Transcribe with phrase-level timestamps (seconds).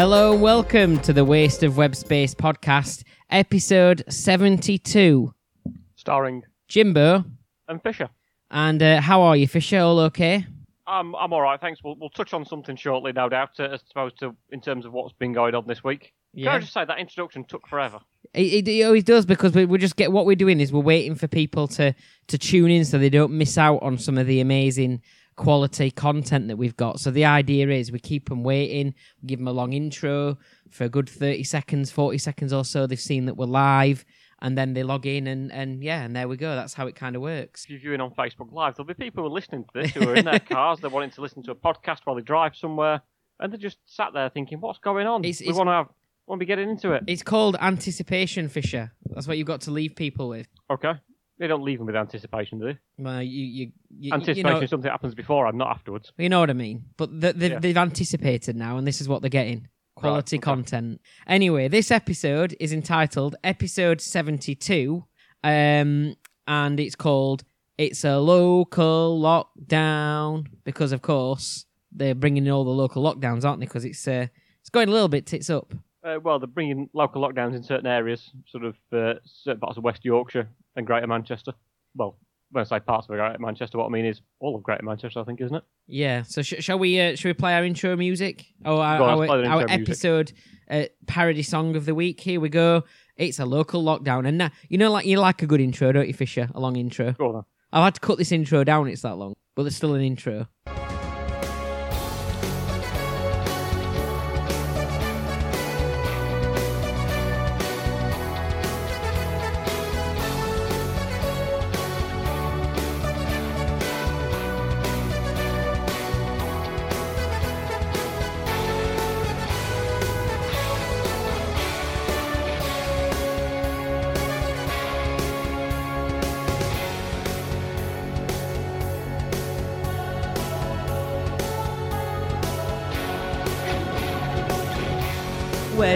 [0.00, 5.34] Hello, and welcome to the Waste of Web Space podcast, episode 72.
[5.94, 7.22] starring Jimbo,
[7.68, 8.08] and Fisher.
[8.50, 9.78] and uh, how are you, Fisher?
[9.80, 10.46] All okay?
[10.86, 11.84] I'm I'm all right, thanks.
[11.84, 14.94] We'll we'll touch on something shortly, no doubt, uh, as opposed to in terms of
[14.94, 16.14] what's been going on this week.
[16.34, 18.00] Can I just say that introduction took forever?
[18.32, 20.80] It, it, it always does because we, we just get what we're doing is we're
[20.80, 21.94] waiting for people to
[22.28, 25.02] to tune in so they don't miss out on some of the amazing
[25.40, 27.00] quality content that we've got.
[27.00, 30.36] So the idea is we keep them waiting, we give them a long intro
[30.70, 32.86] for a good 30 seconds, 40 seconds or so.
[32.86, 34.04] They've seen that we're live
[34.42, 36.54] and then they log in and, and yeah, and there we go.
[36.54, 37.64] That's how it kind of works.
[37.64, 40.08] If you're viewing on Facebook Live, there'll be people who are listening to this who
[40.10, 43.00] are in their cars, they're wanting to listen to a podcast while they drive somewhere,
[43.38, 45.24] and they're just sat there thinking, "What's going on?
[45.24, 45.88] It's- we it's- want to have
[46.26, 48.92] want to be getting into it." It's called anticipation, Fisher.
[49.06, 50.48] That's what you've got to leave people with.
[50.70, 50.92] Okay,
[51.40, 52.78] they don't leave them with anticipation, do they?
[52.98, 56.12] Well, you, you, you, Anticipation you know, is something that happens before and not afterwards.
[56.18, 56.84] you know what I mean.
[56.98, 57.58] But th- they've, Yeah.
[57.58, 60.42] they've anticipated now, and this is what they're getting quality okay.
[60.42, 61.00] content.
[61.26, 65.02] Anyway, this episode is entitled Episode 72,
[65.42, 66.14] um,
[66.46, 67.42] and it's called
[67.78, 73.60] It's a Local Lockdown, because, of course, they're bringing in all the local lockdowns, aren't
[73.60, 73.66] they?
[73.66, 74.26] Because it's, uh,
[74.60, 75.72] it's going a little bit tits up.
[76.04, 79.84] Uh, well, they're bringing local lockdowns in certain areas, sort of uh, certain parts of
[79.84, 81.52] West Yorkshire and Greater Manchester.
[81.94, 82.18] Well,
[82.52, 85.20] when I say parts of Greater Manchester, what I mean is all of Greater Manchester,
[85.20, 85.62] I think, isn't it?
[85.86, 86.22] Yeah.
[86.22, 87.00] So sh- shall we?
[87.00, 88.46] Uh, shall we play our intro music?
[88.64, 90.32] Oh, our, on, our, let's play the our episode
[90.70, 92.20] uh, parody song of the week.
[92.20, 92.84] Here we go.
[93.16, 96.08] It's a local lockdown, and now you know, like you like a good intro, don't
[96.08, 96.48] you, Fisher?
[96.54, 97.12] A long intro.
[97.12, 97.34] Go on.
[97.34, 97.42] then.
[97.72, 98.88] I've had to cut this intro down.
[98.88, 100.48] It's that long, but there's still an intro.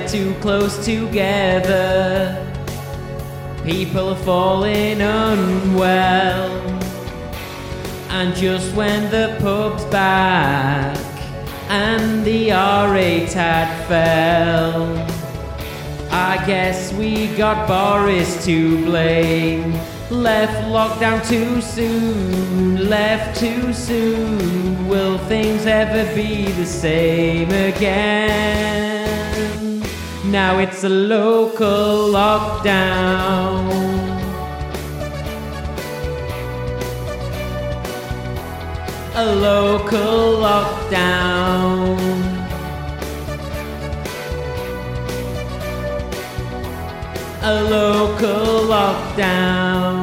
[0.09, 2.37] Too close together.
[3.65, 6.51] People are falling unwell.
[8.11, 10.97] And just when the pub's back
[11.69, 14.95] and the R8 had fell,
[16.13, 19.73] I guess we got Boris to blame.
[20.11, 24.87] Left lockdown too soon, left too soon.
[24.87, 28.94] Will things ever be the same again?
[30.35, 33.71] Now it's a local lockdown.
[39.15, 42.25] A local lockdown.
[47.41, 49.94] a local lockdown.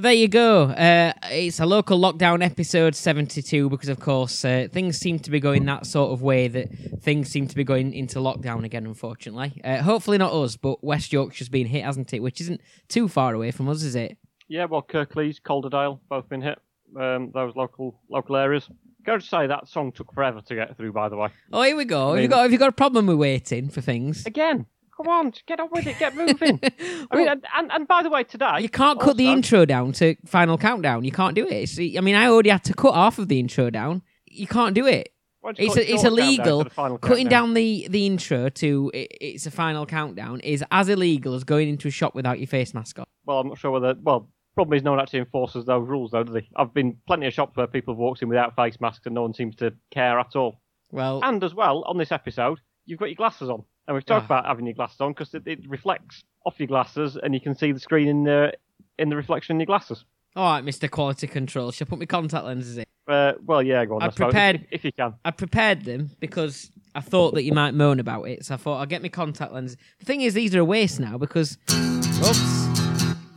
[0.00, 0.62] So there you go.
[0.62, 5.40] Uh, it's a local lockdown episode 72 because, of course, uh, things seem to be
[5.40, 6.70] going that sort of way that
[7.02, 9.60] things seem to be going into lockdown again, unfortunately.
[9.62, 12.20] Uh, hopefully not us, but West Yorkshire's been hit, hasn't it?
[12.22, 14.16] Which isn't too far away from us, is it?
[14.48, 16.58] Yeah, well, Kirklees, Calderdale, both been hit.
[16.98, 18.70] Um, those local local areas.
[19.04, 20.94] Can I just say that song took forever to get through?
[20.94, 22.14] By the way, Oh, here we go.
[22.14, 24.24] have, you got, have you got a problem with waiting for things?
[24.24, 24.64] again,
[25.02, 26.60] come on, get on with it, get moving.
[27.10, 30.16] I mean, and, and, by the way, today You can't cut the intro down to
[30.26, 31.04] final countdown.
[31.04, 31.52] You can't do it.
[31.52, 34.02] It's, I mean, I already had to cut half of the intro down.
[34.26, 35.12] You can't do it.
[35.40, 36.58] Why don't you It's a, it's yours down down illegal.
[36.58, 40.62] to the final Cutting down the, the intro to it, it's a final countdown is
[40.70, 43.06] as illegal as going into a shop without your face mask on.
[43.24, 43.94] Well, I'm not sure whether.
[44.02, 46.48] Well, problem is no one actually enforces those rules, though, do they?
[46.56, 49.22] I've been plenty of shops where people have walked in without face masks and no
[49.22, 50.60] one seems to care at all.
[50.92, 54.30] Well, And as well, on this episode, you've got your glasses on, and we've talked
[54.30, 54.38] Ah.
[54.38, 57.56] about having your glasses on because it, it reflects off your glasses, and you can
[57.56, 58.52] see the screen in the
[59.00, 60.04] in the reflection in your glasses.
[60.36, 60.88] all right, Mr.
[60.88, 61.72] Quality Control.
[61.72, 62.84] Shall I put my contact lenses in?
[63.08, 64.02] Uh, well, yeah, go on.
[64.02, 65.14] I prepared- if, if you can.
[65.24, 68.76] I prepared them because I thought that you might moan about it, so I thought
[68.78, 69.76] I'll get my contact lenses.
[69.98, 71.58] The thing is, these are a waste now because.
[71.72, 72.38] Oops.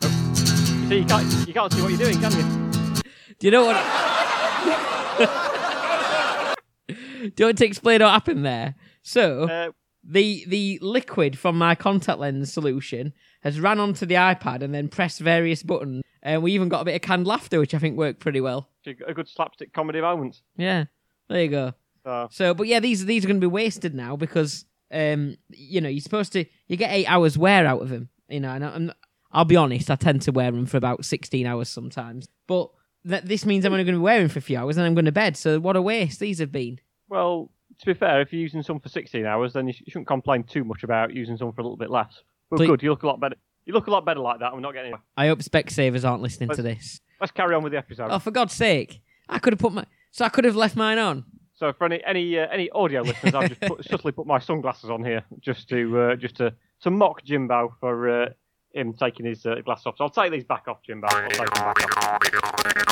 [0.04, 3.02] You see, you can't you can't see what you're doing, can you?
[3.40, 3.76] Do you know what?
[6.88, 6.96] Do
[7.38, 8.76] you want to explain what happened there?
[9.02, 9.72] So Uh,
[10.04, 14.88] the the liquid from my contact lens solution has ran onto the iPad and then
[14.90, 17.98] pressed various buttons, and we even got a bit of canned laughter, which I think
[17.98, 18.70] worked pretty well.
[18.86, 20.42] a good slapstick comedy moment.
[20.58, 20.86] Yeah,
[21.30, 21.74] there you go.
[22.06, 25.82] So, So, but yeah, these these are going to be wasted now because um, you
[25.82, 28.10] know, you're supposed to you get eight hours wear out of them.
[28.30, 28.92] You know, and I'm,
[29.32, 32.28] I'll be honest, I tend to wear them for about sixteen hours sometimes.
[32.48, 32.70] But
[33.06, 34.96] that this means I'm only going to be wearing for a few hours and I'm
[34.96, 35.36] going to bed.
[35.38, 36.80] So what a waste these have been.
[37.10, 37.52] well,
[37.84, 40.08] to be fair, if you're using some for 16 hours, then you, sh- you shouldn't
[40.08, 42.22] complain too much about using some for a little bit less.
[42.50, 43.36] But Please- good, you look a lot better.
[43.66, 44.54] You look a lot better like that.
[44.54, 45.02] We're not getting anywhere.
[45.18, 47.02] I hope Specsavers aren't listening to Let's- this.
[47.22, 48.10] Let's carry on with the episode.
[48.12, 49.02] Oh, for God's sake!
[49.30, 49.86] I could have put my.
[50.12, 51.24] So I could have left mine on.
[51.56, 54.90] So for any any uh, any audio listeners, I've just put, subtly put my sunglasses
[54.90, 58.30] on here just to uh, just to to mock Jimbo for uh,
[58.74, 59.96] him taking his uh, glasses off.
[59.98, 61.08] So I'll take these back off, Jimbo.
[61.10, 62.84] I'll take them back off.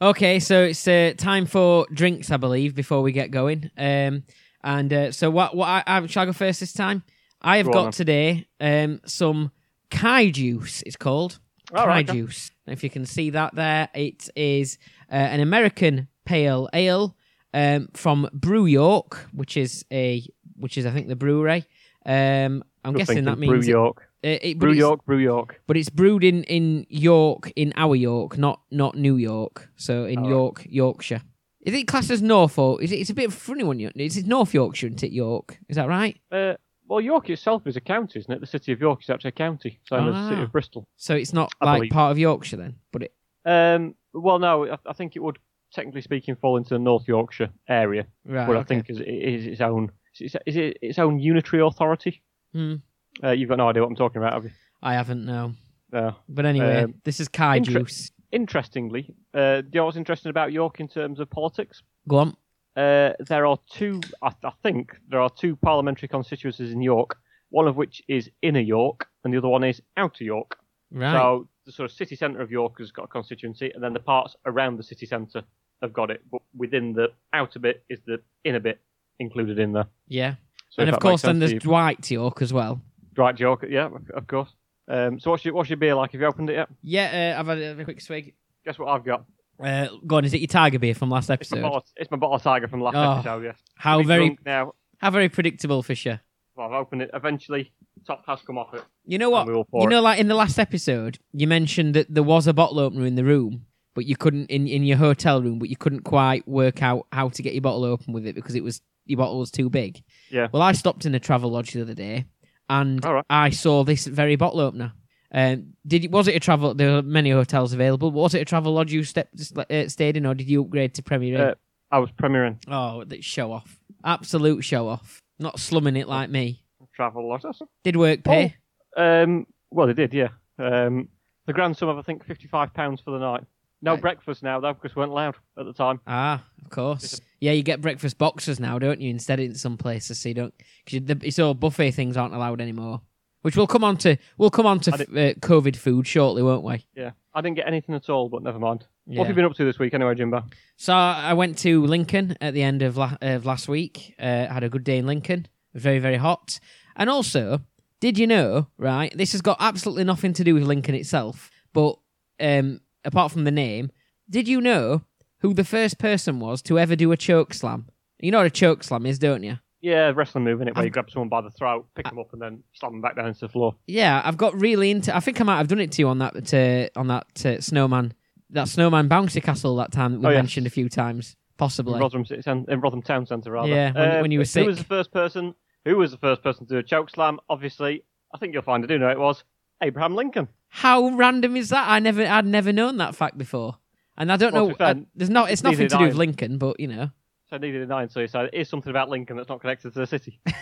[0.00, 3.70] Okay, so it's uh, time for drinks, I believe, before we get going.
[3.76, 4.22] Um,
[4.62, 5.56] and uh, so what?
[5.56, 5.66] What?
[5.66, 7.02] I, I, shall I go first this time?
[7.42, 7.92] I have Go got then.
[7.92, 9.50] today um, some
[9.90, 10.82] Kai juice.
[10.82, 11.38] It's called
[11.72, 12.18] All Kai right, okay.
[12.18, 12.50] juice.
[12.66, 14.78] And if you can see that there, it is
[15.10, 17.16] uh, an American pale ale
[17.54, 20.24] um, from Brew York, which is a
[20.56, 21.64] which is I think the brewery.
[22.04, 24.07] Um, I'm guessing that means Brew York.
[24.24, 25.04] Uh, it, Brew York.
[25.06, 25.60] Brew York.
[25.66, 29.70] but it's brewed in in York, in our York, not not New York.
[29.76, 30.28] So in Oh.
[30.28, 31.22] York, Yorkshire.
[31.60, 32.82] Is it classed as Norfolk?
[32.82, 32.96] is it?
[32.96, 33.78] It's a bit of a funny one.
[33.80, 35.12] It's North Yorkshire, isn't it?
[35.12, 36.16] York, is that right?
[36.32, 36.54] Uh,
[36.88, 38.40] well, York itself is a county, isn't it?
[38.40, 40.44] The city of York is actually a county, same as the city Ah.
[40.44, 40.88] of Bristol.
[40.96, 41.92] So it's not I like believe.
[41.92, 43.12] part of Yorkshire then, but it
[43.44, 45.38] Um, well, no, I, I think it would,
[45.72, 48.46] technically speaking, fall into the North Yorkshire area, right.
[48.46, 52.22] but I think is, is its own is, it- is it its own unitary authority.
[52.52, 52.76] Hmm.
[53.22, 54.50] Uh, you've got no idea what I'm talking about, have you?
[54.82, 55.54] I haven't no.
[55.92, 56.14] No.
[56.28, 58.10] But anyway, Um, this is Kai inter- juice.
[58.30, 61.82] Interestingly, uh, do you know what's interesting about York in terms of politics?
[62.06, 62.36] Go on.
[62.76, 67.18] Uh, there are two, I, I think, there are two parliamentary constituencies in York.
[67.50, 70.58] One of which is inner York, and the other one is outer York.
[70.92, 71.12] Right.
[71.12, 74.00] So the sort of city centre of York has got a constituency, and then the
[74.00, 75.42] parts around the city centre
[75.80, 76.20] have got it.
[76.30, 78.78] But within the outer bit is the inner bit
[79.18, 79.86] included in there.
[80.06, 80.34] yeah.
[80.70, 81.60] So and of that makes course, then sense there's you.
[81.60, 82.82] Dwight Yorke as well.
[83.18, 83.66] Dwight Joker.
[83.66, 84.48] yeah, of- course.
[84.86, 86.12] Um, so what's your what's your beer like?
[86.12, 86.68] Have you opened it yet?
[86.82, 88.32] Yeah, uh, I've had a, a quick swig.
[88.64, 89.24] Guess what I've got?
[89.62, 90.24] Uh, go on.
[90.24, 91.62] Is it your Tiger beer from last It's my episode?
[91.62, 91.84] bottle.
[91.96, 93.44] It's my bottle of Tiger from last Oh, episode.
[93.44, 93.58] Yes.
[93.74, 94.72] How very now.
[94.98, 96.20] how very predictable, Fisher.
[96.54, 97.10] Well, I've opened it.
[97.12, 97.72] Eventually,
[98.06, 98.84] top has come off it.
[99.04, 99.46] You know what?
[99.48, 99.88] You it.
[99.90, 103.16] know, like in the last episode, you mentioned that there was a bottle opener in
[103.16, 106.82] the room, but you couldn't in, in your hotel room, but you couldn't quite work
[106.82, 109.50] out how to get your bottle open with it because it was your bottle was
[109.50, 110.02] too big.
[110.30, 110.48] Yeah.
[110.52, 112.24] Well, I stopped in a Travelodge the other day,
[112.68, 113.24] and right.
[113.28, 114.92] I saw this very bottle opener.
[115.32, 116.74] Um, did you- was it a travel?
[116.74, 118.10] There were many hotels available.
[118.10, 121.02] But was it a Travelodge you step, uh, stayed in, or did you upgrade to
[121.02, 121.40] Premier Inn?
[121.40, 121.54] Uh,
[121.90, 123.78] I was premiering oh, that show off!
[124.04, 125.22] Absolute show off!
[125.38, 126.64] Not slumming it like me.
[126.98, 127.44] Travelodge.
[127.84, 128.56] Did work pay?
[128.96, 130.28] Um, well, they did, yeah.
[130.58, 131.08] Um,
[131.46, 133.44] the grand sum of I think fifty-five pounds for the night.
[133.80, 134.00] No Right.
[134.00, 136.00] breakfast now though, because we weren't allowed at the time.
[136.06, 137.20] Ah, of course.
[137.40, 139.10] Yeah, you get breakfast boxes now, don't you?
[139.10, 140.54] Instead, in some places, so you don't.
[140.84, 143.02] Because it's all buffet things aren't allowed anymore.
[143.42, 144.16] Which we'll come on to.
[144.36, 145.00] We'll come on to I f-
[145.36, 146.84] uh, COVID food shortly, won't we?
[146.96, 148.84] Yeah, I didn't get anything at all, but never mind.
[149.06, 149.18] Yeah.
[149.20, 150.42] What have you been up to this week, anyway, Jimbo?
[150.76, 154.14] So I went to Lincoln at the end of, la- of last week.
[154.18, 155.46] Uh, had a good day in Lincoln.
[155.72, 156.58] Very very hot.
[156.96, 157.60] And also,
[158.00, 158.66] did you know?
[158.76, 161.96] Right, this has got absolutely nothing to do with Lincoln itself, but
[162.40, 163.90] um, apart from the name,
[164.30, 165.02] did you know
[165.40, 167.86] who the first person was to ever do a choke slam?
[168.18, 169.58] You know what a choke slam is, don't you?
[169.80, 172.32] Yeah, wrestling move in it, where you grab someone by the throat, pick them up,
[172.32, 173.76] and then slam them back down into the floor.
[173.86, 175.14] Yeah, I've got really into.
[175.14, 177.60] I think I might have done it to you on that uh, on that uh,
[177.60, 178.12] snowman,
[178.50, 180.36] that snowman bouncy castle that time that we Oh, yeah.
[180.38, 181.94] mentioned a few times, possibly.
[181.94, 183.68] In Rotherham, City Cen- in Rotherham Town Centre, rather.
[183.68, 184.62] Yeah, when- when you were sick.
[184.64, 185.54] Who was the first person?
[185.84, 187.38] Who was the first person to do a choke slam?
[187.48, 188.02] Obviously,
[188.34, 189.44] I think you'll find I do know it was
[189.80, 190.48] Abraham Lincoln.
[190.68, 191.88] How random is that?
[191.88, 193.78] I never, I'd never known that fact before,
[194.16, 194.74] and I don't Well, know.
[194.74, 195.50] fair, I- there's not.
[195.50, 197.10] It's nothing to do with Lincoln, but you know.
[197.50, 199.92] So neither did I, and so he said, "Here's something about Lincoln that's not connected
[199.94, 200.40] to the city."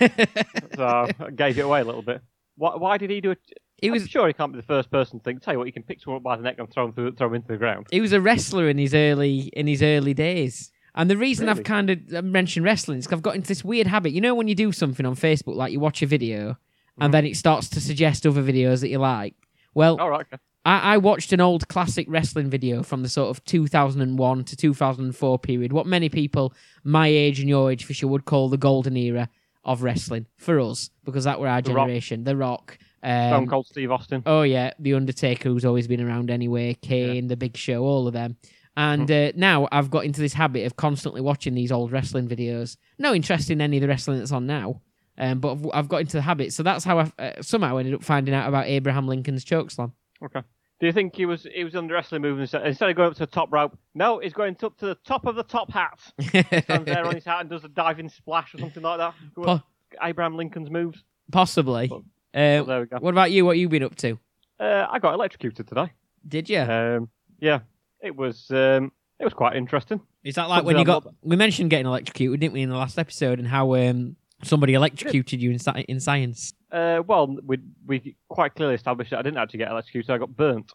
[0.77, 2.21] So I gave it away a little bit.
[2.57, 3.39] Why, why did he do it?
[3.79, 5.43] he I'm was sure he can't be the first person to think.
[5.43, 7.13] Tell you what, you can pick someone up by the neck and throw him, through,
[7.17, 7.87] throw him into the ground.
[7.91, 10.71] he was a wrestler in his early in his early days.
[10.95, 13.87] And the reason I've kind of uh, mentioned wrestling is I've got into this weird
[13.87, 14.13] habit.
[14.13, 16.57] You know, when you do something on Facebook, like you watch a video,
[16.99, 17.13] and Mhm.
[17.13, 19.35] then it starts to suggest other videos that you like.
[19.77, 20.23] Well, All right.
[20.33, 20.39] Okay.
[20.65, 25.39] I, I watched an old classic wrestling video from the sort of 2001 to 2004
[25.39, 29.29] period, what many people my age and your age, Fisher, would call the golden era
[29.65, 31.87] of wrestling for us, because that were our The Rock.
[31.87, 32.25] generation.
[32.25, 32.79] The Rock.
[33.05, 34.23] Stone Um, Cold Steve Austin.
[34.25, 34.73] oh, yeah.
[34.79, 36.75] The Undertaker, who's always been around anyway.
[36.81, 38.37] Kane, The Big Show, all of them.
[38.79, 42.77] And uh, now I've got into this habit of constantly watching these old wrestling videos.
[42.99, 44.81] No interest in any of the wrestling that's on now.
[45.19, 46.53] Um, but I've, I've got into the habit.
[46.53, 49.93] So that's how I uh, somehow ended up finding out about Abraham Lincoln's chokeslam.
[50.25, 50.43] Okay.
[50.79, 53.15] Do you think he was he was on the wrestling move instead, of going up
[53.15, 53.79] to the top rope?
[53.95, 55.99] No, he's going up to the top of the top hat.
[56.21, 59.15] Stands there on his hat and does a diving splash or something like that.
[59.39, 59.63] On.
[60.03, 61.03] Abraham Lincoln's moves.
[61.33, 61.89] Possibly.
[61.91, 62.05] Well,
[62.35, 62.99] Uh, there we go.
[62.99, 63.47] what about you?
[63.47, 64.19] What you been up to?
[64.61, 65.93] Uh, I got electrocuted today.
[66.29, 66.61] Did you?
[66.61, 67.09] Um,
[67.41, 67.61] yeah.
[68.03, 70.01] it was um, it was quite interesting.
[70.25, 71.07] Is that like Something when you got?
[71.23, 75.41] We mentioned getting electrocuted, didn't we, in the last episode, and how um, somebody electrocuted
[75.41, 76.55] you in sci- in science.
[76.71, 80.11] Uh, well, we we quite clearly established that I didn't actually get electrocuted.
[80.11, 80.73] I got burnt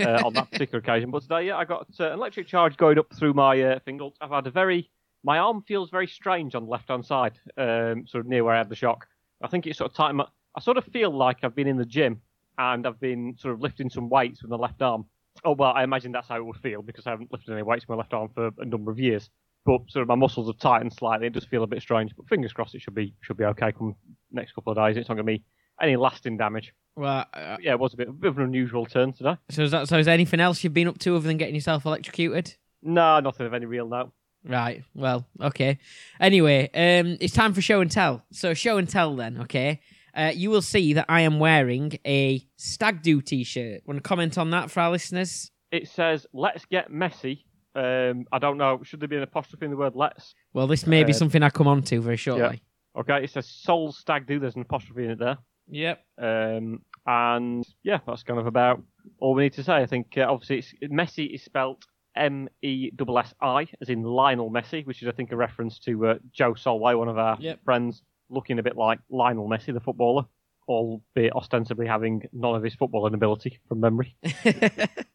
[0.00, 1.10] uh, on that particular occasion.
[1.10, 4.12] But today, yeah, I got uh, an electric charge going up through my uh, fingers.
[4.20, 4.90] I've had a very
[5.22, 8.54] my arm feels very strange on the left hand side, um, sort of near where
[8.54, 9.06] I had the shock.
[9.42, 10.14] I think it's sort of tight.
[10.56, 12.20] I sort of feel like I've been in the gym
[12.58, 15.06] and I've been sort of lifting some weights with the left arm.
[15.44, 17.84] Oh well, I imagine that's how it would feel because I haven't lifted any weights
[17.88, 19.30] with my left arm for a number of years.
[19.66, 21.26] But sort of my muscles have tightened slightly.
[21.26, 23.72] It does feel a bit strange, but fingers crossed it should be should be okay.
[23.72, 23.94] Come
[24.30, 25.42] next couple of days, it's not going to be
[25.80, 26.72] any lasting damage.
[26.96, 29.36] Well, uh, Yeah, it was a bit, a bit of an unusual turn today.
[29.50, 29.98] so is that so?
[29.98, 32.54] Is there anything else you've been up to other than getting yourself electrocuted?
[32.82, 34.12] No, nothing of any real note.
[34.46, 34.84] Right.
[34.94, 35.78] Well, okay.
[36.20, 38.22] Anyway, um, it's time for show and tell.
[38.32, 39.40] So show and tell then.
[39.42, 39.80] Okay.
[40.14, 43.80] Uh, you will see that I am wearing a stag do t-shirt.
[43.86, 45.50] Want to comment on that for our listeners?
[45.72, 48.80] It says, "Let's get messy." Um, I don't know.
[48.84, 50.34] Should there be an apostrophe in the word "let's"?
[50.52, 52.62] Well, this may be Uh, something I come on to very shortly.
[52.96, 55.38] Okay, it says "soul stag do." There's an apostrophe in it there.
[55.68, 56.04] Yep.
[56.18, 58.82] Um, and yeah, that's kind of about
[59.18, 59.74] all we need to say.
[59.76, 61.84] I think uh, obviously it's, Messi is spelt
[62.16, 65.78] M E S S I, as in Lionel Messi, which is I think a reference
[65.80, 67.64] to uh, Joe Solway, one of our Yep.
[67.64, 70.24] friends, looking a bit like Lionel Messi, the footballer,
[70.68, 74.16] albeit ostensibly having none of his footballing ability from memory.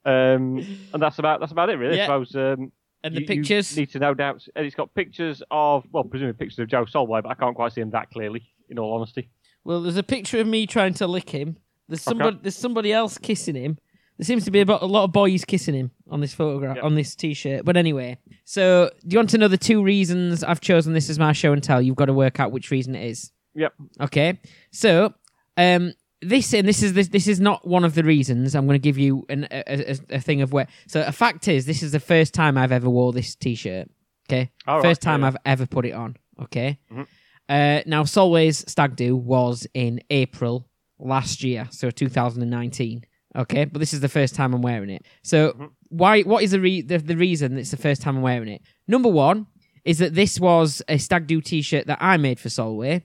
[0.05, 1.97] Um, and that's about that's about it really.
[1.97, 2.03] Yeah.
[2.03, 2.35] I suppose.
[2.35, 2.71] Um,
[3.03, 3.77] and the you- you pictures.
[3.77, 7.21] need to no doubt, and it's got pictures of well, presumably pictures of Joe Solway,
[7.21, 8.43] but I can't quite see him that clearly.
[8.69, 9.29] In all honesty,
[9.63, 11.57] Well, there's a picture of me trying to lick him.
[11.87, 12.11] There's Okay.
[12.17, 12.39] somebody.
[12.41, 13.77] There's somebody else kissing him.
[14.17, 16.83] There seems to be a lot of boys kissing him on this photograph, Yep.
[16.85, 17.65] on this T-shirt.
[17.65, 21.17] But anyway, so do you want to know the two reasons I've chosen this as
[21.17, 21.81] my show and tell?
[21.81, 23.31] You've got to work out which reason it is.
[23.55, 23.73] Yep.
[24.01, 24.39] Okay.
[24.71, 25.13] So,
[25.59, 28.55] um, this and this is this this is not one of the reasons.
[28.55, 30.67] I'm going to give you an, a, a, a thing of where.
[30.87, 33.87] So, a fact is, this is the first time I've ever wore this T-shirt.
[34.29, 34.51] Okay.
[34.67, 35.27] All right, first time yeah.
[35.27, 36.17] I've ever put it on.
[36.41, 36.79] Okay.
[36.91, 37.07] Mhm.
[37.47, 40.67] Uh, now, Solway's Stag Do was in April
[40.99, 43.05] last year, so 2019.
[43.35, 45.03] Okay, but this is the first time I'm wearing it.
[45.23, 45.69] So, Mhm.
[45.89, 46.21] why?
[46.23, 48.61] What is the, re- the the reason it's the first time I'm wearing it?
[48.87, 49.47] Number one
[49.85, 53.03] is that this was a Stag Do T-shirt that I made for Solway,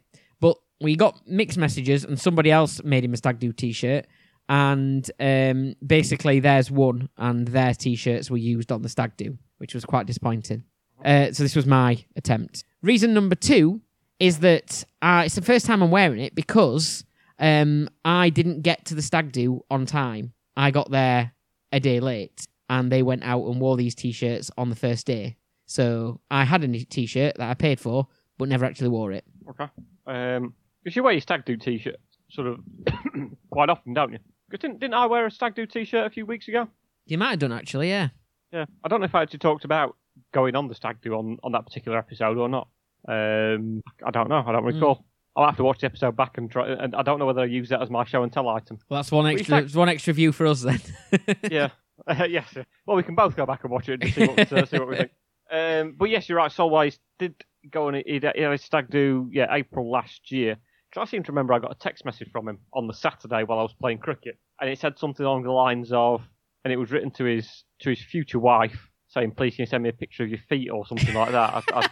[0.85, 4.07] we got mixed messages, and somebody else made him a Stag Do T-shirt,
[4.49, 9.75] and um, basically theirs won, and their T-shirts were used on the Stag Do, which
[9.75, 10.64] was quite disappointing.
[11.05, 12.64] Uh, so this was my attempt.
[12.83, 13.81] Reason number two
[14.21, 17.05] is that uh, it's the first time I'm wearing it because
[17.38, 20.33] um, I didn't get to the stag do on time.
[20.57, 21.33] I got there
[21.73, 25.37] a day late, and they went out and wore these t-shirts on the first day.
[25.67, 28.07] So I had a t-shirt that I paid for,
[28.38, 29.25] but never actually wore it.
[29.50, 29.69] Okay.
[30.07, 31.97] Um, because you wear your stag do t-shirt
[32.31, 32.61] sort of
[33.50, 34.19] quite often, don't you?
[34.50, 36.69] 'Cause didn't didn't I wear a stag do t-shirt a few weeks ago?
[37.07, 38.09] You might have done actually, yeah.
[38.53, 38.67] Yeah.
[38.85, 39.97] I don't know if I actually talked about
[40.33, 42.69] going on the stag do on, on that particular episode or not.
[43.09, 44.45] Um, I don't know.
[44.47, 45.05] I don't recall.
[45.37, 46.69] I'll have to watch the episode back and try.
[46.69, 48.79] And I don't know whether I use that as my show and tell item.
[48.88, 49.62] Well, that's one extra.
[49.62, 50.81] fact- one extra view for us then.
[51.50, 51.71] yeah.
[52.07, 52.55] Uh, yes.
[52.87, 54.88] Well, we can both go back and watch it and see what, uh, see what
[54.88, 55.11] we think.
[55.50, 56.53] Um, but yes, you're right.
[56.53, 57.35] Solway's did
[57.71, 57.95] go on.
[57.95, 60.57] He, he had a stag do, yeah, April last year.
[60.94, 63.42] Because I seem to remember I got a text message from him on the Saturday
[63.42, 66.22] while I was playing cricket, and it said something along the lines of,
[66.64, 69.82] and it was written to his to his future wife saying, "Please, can you send
[69.82, 71.88] me a picture of your feet or something like that." I,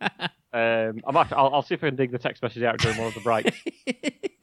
[0.00, 0.28] I,
[0.88, 2.96] um, I might, I'll, I'll see if I can dig the text message out during
[2.96, 3.60] one of the breaks,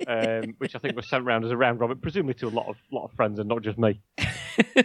[0.07, 2.67] um, which I think was sent round as a round robin, presumably to a lot
[2.67, 3.99] of lot of friends and not just me.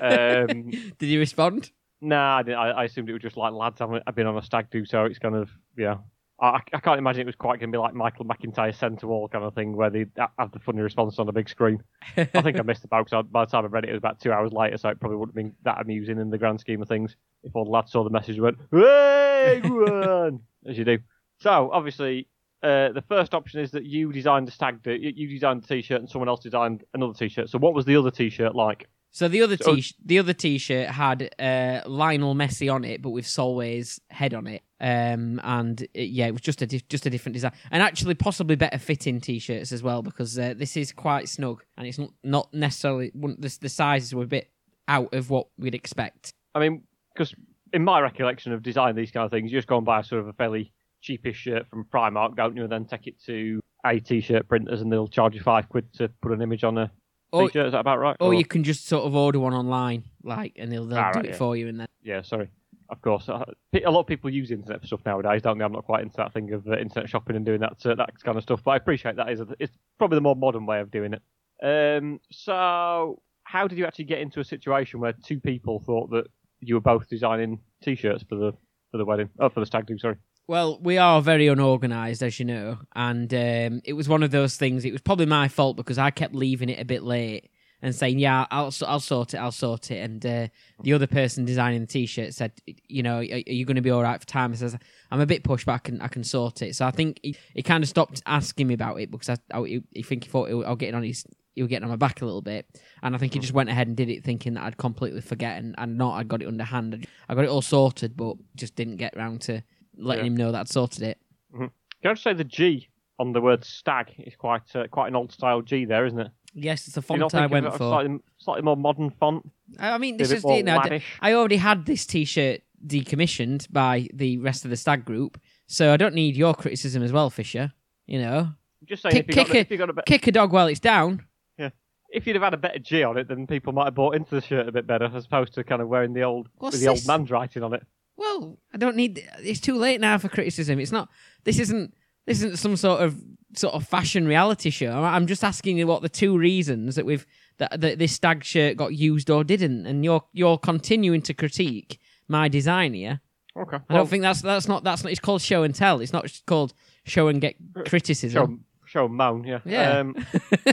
[0.00, 1.70] Um, Did you respond?
[2.00, 4.42] Nah, I, I, I assumed it was just like lads having I've been on a
[4.42, 5.96] stag do, so it's kind of yeah.
[6.42, 9.10] I, I can't imagine it was quite going to be like Michael McIntyre Send to
[9.12, 10.06] All kind of thing where they
[10.38, 11.80] have the funny response on the big screen.
[12.16, 13.08] I think I missed the boat.
[13.10, 14.98] So by the time I read it, it was about two hours later, so it
[14.98, 17.70] probably wouldn't have been that amusing in the grand scheme of things if all the
[17.70, 20.98] lads saw the message and went, "Hey, on," as you do.
[21.38, 22.26] So obviously,
[22.62, 25.68] uh, the first option is that you designed the stag do, you you designed the
[25.68, 27.50] t-shirt, and someone else designed another t-shirt.
[27.50, 28.88] So what was the other t-shirt like?
[29.14, 33.10] So the other So- t the other t-shirt had uh, Lionel Messi on it, but
[33.10, 34.62] with Solway's head on it.
[34.82, 38.14] Um, and it, yeah, it was just a di- just a different design, and actually
[38.14, 42.10] possibly better fitting t-shirts as well because uh, this is quite snug and it's not,
[42.24, 44.50] not necessarily the the sizes were a bit
[44.88, 46.32] out of what we'd expect.
[46.56, 46.82] I mean,
[47.14, 47.32] because
[47.72, 50.20] in my recollection of designing these kind of things, you just go and buy sort
[50.20, 54.00] of a fairly cheapish shirt from Primark, don't you, and then take it to a
[54.00, 56.90] t-shirt printers, and they'll charge you five quid to put an image on a
[57.30, 57.66] Or t-shirt.
[57.66, 58.16] Is that about right?
[58.18, 61.16] or you can just sort of order one online, like, and they'll, they'll Ah, do
[61.18, 61.36] right, it yeah.
[61.36, 62.50] for you, and then Yeah, sorry.
[62.92, 63.44] Of course, Uh,
[63.84, 65.64] a lot of people use internet for stuff nowadays, don't they?
[65.64, 68.10] I'm not quite into that thing of uh, internet shopping and doing that uh, that
[68.22, 70.90] kind of stuff, but I appreciate that is it's probably the more modern way of
[70.90, 71.22] doing it.
[71.62, 76.26] Um, so how did you actually get into a situation where two people thought that
[76.60, 78.52] you were both designing t-shirts for the
[78.90, 79.30] for the wedding?
[79.38, 79.96] Oh, for the stag do.
[79.98, 80.16] Sorry.
[80.46, 84.56] Well, we are very unorganized, as you know, and um, it was one of those
[84.56, 84.84] things.
[84.84, 87.48] It was probably my fault because I kept leaving it a bit late
[87.82, 90.48] and saying, "Yeah, I'll I'll sort it, I'll sort it." And uh,
[90.82, 92.52] the other person designing the t-shirt said,
[92.88, 94.76] "You know, are, are you going to be all right for time?" I says,
[95.10, 97.36] "I'm a bit pushed, but I can I can sort it." So I think he,
[97.54, 100.30] he kind of stopped asking me about it because I, I he, he think he
[100.30, 102.66] thought I was getting on his he was getting on my back a little bit,
[103.02, 105.58] and I think he just went ahead and did it thinking that I'd completely forget
[105.58, 107.06] and, and not I'd got it underhand.
[107.28, 109.62] I got it all sorted, but just didn't get round to
[109.96, 110.30] letting Yeah.
[110.30, 111.18] him know that I'd sorted it.
[111.54, 111.70] Can
[112.04, 115.30] I just say the G on the word stag is quite uh, quite an old
[115.32, 116.30] style G there, isn't it?
[116.54, 117.78] Yes, it's a Do you not font I went for.
[117.78, 119.50] Slightly, slightly more modern font.
[119.78, 120.82] I mean, this is you know,
[121.20, 125.96] I already had this T-shirt decommissioned by the rest of the stag group, so I
[125.96, 127.72] don't need your criticism as well, Fisher.
[128.06, 130.32] You know, I'm just saying, Kick- if, you got, kick got a bit, kick a
[130.32, 131.24] dog while it's down.
[131.56, 131.70] Yeah,
[132.10, 134.34] if you'd have had a better G on it, then people might have bought into
[134.34, 136.82] the shirt a bit better, as opposed to kind of wearing the old What's with
[136.82, 137.86] the old man's writing on it.
[138.16, 139.26] Well, I don't need.
[139.38, 140.78] It's too late now for criticism.
[140.78, 141.08] It's not.
[141.44, 141.94] This isn't.
[142.26, 143.20] This isn't some sort of
[143.54, 145.02] sort of fashion reality show.
[145.02, 147.26] I'm just asking you what the two reasons that we've
[147.58, 151.98] that, that this stag shirt got used or didn't, and you're you're continuing to critique
[152.28, 153.20] my design here.
[153.56, 153.78] Okay.
[153.88, 155.10] I don't think that's that's not that's not.
[155.10, 156.00] It's called show and tell.
[156.00, 156.72] It's not just called
[157.04, 158.64] show and get criticism.
[158.84, 159.60] show, show and moan, yeah.
[159.64, 159.98] Yeah.
[159.98, 160.16] Um,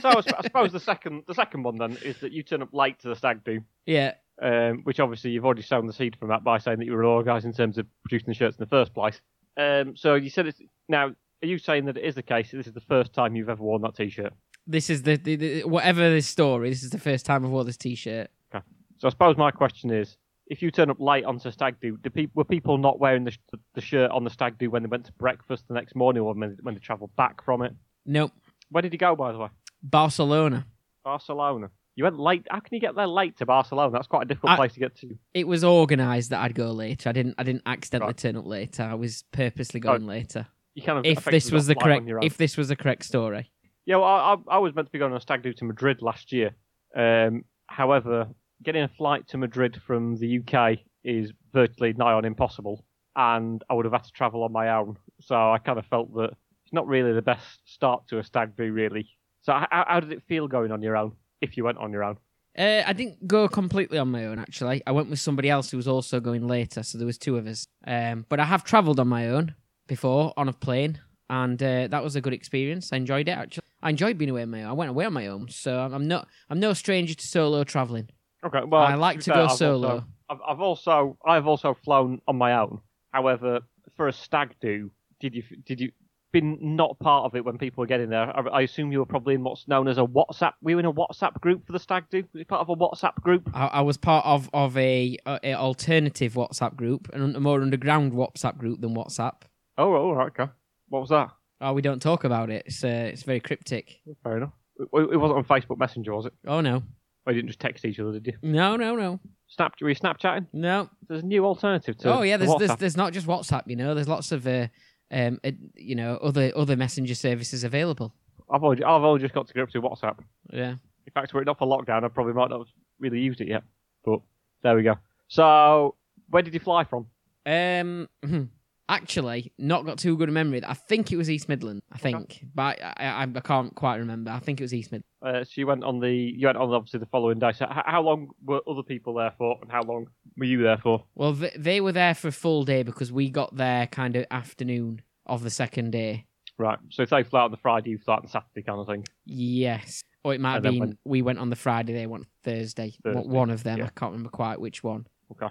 [0.02, 2.74] so I, I suppose the second the second one then is that you turn up
[2.74, 6.30] late to the stag do, Yeah, um, which obviously you've already sown the seed from
[6.30, 8.64] that by saying that you were an organised in terms of producing the shirts in
[8.64, 9.20] the first place.
[9.58, 11.14] Um, so you said it's now.
[11.42, 12.52] Are you saying that it is the case?
[12.52, 14.34] that This is the first time you've ever worn that T-shirt.
[14.68, 16.70] this is the, the, the whatever this story.
[16.70, 18.30] This is the first time I've worn this T-shirt.
[18.54, 18.64] Okay.
[18.98, 22.10] So I suppose my question is, if you turn up late onto stag do, do
[22.10, 23.40] peop were people not wearing the, sh-
[23.76, 26.34] the shirt on the stag do when they went to breakfast the next morning or
[26.34, 27.74] when, when they travelled back from it?
[28.06, 28.32] Nope,
[28.72, 29.50] Where did you go, by the way?
[29.84, 30.66] Barcelona.
[31.04, 31.70] Barcelona.
[31.96, 32.48] You went late.
[32.50, 33.92] How can you get there late to Barcelona?
[33.92, 35.18] That's quite a difficult I- place to get to.
[35.34, 37.10] It was organised that I'd go later.
[37.10, 37.36] I didn't.
[37.38, 38.18] I didn't accidentally Right.
[38.18, 38.84] turn up later.
[38.84, 40.08] I was purposely going oh.
[40.08, 40.48] later.
[40.80, 42.76] You kind of If this was the a flight on correct, if this was the
[42.78, 43.52] correct story,
[43.86, 45.66] Yeah, well, I, I, I was meant to be going on a stag do to
[45.66, 46.52] Madrid last year.
[46.96, 48.30] Um, however,
[48.64, 52.86] getting a flight to Madrid from the UK is virtually nigh on impossible,
[53.18, 54.96] and I would have had to travel on my own.
[55.20, 56.30] So I kind of felt that
[56.64, 59.10] it's not really the best start to a stag do, really.
[59.42, 61.12] So how, how did it feel going on your own?
[61.42, 62.18] If you went on your own,
[62.58, 64.40] uh, I didn't go completely on my own.
[64.40, 67.36] Actually, I went with somebody else who was also going later, so there was two
[67.36, 67.66] of us.
[67.86, 69.56] Um, but I have travelled on my own
[69.90, 71.00] before on a plane,
[71.30, 72.94] and uh, that was a good experience.
[72.94, 73.32] I enjoyed it.
[73.38, 74.70] Actually, I enjoyed being away on my own.
[74.70, 76.28] I went away on my own, so I'm- not.
[76.50, 78.08] I'm no stranger to solo travelling.
[78.46, 78.62] okay.
[78.66, 79.90] Well, I like to go solo.
[79.90, 82.80] Also, I've, I've also I've also flown on my own.
[83.12, 83.60] However,
[83.98, 85.92] for a stag do, did you did you
[86.32, 88.28] been not part of it when people were getting there?
[88.38, 90.54] I, I assume you were probably in what's known as a WhatsApp.
[90.62, 92.24] Were you in a WhatsApp group for the stag do?
[92.34, 93.50] Were you part of a WhatsApp group?
[93.54, 98.14] I, I was part of of a, a alternative WhatsApp group, an, a more underground
[98.14, 99.42] WhatsApp group than WhatsApp.
[99.80, 100.52] Oh, all right, okay.
[100.90, 101.30] What was that?
[101.62, 102.64] Oh, we don't talk about it.
[102.66, 104.00] It's uh, it's very cryptic.
[104.24, 104.54] Fair enough.
[104.78, 106.34] It, it wasn't on Facebook Messenger, was it?
[106.46, 106.84] Oh no,
[107.26, 108.34] Or you didn't just text each other, did you?
[108.42, 109.74] no, no, no, Snap?
[109.82, 110.48] Were you Snapchatting?
[110.54, 110.90] no.
[111.08, 112.14] There's a new alternative to.
[112.14, 113.64] oh yeah, there's, there's there's not just WhatsApp.
[113.68, 114.68] You know, there's lots of uh,
[115.12, 118.14] um, uh, you know, other other messenger services available.
[118.52, 120.20] I've only I've only just got to grips with WhatsApp.
[120.52, 120.72] Yeah.
[121.08, 122.68] In fact, were it not for lockdown, I probably might not have
[123.00, 123.64] really used it yet.
[124.06, 124.20] But
[124.62, 124.96] there we go.
[125.28, 125.96] So,
[126.30, 127.08] where did you fly from?
[127.46, 128.08] Um.
[128.90, 130.62] Actually, not got too good a memory.
[130.66, 131.84] I think it was East Midland.
[131.92, 134.32] I think, but I, I, I can't quite remember.
[134.32, 135.06] I think it was East Midland.
[135.22, 137.52] Uh, so you went on the you went on obviously the following day.
[137.52, 140.78] So h- how long were other people there for, and how long were you there
[140.80, 141.04] for?
[141.14, 144.26] Well, they, they were there for a full day because we got there kind of
[144.32, 146.26] afternoon of the second day.
[146.58, 146.80] Right.
[146.90, 149.06] So if they fly on the Friday, you fly on the Saturday, kind of thing.
[149.26, 150.02] Yes.
[150.24, 152.26] Or it might have And then been when- we went on the Friday, they went
[152.44, 152.94] Thursday.
[153.04, 153.78] One- Thursday, One of them.
[153.78, 153.86] yeah.
[153.86, 155.06] I can't remember quite which one.
[155.32, 155.48] Okay.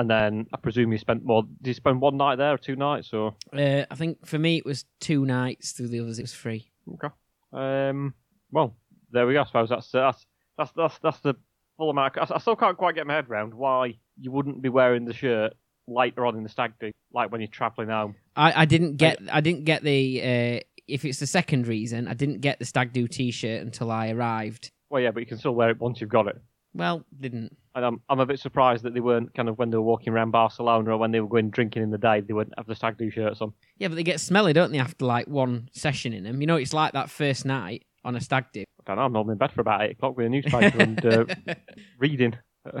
[0.00, 1.42] And then I presume you spent more.
[1.60, 3.34] Did you spend one night there or two nights or?
[3.52, 5.72] Uh, I think for me it was two nights.
[5.72, 6.70] Through the others, it was three.
[6.94, 7.14] Okay.
[7.52, 8.14] Um.
[8.50, 8.74] Well,
[9.10, 9.42] there we go.
[9.42, 10.24] I suppose that's that's
[10.56, 11.34] that's that's that's the
[11.76, 12.16] full amount.
[12.16, 15.12] I, I still can't quite get my head around why you wouldn't be wearing the
[15.12, 15.52] shirt
[15.86, 18.14] later on in the stag do, like when you're travelling home.
[18.36, 22.14] I, I didn't get I didn't get the uh, if it's the second reason I
[22.14, 24.70] didn't get the stag do T-shirt until I arrived.
[24.88, 26.40] Well, yeah, but you can still wear it once you've got it.
[26.72, 27.54] Well, didn't.
[27.74, 30.12] And I'm I'm a bit surprised that they weren't kind of when they were walking
[30.12, 32.74] around Barcelona or when they were going drinking in the day, they wouldn't have the
[32.74, 33.52] stag do shirts on.
[33.78, 34.78] Yeah, but they get smelly, don't they?
[34.78, 38.20] After like one session in them, you know, it's like that first night on a
[38.20, 38.62] stag do.
[38.62, 39.02] I don't know.
[39.02, 41.24] I'm normally in bed for about eight o'clock with a newspaper and uh,
[41.98, 42.36] reading.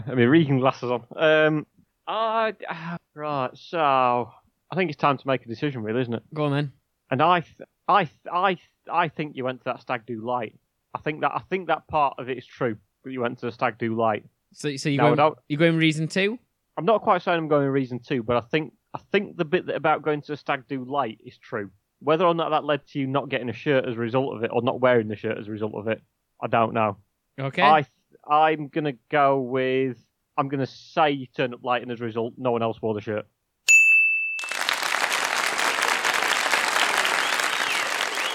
[0.06, 1.04] I mean, reading glasses on.
[1.16, 1.66] Um,
[2.06, 3.50] I ah, right.
[3.54, 6.22] So I think it's time to make a decision, really, isn't it?
[6.34, 6.72] Go on then.
[7.12, 10.24] And I, th- I, th- I, th- I think you went to that stag do
[10.24, 10.54] light.
[10.94, 12.76] I think that I think that part of it is true.
[13.04, 14.24] that you went to the Stag Do Light.
[14.52, 16.38] So, so you're No, going, you're going reason two?
[16.76, 19.44] I'm not quite saying I'm going in reason two, but I think I think the
[19.44, 21.70] bit that about going to the Stag Do Light is true.
[22.00, 24.42] Whether or not that led to you not getting a shirt as a result of
[24.42, 26.00] it, or not wearing the shirt as a result of it,
[26.42, 26.96] I don't know.
[27.38, 27.62] Okay.
[27.62, 27.86] I
[28.28, 29.98] I'm gonna go with
[30.36, 32.94] I'm gonna say you turned up late, and as a result, no one else wore
[32.94, 33.26] the shirt.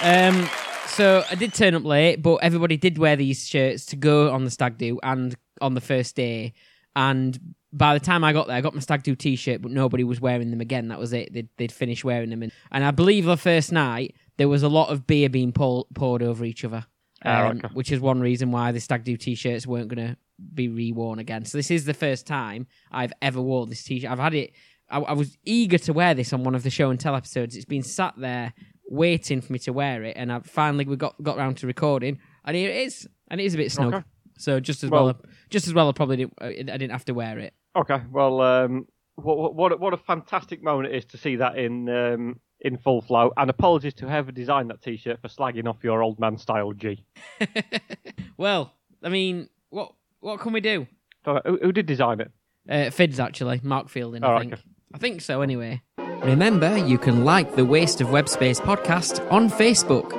[0.01, 0.47] Um,
[0.87, 4.45] so I did turn up late, but everybody did wear these shirts to go on
[4.45, 6.53] the stag do and on the first day.
[6.95, 10.03] And by the time I got there, I got my stag do t-shirt, but nobody
[10.03, 10.87] was wearing them again.
[10.87, 11.33] That was it.
[11.33, 14.69] They'd, they'd finished wearing them, and, and I believe the first night there was a
[14.69, 16.85] lot of beer being pour, poured over each other,
[17.23, 17.67] um, okay.
[17.73, 20.17] which is one reason why the stag do t-shirts weren't going to
[20.53, 21.43] be reworn again.
[21.43, 24.09] So this is the first time I've ever wore this t-shirt.
[24.09, 24.53] I've had it.
[24.89, 27.55] I, I was eager to wear this on one of the show and tell episodes.
[27.57, 28.53] It's been sat there
[28.87, 32.19] waiting for me to wear it, and I finally we got got round to recording,
[32.45, 33.95] and here it is, and it is a bit snug.
[33.95, 34.05] Okay.
[34.37, 37.13] So just as well, Well- just as well, I probably didn't, I didn't have to
[37.13, 37.53] wear it.
[37.75, 41.87] Okay, well, um, what what what a fantastic moment it is to see that in
[41.89, 43.31] um, in full flow.
[43.37, 47.05] And apologies to whoever designed that T-shirt for slagging off your old man style G.
[48.37, 50.87] well, I mean, what what can we do?
[51.23, 52.31] So, who, who did design it?
[52.69, 54.53] Uh, Fids actually, Mark Fielding, I Oh, think.
[54.53, 54.61] okay.
[54.93, 55.41] I think so.
[55.41, 60.13] Anyway, remember you can like the Waste of Web Space podcast on Facebook.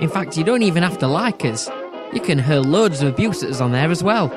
[0.00, 1.68] In fact, you don't even have to like us.
[2.12, 4.30] You can hurl loads of abuse at us on there as well.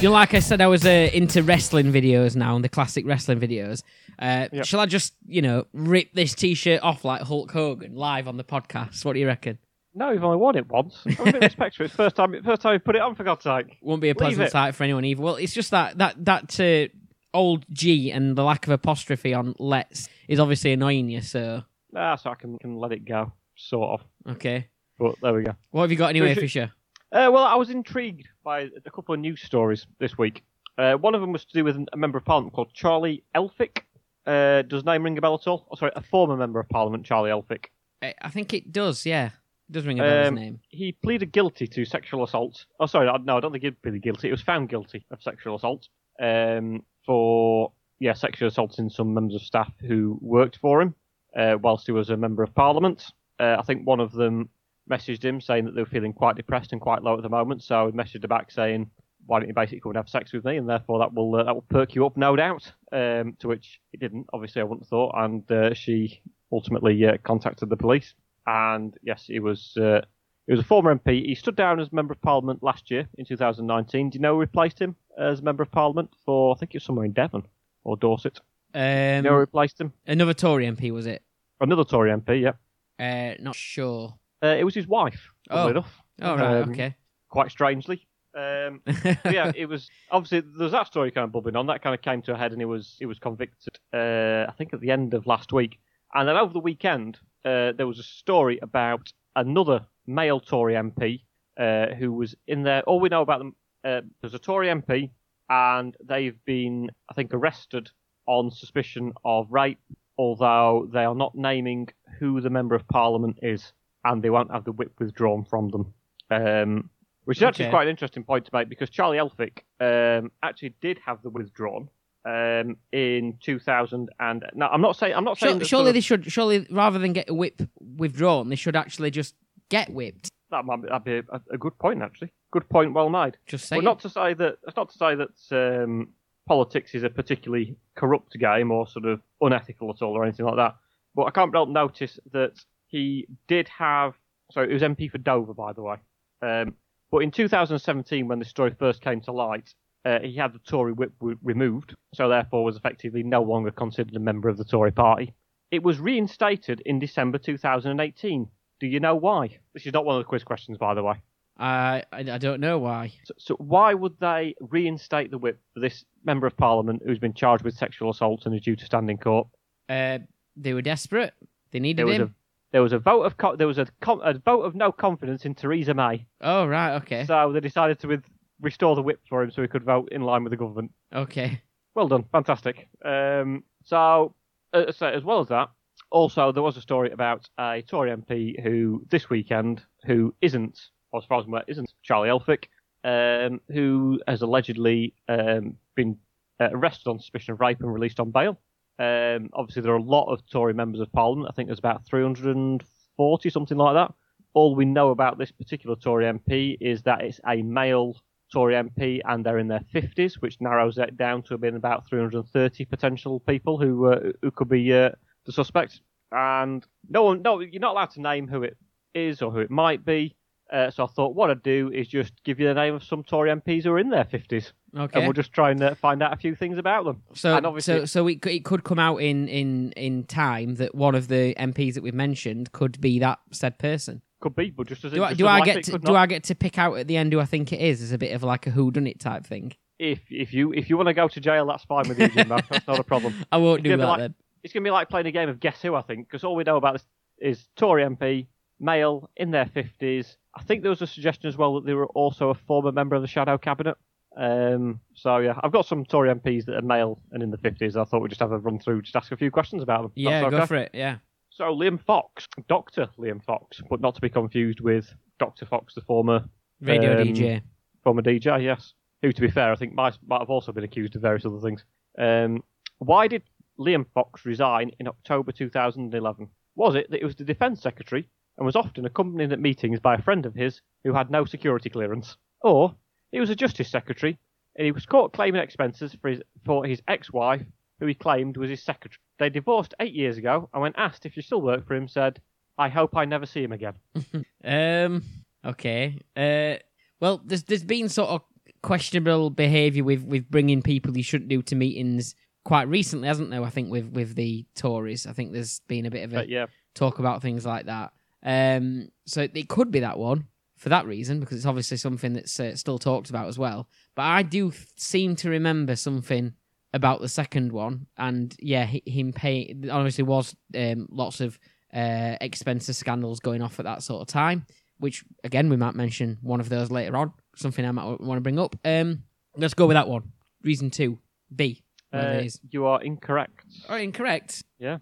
[0.00, 3.06] You know, like I said, I was uh, into wrestling videos now, and the classic
[3.06, 3.84] wrestling videos.
[4.18, 4.64] Uh, Yep.
[4.66, 8.42] Shall I just, you know, rip this T-shirt off like Hulk Hogan live on the
[8.42, 9.04] podcast?
[9.04, 9.58] What do you reckon?
[9.94, 10.98] No, you've only worn it once.
[11.06, 11.86] I have a bit of respect for it.
[11.86, 13.76] It's first time, first time you put it on, for God's sake.
[13.82, 14.50] Won't be a pleasant it.
[14.52, 15.20] sight for anyone either.
[15.22, 16.88] Well, it's just that that that uh,
[17.36, 21.20] old G and the lack of apostrophe on "let's" is obviously annoying you.
[21.20, 21.62] So,
[21.94, 24.32] Ah, so I can, can let it go, sort of.
[24.36, 25.54] okay, But there we go.
[25.72, 26.72] what have you got anyway, Fisher?
[27.12, 30.42] Uh, well, I was intrigued by a couple of news stories this week.
[30.78, 33.82] Uh, one of them was to do with a member of parliament called Charlie Elphicke.
[34.26, 35.66] Uh, does name ring a bell at all?
[35.70, 37.66] Oh, sorry, a former member of parliament, Charlie Elphicke.
[38.00, 39.04] I think it does.
[39.04, 39.30] Yeah,
[39.72, 40.18] does ring a bell.
[40.20, 40.60] his Um, name.
[40.68, 42.64] He pleaded guilty to sexual assault.
[42.78, 44.28] Oh, sorry, no, I don't think he pleaded guilty.
[44.28, 45.88] He was found guilty of sexual assault
[46.20, 50.94] um, for yeah, sexual assaulting some members of staff who worked for him
[51.36, 53.04] uh, whilst he was a member of parliament.
[53.38, 54.48] Uh, I think one of them
[54.90, 57.62] messaged him saying that they were feeling quite depressed and quite low at the moment.
[57.62, 58.90] So he messaged her back saying,
[59.26, 61.44] "Why don't you basically come and have sex with me?" And therefore that will uh,
[61.44, 62.72] that will perk you up, no doubt.
[62.90, 64.26] Um, to which he didn't.
[64.32, 65.12] Obviously, I wouldn't have thought.
[65.16, 66.20] And uh, she
[66.52, 68.14] ultimately uh, contacted the police.
[68.46, 69.76] And yes, he was.
[69.76, 70.00] Uh,
[70.46, 71.24] he was a former MP.
[71.24, 74.10] He stood down as member of parliament last year in 2019.
[74.10, 76.52] Do you know who replaced him as member of parliament for?
[76.54, 77.46] I think it was somewhere in Devon
[77.84, 78.40] or Dorset.
[78.74, 79.92] Do you Um, know who replaced him?
[80.06, 81.22] another Tory MP was it?
[81.60, 82.40] Another Tory MP.
[82.40, 82.54] Yeah,
[82.98, 84.14] Uh, not sure.
[84.42, 85.30] uh, it was his wife.
[85.48, 85.66] Oh.
[85.66, 86.02] Oh, enough.
[86.20, 86.96] Oh right, Um, okay.
[87.28, 88.06] Quite strangely.
[88.36, 88.80] Um,
[89.26, 91.66] yeah, it was obviously there's that story kind of bubbling on.
[91.66, 93.78] That kind of came to a head, and he was he was convicted.
[93.92, 95.78] Uh, I think at the end of last week,
[96.14, 101.22] and then over the weekend uh, there was a story about another male Tory MP
[101.58, 102.82] uh, who was in there.
[102.82, 105.10] All we know about them, uh, there's a Tory MP,
[105.48, 107.90] and they've been I think arrested
[108.26, 109.80] on suspicion of rape,
[110.18, 113.72] although they are not naming who the member of parliament is,
[114.04, 115.94] and they won't have the whip withdrawn from them.
[116.30, 116.90] Um,
[117.24, 120.98] which is actually quite an interesting point to make because Charlie Elphicke um, actually did
[121.04, 121.88] have the withdrawn
[122.24, 124.10] um, in 2000.
[124.20, 126.30] And now I'm not saying I'm not saying Sure, surely they should.
[126.30, 129.34] Surely, rather than get a whip withdrawn, they should actually just
[129.68, 130.30] get whipped.
[130.50, 132.32] that might be, that'd be a, a good point actually.
[132.50, 133.36] Good point, well made.
[133.46, 136.08] Just But not to say that that's not to say that um,
[136.46, 140.56] politics is a particularly corrupt game or sort of unethical at all or anything like
[140.56, 140.76] that.
[141.14, 142.54] But I can't help notice that
[142.88, 144.14] he did have.
[144.50, 145.96] So it was MP for Dover, by the way.
[146.42, 146.74] Um,
[147.10, 150.92] but in 2017, when the story first came to light, uh, he had the Tory
[150.92, 154.90] whip w- removed, so therefore was effectively no longer considered a member of the Tory
[154.92, 155.34] party.
[155.70, 158.48] It was reinstated in December 2018.
[158.80, 159.58] Do you know why?
[159.74, 161.14] This is not one of the quiz questions, by the way.
[161.58, 163.12] I, I I don't know why.
[163.24, 167.34] So, so why would they reinstate the whip for this member of parliament who's been
[167.34, 169.48] charged with sexual assault and is due to stand in court?
[169.88, 170.18] Uh,
[170.56, 171.34] they were desperate.
[171.70, 172.22] They needed There was him.
[172.22, 172.30] a
[172.72, 175.44] there was a vote of co- there was a, com- a vote of no confidence
[175.44, 178.24] in Theresa May, Oh right, okay, so they decided to with-
[178.62, 180.92] restore the whip for him so he could vote in line with the government.
[181.14, 181.60] okay.
[181.94, 182.88] Well done, fantastic.
[183.04, 184.34] Um, so,
[184.72, 185.68] uh, so as well as that,
[186.10, 190.80] also there was a story about a Tory MP who this weekend who isn't
[191.14, 192.68] as far as I'm aware, isn't Charlie Elphicke,
[193.04, 196.16] um, who has allegedly um, been
[196.60, 198.58] uh, arrested on suspicion of rape and released on bail.
[198.98, 201.48] Um, obviously, there are a lot of Tory members of Parliament.
[201.50, 204.14] I think there's about 340, something like that.
[204.54, 208.16] All we know about this particular Tory MP is that it's a male
[208.52, 212.84] Tory MP and they're in their 50s, which narrows it down to being about 330
[212.84, 215.10] potential people who uh, who could be uh,
[215.46, 216.00] the suspect.
[216.30, 218.76] And no one, no, you're not allowed to name who it
[219.14, 220.34] is or who it might be.
[220.72, 223.22] Uh, so I thought what I'd do is just give you the name of some
[223.22, 225.18] Tory MPs who are in their 50s, Okay.
[225.18, 227.22] and we'll just try and uh, find out a few things about them.
[227.34, 230.94] So, and obviously- so, so it, it could come out in, in, in time that
[230.94, 234.22] one of the MPs that we've mentioned could be that said person.
[234.42, 236.14] Could be, but just as Do I, do I get to do.
[236.14, 238.18] I get to pick out at the end who I think it is as a
[238.18, 239.72] bit of like a who done it type thing?
[239.98, 242.58] If if you if you want to go to jail, that's fine with you, Jimbo.
[242.68, 243.34] that's not a problem.
[243.52, 244.34] I won't It's do gonna that like- then.
[244.64, 246.54] It's going to be like playing a game of Guess Who, I think, because all
[246.54, 247.04] we know about this
[247.40, 248.46] is Tory MP,
[248.78, 250.36] male, in their 50s.
[250.56, 253.16] I think there was a suggestion as well that they were also a former member
[253.16, 253.96] of the Shadow Cabinet.
[254.36, 257.96] Um, so, yeah, I've got some Tory MPs that are male and in the 50s.
[257.96, 260.12] I thought we'd just have a run through, just ask a few questions about them.
[260.14, 260.90] Yeah, That's go for it.
[260.94, 261.16] Yeah.
[261.54, 263.08] So, Liam Fox, Dr.
[263.18, 265.66] Liam Fox, but not to be confused with Dr.
[265.66, 266.44] Fox, the former
[266.80, 267.62] Radio Um, DJ.
[268.02, 268.94] former DJ, yes.
[269.20, 271.60] Who, to be fair, I think might, might have also been accused of various other
[271.60, 271.84] things.
[272.18, 272.64] Um,
[272.98, 273.42] why did
[273.78, 276.48] Liam Fox resign in October 2011?
[276.74, 280.14] Was it that he was the Defence Secretary and was often accompanied at meetings by
[280.14, 282.36] a friend of his who had no security clearance?
[282.62, 282.94] Or
[283.30, 284.38] he was a Justice Secretary
[284.76, 287.62] and he was caught claiming expenses for his, for his ex-wife,
[288.00, 289.18] who he claimed was his secretary?
[289.42, 292.40] They divorced eight years ago, and when asked if she still worked for him, said,
[292.78, 293.94] "I hope I never see him again."
[294.64, 295.24] Um.
[295.64, 296.20] Okay.
[296.36, 296.80] Uh.
[297.18, 298.42] Well, there's there's been sort of
[298.84, 303.64] questionable behaviour with with bringing people you shouldn't do to meetings quite recently, hasn't there?
[303.64, 306.48] I think with with the Tories, I think there's been a bit of a But
[306.48, 308.12] yeah, talk about things like that.
[308.44, 309.08] Um.
[309.26, 312.76] So it could be that one for that reason because it's obviously something that's uh,
[312.76, 313.88] still talked about as well.
[314.14, 316.54] But I do th- seem to remember something
[316.94, 321.58] about the second one, and yeah, hi- him paying obviously was um, lots of
[321.94, 324.66] uh, expensive scandals going off at that sort of time.
[324.98, 327.32] Which again, we might mention one of those later on.
[327.56, 328.76] Something I might want to bring up.
[328.84, 329.24] Um,
[329.56, 330.32] let's go with that one.
[330.62, 331.18] Reason two,
[331.54, 331.82] B.
[332.12, 333.64] Uh, you are incorrect.
[333.88, 334.62] Oh, incorrect.
[334.78, 334.98] Yeah.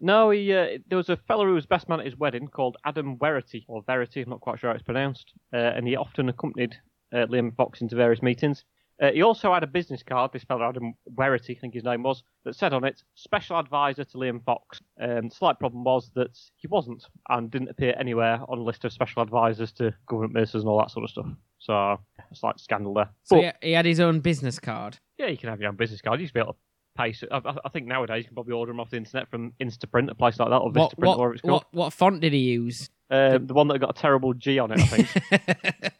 [0.00, 2.76] No, he, uh, there was a fellow who was best man at his wedding called
[2.84, 6.28] Adam Werritty, or Verity, I'm not quite sure how it's pronounced, uh, and he often
[6.28, 6.76] accompanied
[7.12, 8.64] uh, Liam Fox into various meetings.
[9.00, 12.02] Uh, he also had a business card, this fellow Adam Werritty, I think his name
[12.02, 14.80] was, that said on it, Special Advisor to Liam Fox.
[15.00, 18.84] Um, the slight problem was that he wasn't, and didn't appear anywhere on a list
[18.84, 21.26] of special advisors to government ministers and all that sort of stuff.
[21.60, 21.98] So, a
[22.34, 23.08] slight scandal there.
[23.22, 24.98] So But- yeah, he had his own business card.
[25.16, 26.18] yeah, you can have your own business card.
[26.18, 26.58] You used to be able to
[26.96, 27.14] pay.
[27.30, 30.10] I, I- I think nowadays you can probably order them off the internet from Instaprint,
[30.10, 31.52] a place like that, or What Vistaprint, what, or whatever it's called.
[31.52, 32.90] what what font did he use?
[33.10, 35.92] Um, the one that got a terrible G on it, I think.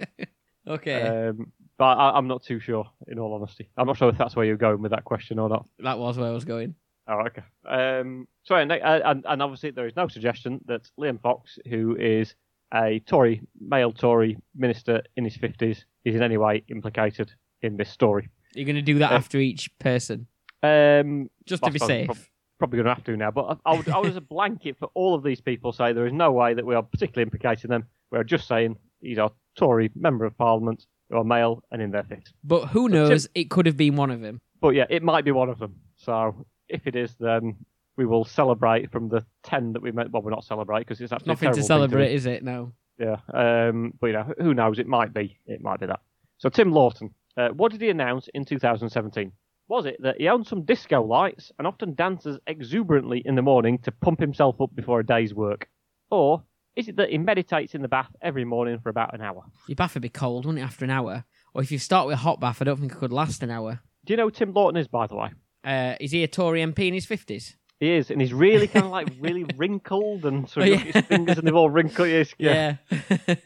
[0.69, 3.69] okay, um, but I, I'm not too sure, in all honesty.
[3.77, 5.67] I'm not sure if that's where you're going with that question or not.
[5.81, 6.75] that was where I was going.
[7.07, 7.43] Oh, okay.
[7.67, 11.97] Um, so, anyway, uh, and, and obviously there is no suggestion that Liam Fox, who
[11.97, 12.35] is
[12.75, 17.89] a Tory, male Tory minister in his 50s, is in any way implicated in this
[17.89, 18.29] story.
[18.55, 20.27] You're going to do that Uh, after each person,
[20.63, 22.07] Um, just to be safe.
[22.07, 22.19] prob-
[22.59, 24.77] Probably going to have to now, but I, I would, I would as a blanket
[24.79, 27.71] for all of these people say there is no way that we are particularly implicating
[27.71, 27.87] them.
[28.11, 31.91] We are just saying these are Tory member of Parliament who are male and in
[31.91, 32.33] their fifties.
[32.45, 33.29] But who knows?
[33.35, 34.41] It could have been one of them.
[34.61, 35.77] But yeah, it might be one of them.
[35.97, 37.57] So if it is, then
[37.97, 40.11] we will celebrate from the ten that we met.
[40.11, 42.15] Well, we're not celebrate because it's actually Nothing to celebrate, do.
[42.15, 42.43] is it?
[42.43, 42.73] No.
[42.99, 44.79] Yeah, um, but you know, who knows?
[44.79, 45.39] It might be.
[45.47, 46.01] It might be that.
[46.39, 49.33] So Tim Loughton, uh, what did he announce in 2017?
[49.69, 53.79] Was it that he owned some disco lights and often dances exuberantly in the morning
[53.81, 55.69] to pump himself up before a day's work?
[56.11, 56.43] Or
[56.79, 59.43] is it that he meditates in the bath every morning for about an hour?
[59.67, 61.25] Your bath would be cold, wouldn't it, after an hour?
[61.55, 63.51] Or if you start with a hot bath, I don't think it could last an
[63.51, 63.81] hour.
[64.05, 65.31] Do you know who Tim Loughton is, by the way?
[65.65, 67.57] Uh, is he a Tory MP in his fifties?
[67.81, 70.77] He is, and he's really kind of like really wrinkled, and so Oh, yeah.
[70.79, 72.09] his fingers and they've all wrinkled.
[72.09, 72.77] Yes, yeah.
[72.91, 72.97] Yeah.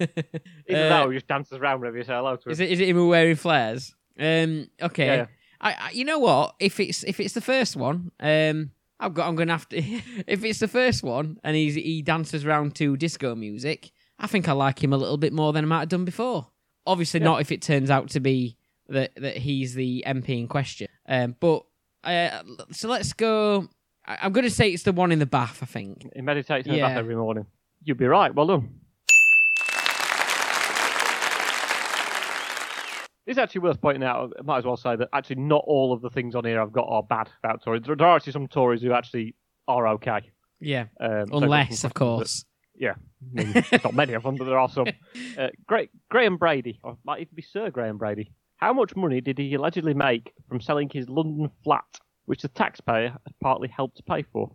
[0.69, 2.53] Even Uh, though he just dances around whenever you say hello to him.
[2.53, 3.95] Is it is it him wearing flares?
[4.19, 4.69] Um.
[4.81, 5.07] Okay.
[5.07, 5.27] Yeah.
[5.61, 5.91] I, I.
[5.93, 6.55] You know what?
[6.61, 8.71] If it's if it's the first one, um,
[9.03, 9.29] I've got.
[9.29, 9.79] I'm gonna have to.
[10.27, 14.49] if it's the first one and he's he dances around to disco music, I think
[14.49, 16.47] I like him a little bit more than I might have done before.
[16.87, 17.27] Obviously, Yeah.
[17.27, 18.57] not if it turns out to be
[18.89, 20.89] that that he's the MP in question.
[21.07, 21.37] Um.
[21.41, 21.65] But
[22.05, 22.43] uh.
[22.71, 23.69] So let's go.
[24.07, 25.59] I, I'm gonna say it's the one in the bath.
[25.63, 26.09] I think.
[26.15, 27.47] He meditates in the bath every morning.
[27.85, 28.33] You'd be right.
[28.35, 28.81] Well done.
[33.33, 34.33] It's actually worth pointing out.
[34.39, 36.71] I might as well say that actually not all of the things on here I've
[36.73, 37.83] got are bad about Tories.
[37.87, 39.35] There are actually some Tories who actually
[39.67, 40.31] are okay.
[40.61, 42.45] Yeah, Um, unless some of that- course.
[42.83, 42.95] I
[43.33, 44.87] mean, there's not many of them, but there are some.
[45.39, 48.33] Uh, Gra- Graham Brady, or might even be Sir Graham Brady.
[48.57, 51.85] How much money did he allegedly make from selling his London flat,
[52.27, 54.53] which the taxpayer had partly helped to pay for?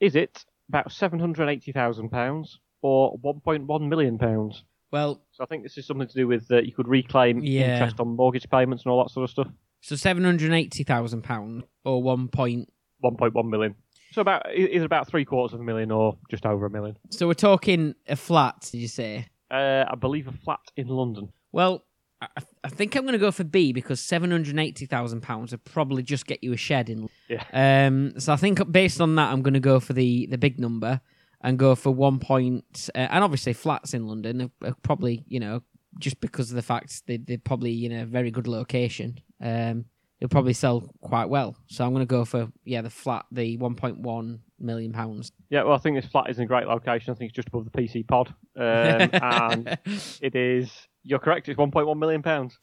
[0.00, 4.64] Is it about seven hundred eighty thousand pounds or one point one million pounds?
[4.94, 7.72] Well, So I think this is something to do with uh, you could reclaim Yeah.
[7.74, 9.48] interest on mortgage payments and all that sort of stuff.
[9.80, 12.72] so seven hundred eighty thousand pound or one point.
[13.00, 13.74] One point one million.
[14.12, 16.96] So about either about three quarters of a million or just over a million.
[17.10, 18.68] So we're talking a flat.
[18.70, 19.26] Did you say?
[19.50, 21.32] Uh, I believe a flat in London.
[21.50, 21.84] Well,
[22.20, 22.28] I,
[22.62, 25.64] I think I'm going to go for B because seven hundred eighty thousand pounds would
[25.64, 27.08] probably just get you a shed in.
[27.28, 27.42] Yeah.
[27.52, 28.18] Um.
[28.20, 31.00] So I think based on that, I'm going to go for the the big number
[31.44, 32.90] and go for one point.
[32.94, 35.62] Uh, and obviously, flats in London are, are probably you know
[36.00, 39.20] just because of the fact they they're probably in a very good location.
[39.40, 39.84] Um.
[40.20, 41.56] They'll probably sell quite well.
[41.66, 45.32] So I'm going to go for yeah the flat, the 1.1 million pounds.
[45.50, 47.12] Yeah, well, I think this flat is in a great location.
[47.12, 49.78] I think it's just above the PC pod, um, and
[50.22, 50.72] it is.
[51.02, 51.48] You're correct.
[51.50, 52.56] It's 1.1 million pounds.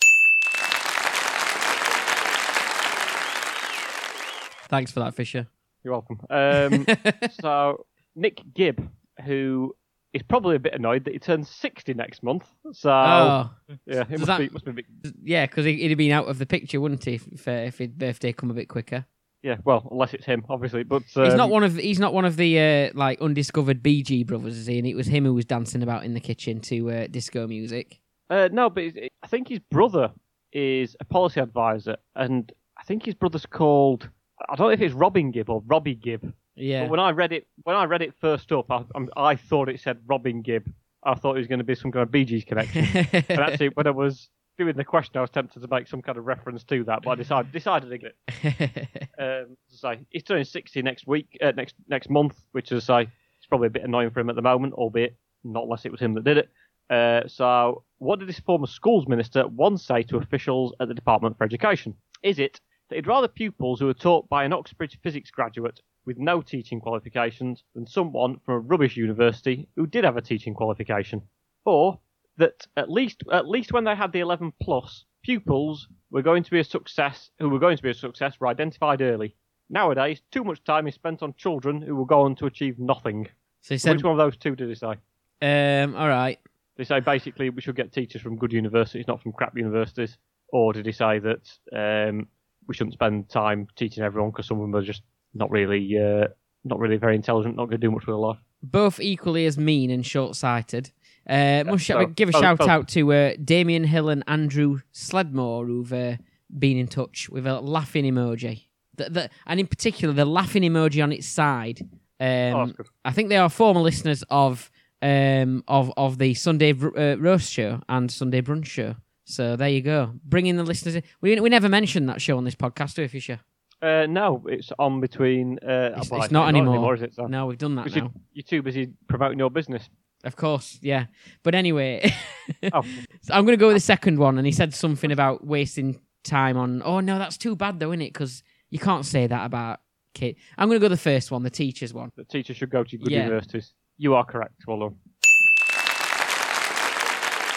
[4.70, 5.48] Thanks for that, Fisher.
[5.84, 6.22] You're welcome.
[6.30, 6.86] Um,
[7.41, 8.89] so Nick Gibb,
[9.26, 9.76] who
[10.13, 12.45] is probably a bit annoyed that he turns 60 next month.
[12.74, 13.50] So oh,
[13.86, 14.86] yeah, it must, that- be, must be a bit.
[15.24, 17.89] yeah, because he'd have been out of the picture, wouldn't he, if, uh, if his
[17.89, 19.06] birthday come a bit quicker?
[19.43, 20.84] Yeah, well, unless it's him, obviously.
[20.84, 24.04] But um, he's not one of he's not one of the uh, like undiscovered Bee
[24.04, 24.78] Gee brothers, is he?
[24.78, 28.00] And it was him who was dancing about in the kitchen to uh, disco music.
[28.30, 28.84] Uh, no, but
[29.24, 30.12] I think his brother
[30.54, 34.10] is a policy advisor, and I think his brother's called.
[34.47, 36.34] I don't know if it's Robin Gibb or Robbie Gibb.
[36.55, 39.69] Yeah, But when I read it, when I read it first up, I, I'm- thought
[39.69, 40.69] it said Robin Gibb.
[41.03, 42.85] I thought it was going to be some kind of Bee Gees connection.
[43.29, 46.17] and actually, when I was doing the question, I was tempted to make some kind
[46.17, 49.09] of reference to that, but I decided decided against it.
[49.17, 53.05] Um, I say, he's turning 60 next week, uh, next next month, which is I
[53.05, 55.91] say it's probably a bit annoying for him at the moment, albeit not unless it
[55.91, 56.49] was him that did it.
[56.89, 61.37] Uh, so, what did this former schools minister once say to officials at the Department
[61.37, 61.95] for Education?
[62.21, 62.59] Is it
[62.89, 66.79] that he'd rather pupils who are taught by an Oxbridge physics graduate with no teaching
[66.81, 71.21] qualifications than someone from a rubbish university who did have a teaching qualification?
[71.65, 71.99] Or
[72.37, 76.51] that at least at least when they had the 11 plus, pupils were going to
[76.51, 79.35] be a success who were going to be a success were identified early.
[79.69, 83.27] Nowadays, too much time is spent on children who will go on to achieve nothing.
[83.61, 84.95] so he said, Which one of those two did he say?
[85.43, 86.37] um, "All right,
[86.75, 90.17] Did he say basically we should get teachers from good universities, not from crap universities?
[90.51, 92.27] Or did he say that um,
[92.67, 95.03] we shouldn't spend time teaching everyone because some of them are just
[95.34, 96.28] not really, uh,
[96.63, 98.38] not really very intelligent, not going to do much with their life?
[98.63, 100.91] both equally as mean and short-sighted."
[101.28, 105.94] Uh, must so- give a shout out to uh, Damien Hill and Andrew Sledmore who've
[105.94, 106.17] uh,
[106.58, 108.65] been in touch with a laughing emoji.
[108.96, 111.82] The, the, and in particular, the laughing emoji on its side.
[112.20, 112.84] Um, oh.
[113.06, 114.70] I think they are former listeners of
[115.02, 118.96] um of of the Sunday uh, roast show and Sunday brunch show.
[119.26, 120.96] So there you go, bringing the listeners.
[120.96, 121.04] in.
[121.22, 123.39] We we never mentioned that show on this podcast, do we, Fisher?
[123.82, 125.58] Uh, no, it's on between.
[125.63, 126.94] Uh, It's- well, it's not anymore.
[126.96, 127.15] is it?
[127.15, 127.26] So.
[127.26, 127.96] No, we've done that now.
[127.96, 129.90] you, you're too busy promoting your business.
[130.23, 131.06] Of course, yeah.
[131.42, 132.13] But anyway,
[132.73, 132.84] Oh,
[133.21, 134.38] so I'm going to go with the second one.
[134.38, 136.84] And he said something about wasting time on.
[136.86, 138.13] Oh no, that's too bad though, isn't it?
[138.13, 139.79] Because you can't say that about
[140.13, 140.36] kid.
[140.60, 142.12] I'm going to go the first one, the teachers one.
[142.15, 143.23] the teachers should go to good Yeah.
[143.23, 143.73] universities.
[143.98, 144.54] You are correct.
[144.67, 144.96] Well done.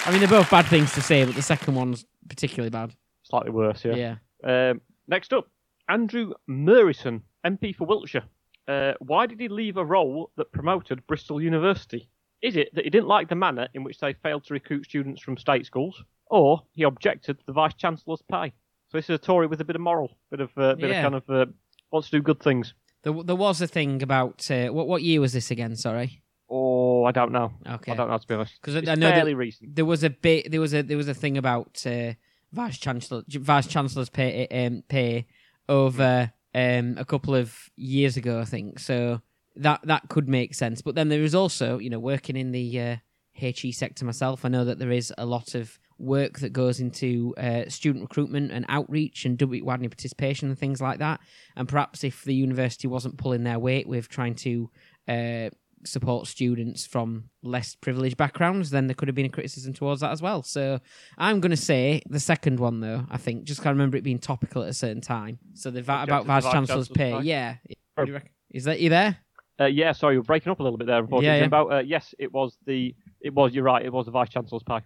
[0.06, 2.94] I mean, they're both bad things to say, but the second one's particularly bad.
[3.22, 4.16] Slightly worse, yeah.
[4.44, 4.70] Yeah.
[4.70, 5.48] Um, next up,
[5.88, 8.24] Andrew Murrison, MP for Wiltshire.
[8.66, 12.08] Uh, why did he leave a role that promoted Bristol University?
[12.42, 15.22] Is it that he didn't like the manner in which they failed to recruit students
[15.22, 18.52] from state schools, or he objected to the vice chancellor's pay?
[18.88, 20.98] So this is a Tory with a bit of moral, bit of, uh, bit Yeah.
[21.06, 21.52] of kind of uh,
[21.90, 22.74] wants to do good things.
[23.02, 25.76] There, there was a thing about uh, what what year was this again?
[25.76, 26.22] Sorry.
[26.48, 27.52] Oh, I don't know.
[27.68, 27.92] Okay.
[27.92, 28.60] I don't know to be honest.
[28.62, 29.74] 'Cause I- know that- fairly recent.
[29.76, 30.50] There was a bit.
[30.50, 32.14] There was a there was a thing about uh,
[32.52, 35.26] vice chancellor vice chancellor's pay um, pay
[35.68, 38.78] over um, a couple of years ago, I think.
[38.78, 39.20] So
[39.56, 40.82] that that could make sense.
[40.82, 42.96] But then there is also, you know, working in the uh,
[43.32, 44.44] HE sector myself.
[44.44, 48.50] I know that there is a lot of work that goes into uh, student recruitment
[48.50, 51.20] and outreach and W widening participation and things like that.
[51.56, 54.70] And perhaps if the university wasn't pulling their weight with trying to
[55.08, 55.50] uh,
[55.86, 60.10] support students from less privileged backgrounds, then there could have been a criticism towards that
[60.12, 60.42] as well.
[60.42, 60.80] So
[61.18, 64.18] I'm going to say the second one, though, I think, just can't remember it being
[64.18, 65.38] topical at a certain time.
[65.54, 67.18] So the va- about Vice Vice Chancellor's Chancellor's pay.
[67.18, 67.24] pay.
[67.24, 67.56] Yeah.
[67.94, 68.30] What do you reckon?
[68.50, 69.18] Is that you there?
[69.60, 70.98] Uh, yeah, sorry, you're breaking up a little bit there.
[70.98, 71.40] Unfortunately, Yeah, yeah.
[71.42, 71.70] Jimbo.
[71.70, 72.94] Uh, yes, it was the.
[73.20, 73.54] It was.
[73.54, 73.84] You're right.
[73.84, 74.80] It was the vice chancellor's pay.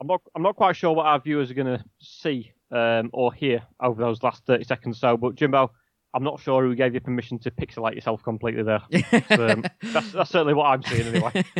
[0.00, 0.20] I'm not.
[0.34, 4.02] I'm not quite sure what our viewers are going to see um, or here over
[4.02, 5.16] those last 30 seconds or so.
[5.16, 5.70] But Jimbo,
[6.14, 8.82] I'm not sure who gave you permission to pixelate yourself completely there.
[9.30, 11.44] um, that's, that's certainly what I'm seeing anyway.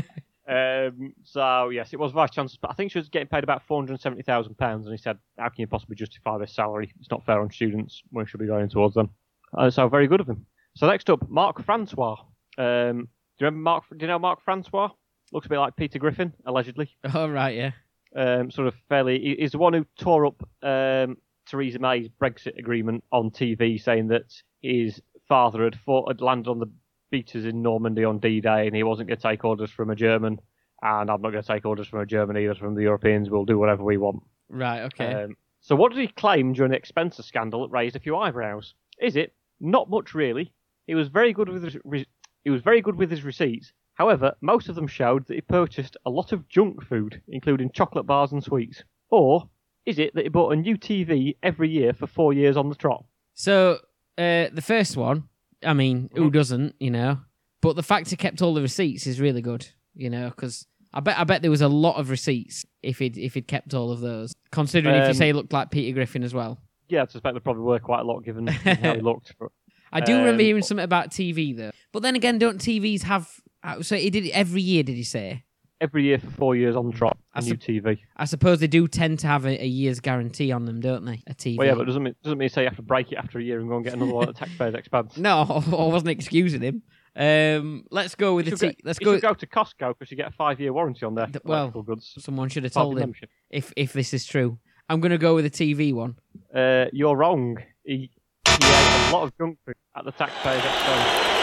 [0.48, 3.62] Um, so yes, it was vice chancellor, but I think she was getting paid about
[3.68, 6.90] four hundred seventy thousand pounds, and he said, "How can you possibly justify this salary?
[6.98, 8.02] It's not fair on students.
[8.12, 9.10] We should be going towards them."
[9.56, 10.46] Uh, so very good of him.
[10.74, 12.16] So next up, Mark Francois.
[12.56, 13.84] Um, do you remember Mark?
[13.90, 14.88] Do you know Mark Francois?
[15.32, 16.96] Looks a bit like Peter Griffin, allegedly.
[17.14, 17.72] oh right, yeah.
[18.16, 19.36] Um, sort of fairly.
[19.38, 24.32] He's the one who tore up um, Theresa May's Brexit agreement on TV, saying that
[24.62, 26.70] his father had fought, had landed on the
[27.10, 30.40] beaches in Normandy on D-Day, and he wasn't going to take orders from a German.
[30.80, 32.54] And I'm not going to take orders from a German either.
[32.54, 34.22] From the Europeans, we'll do whatever we want.
[34.48, 35.12] Right, okay.
[35.24, 38.74] Um, so what did he claim during the expenses scandal that raised a few eyebrows?
[39.00, 40.52] Is it not much really?
[40.86, 42.06] He was very good with his re-
[42.44, 43.72] he was very good with his receipts.
[43.98, 48.06] However, most of them showed that he purchased a lot of junk food, including chocolate
[48.06, 48.84] bars and sweets.
[49.10, 49.48] Or
[49.86, 52.76] is it that he bought a new TV every year for four years on the
[52.76, 53.04] trot?
[53.34, 53.78] So
[54.16, 55.24] uh, the first one,
[55.64, 56.32] I mean, who Mhm.
[56.32, 57.18] doesn't, you know?
[57.60, 61.00] But the fact he kept all the receipts is really good, you know, because I
[61.00, 63.90] bet I bet there was a lot of receipts if he'd if he'd kept all
[63.90, 64.32] of those.
[64.52, 66.60] Considering if you Um, say he looked like Peter Griffin as well.
[66.88, 68.46] Yeah, I suspect there probably were quite a lot given
[68.82, 69.34] how he looked.
[69.40, 69.50] But
[69.92, 71.72] I do remember Um, hearing something about TV though.
[71.92, 73.40] But then again, don't TVs have?
[73.62, 74.82] Uh, So he did it every year.
[74.82, 75.44] Did he say?
[75.80, 78.00] every year for four years on the trot, a I new TV.
[78.16, 81.22] I suppose they do tend to have a, a year's guarantee on them, don't they?
[81.28, 81.56] A TV.
[81.56, 83.42] Well, yeah, but doesn't mean doesn't mean say you have to break it after a
[83.44, 85.16] year and go and get another one at the taxpayers' expense.
[85.18, 86.82] no, I wasn't excusing him.
[87.14, 88.74] Um, let's go with You the.
[88.82, 89.12] Let's You go.
[89.14, 92.12] should go to Costco because you get a five-year warranty on their Th- well, goods.
[92.18, 93.30] Someone should have told him membership.
[93.48, 94.58] if if this is true.
[94.88, 96.16] I'm going to go with the TV one.
[96.52, 97.56] Uh, you're wrong.
[97.84, 98.10] He,
[98.48, 101.37] he ate a lot of junk food at the taxpayers' expense.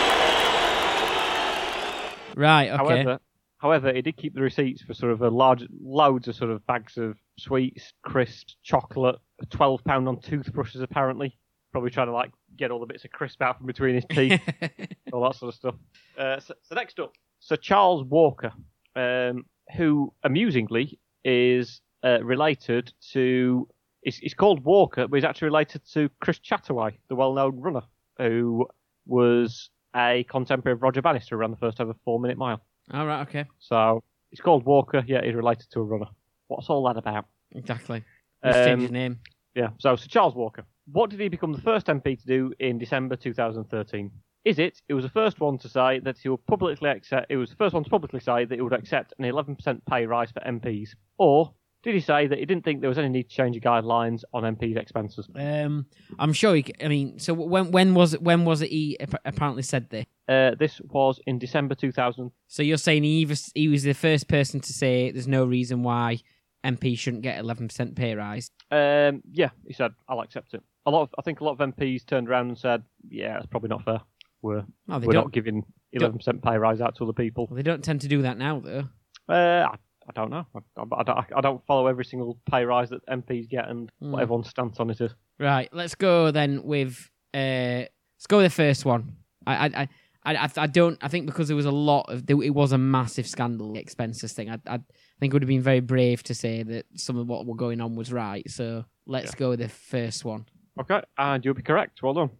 [2.36, 2.70] Right.
[2.70, 2.78] Okay.
[2.78, 3.20] However,
[3.58, 6.66] however, he did keep the receipts for sort of a large, loads of sort of
[6.68, 9.18] bags of sweets, crisps, chocolate,
[9.50, 11.38] twelve pound on toothbrushes apparently.
[11.72, 14.42] Probably trying to like get all the bits of crisp out from between his teeth,
[15.14, 15.76] all that sort of stuff.
[16.18, 18.54] Uh, so, so next up, Sir Charles Walker,
[18.96, 23.68] um, who amusingly is uh, related to.
[24.04, 27.82] He's, he's called Walker, but he's actually related to Chris Chataway, the well-known runner,
[28.20, 28.68] who
[29.08, 32.62] was a contemporary of Roger Bannister, who ran the first ever four-minute mile.
[32.94, 33.22] all right.
[33.28, 33.46] Okay.
[33.60, 35.04] So he's called Walker.
[35.08, 36.08] Yeah, he's related to a runner.
[36.48, 37.26] What's all that about?
[37.54, 38.04] Exactly.
[38.44, 39.20] Let's change Um, his name.
[39.56, 39.70] Yeah.
[39.80, 40.66] So Sir Charles Walker.
[40.92, 44.12] What did he become the first MP to do in December 2013?
[44.44, 44.80] Is it?
[44.88, 47.32] He was the first one to say that he would publicly accept.
[47.32, 50.06] It was the first one to publicly say that he would accept an 11% pay
[50.06, 50.90] rise for MPs.
[51.18, 51.52] Or
[51.86, 54.24] did he say that he didn't think there was any need to change the guidelines
[54.34, 55.30] on MPs' expenses?
[55.36, 55.86] Um,
[56.18, 56.56] I'm sure.
[56.56, 58.24] He, I mean, so when when was it?
[58.24, 58.72] When was it?
[58.72, 60.06] He apparently said this.
[60.28, 62.32] Uh, this was in December 2000.
[62.48, 65.84] So you're saying he was he was the first person to say there's no reason
[65.84, 66.22] why
[66.66, 68.50] MP shouldn't get 11% pay rise.
[68.72, 70.64] Um, yeah, he said I'll accept it.
[70.88, 73.46] A lot of, I think a lot of MPs turned around and said, "Yeah, it's
[73.46, 74.02] probably not fair.
[74.42, 75.32] We're they we're don't.
[75.32, 75.64] giving
[75.96, 78.90] 11% pay rise out to other people." They don't tend to do that now, though.
[79.32, 79.68] Uh,
[80.08, 80.46] I, don't know.
[80.56, 83.92] I, I, I don't, I don't follow every single pay rise that MPs get and
[84.00, 84.22] what Hmm.
[84.22, 85.12] everyone's stance on it is.
[85.40, 85.70] Right.
[85.74, 87.10] Let's go then with.
[87.34, 87.84] Uh,
[88.18, 89.18] let's go with the first one.
[89.48, 89.66] I I.
[89.82, 89.90] I
[90.28, 90.98] I, I- I don't.
[91.04, 94.50] I think because there was a lot of, it was a massive scandal, expenses thing.
[94.50, 94.80] I, I
[95.20, 97.80] think it would have been very brave to say that some of what were going
[97.80, 98.50] on was right.
[98.50, 99.38] So let's Yeah.
[99.40, 100.46] go with the first one.
[100.82, 102.02] Okay, and you'll be correct.
[102.02, 102.32] Well done.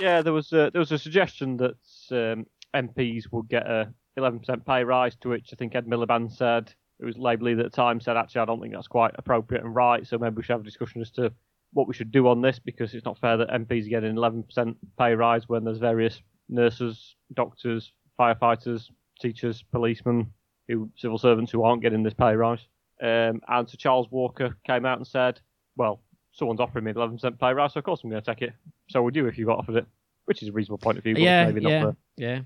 [0.00, 1.76] Yeah, there was a, there was a suggestion that
[2.10, 6.72] um, MPs would get a 11% pay rise, to which I think Ed Miliband said
[6.98, 9.64] it was Labour leader at the time said actually I don't think that's quite appropriate
[9.64, 10.06] and right.
[10.06, 11.32] So maybe we should have a discussion as to
[11.72, 14.76] what we should do on this because it's not fair that MPs are getting 11%
[14.98, 18.90] pay rise when there's various nurses, doctors, firefighters,
[19.20, 20.30] teachers, policemen,
[20.68, 22.66] who civil servants who aren't getting this pay rise.
[23.02, 25.40] Um, and Sir Charles Walker came out and said,
[25.76, 26.02] "Well,
[26.32, 28.52] someone's offering me an 11% pay rise, so of course I'm going to take it.
[28.90, 29.86] So would you if you got offered it."
[30.26, 32.40] Which is a reasonable point of view, but yeah, maybe not yeah, yeah.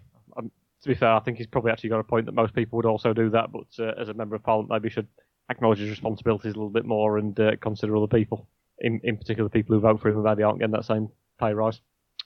[0.85, 2.85] To be fair, I think he's probably actually got a point that most people would
[2.85, 5.09] also do that, but uh, as a member of parliament, maybe should
[5.51, 8.47] acknowledge his responsibilities a little bit more and uh, consider other people,
[8.81, 11.09] in, in particular people who vote for him and maybe aren't getting that same
[11.41, 11.81] pay rise.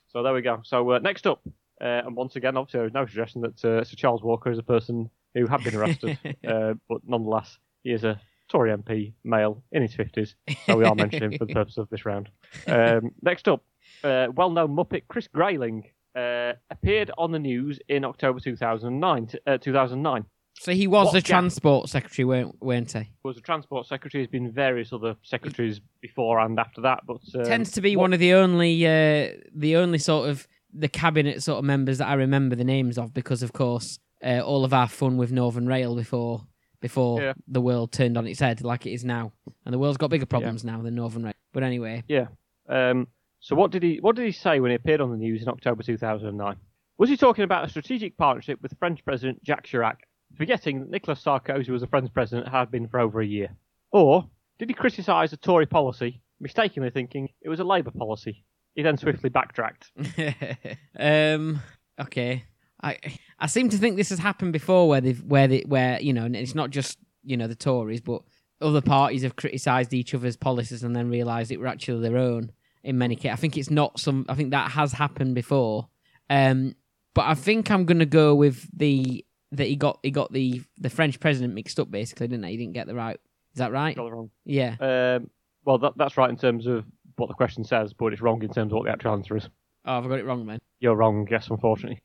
[0.08, 0.60] So there we go.
[0.64, 1.40] So uh, next up,
[1.80, 4.64] uh, and once again, obviously, there's no suggestion that uh, Sir Charles Walker is a
[4.64, 9.82] person who had been arrested, uh, but nonetheless, he is a Tory MP, male, in
[9.82, 10.34] his 50s,
[10.66, 12.28] so we are mentioning him for the purpose of this round.
[12.66, 13.62] Um, next up,
[14.02, 15.84] uh, well-known Muppet Chris Grayling
[16.16, 19.26] uh, appeared on the news in October 2009.
[19.26, 20.24] t- Uh, 2009
[20.60, 21.26] So he was What the gap?
[21.28, 23.10] transport secretary, weren't, weren't he?
[23.22, 24.24] was the transport secretary.
[24.24, 28.02] There's been various other secretaries before and after that, but um, Tends to be what-
[28.02, 32.08] one of the only, uh, the only sort of the cabinet sort of members that
[32.08, 35.66] I remember the names of because, of course, uh, all of our fun with Northern
[35.66, 36.46] Rail before
[36.80, 37.32] before Yeah.
[37.48, 39.32] the world turned on its head like it is now,
[39.64, 41.34] and the world's got bigger problems now than Northern Rail.
[41.52, 42.26] But anyway, yeah.
[42.68, 43.08] Um,
[43.40, 45.48] so what did he what did he say when he appeared on the news in
[45.48, 46.56] October 2009?
[46.98, 49.98] Was he talking about a strategic partnership with French President Jacques Chirac,
[50.36, 53.50] forgetting that Nicolas Sarkozy was the French president had been for over a year?
[53.92, 54.28] Or
[54.58, 58.44] did he criticise a Tory policy, mistakenly thinking it was a Labour policy?
[58.74, 59.90] He then swiftly backtracked.
[60.98, 61.60] um,
[62.00, 62.44] okay.
[62.82, 62.98] I
[63.38, 66.24] I seem to think this has happened before, where they've where they where you know,
[66.24, 68.22] and it's not just you know the Tories, but
[68.60, 72.52] other parties have criticised each other's policies and then realised it were actually their own.
[72.84, 74.24] In many cases, I think it's not some.
[74.28, 75.88] I think that has happened before.
[76.30, 76.74] Um,
[77.14, 80.62] but I think I'm going to go with the that he got he got the
[80.78, 82.52] the French president mixed up basically, didn't he?
[82.52, 83.18] He didn't get the right.
[83.52, 83.96] Is that right?
[83.96, 84.30] Got it wrong.
[84.44, 84.76] Yeah.
[84.80, 85.30] Um,
[85.64, 86.84] well, that, that's right in terms of
[87.16, 89.48] what the question says, but it's wrong in terms of what the actual answer is.
[89.84, 90.60] Oh, have I got it wrong then?
[90.80, 92.00] You're wrong, yes, unfortunately.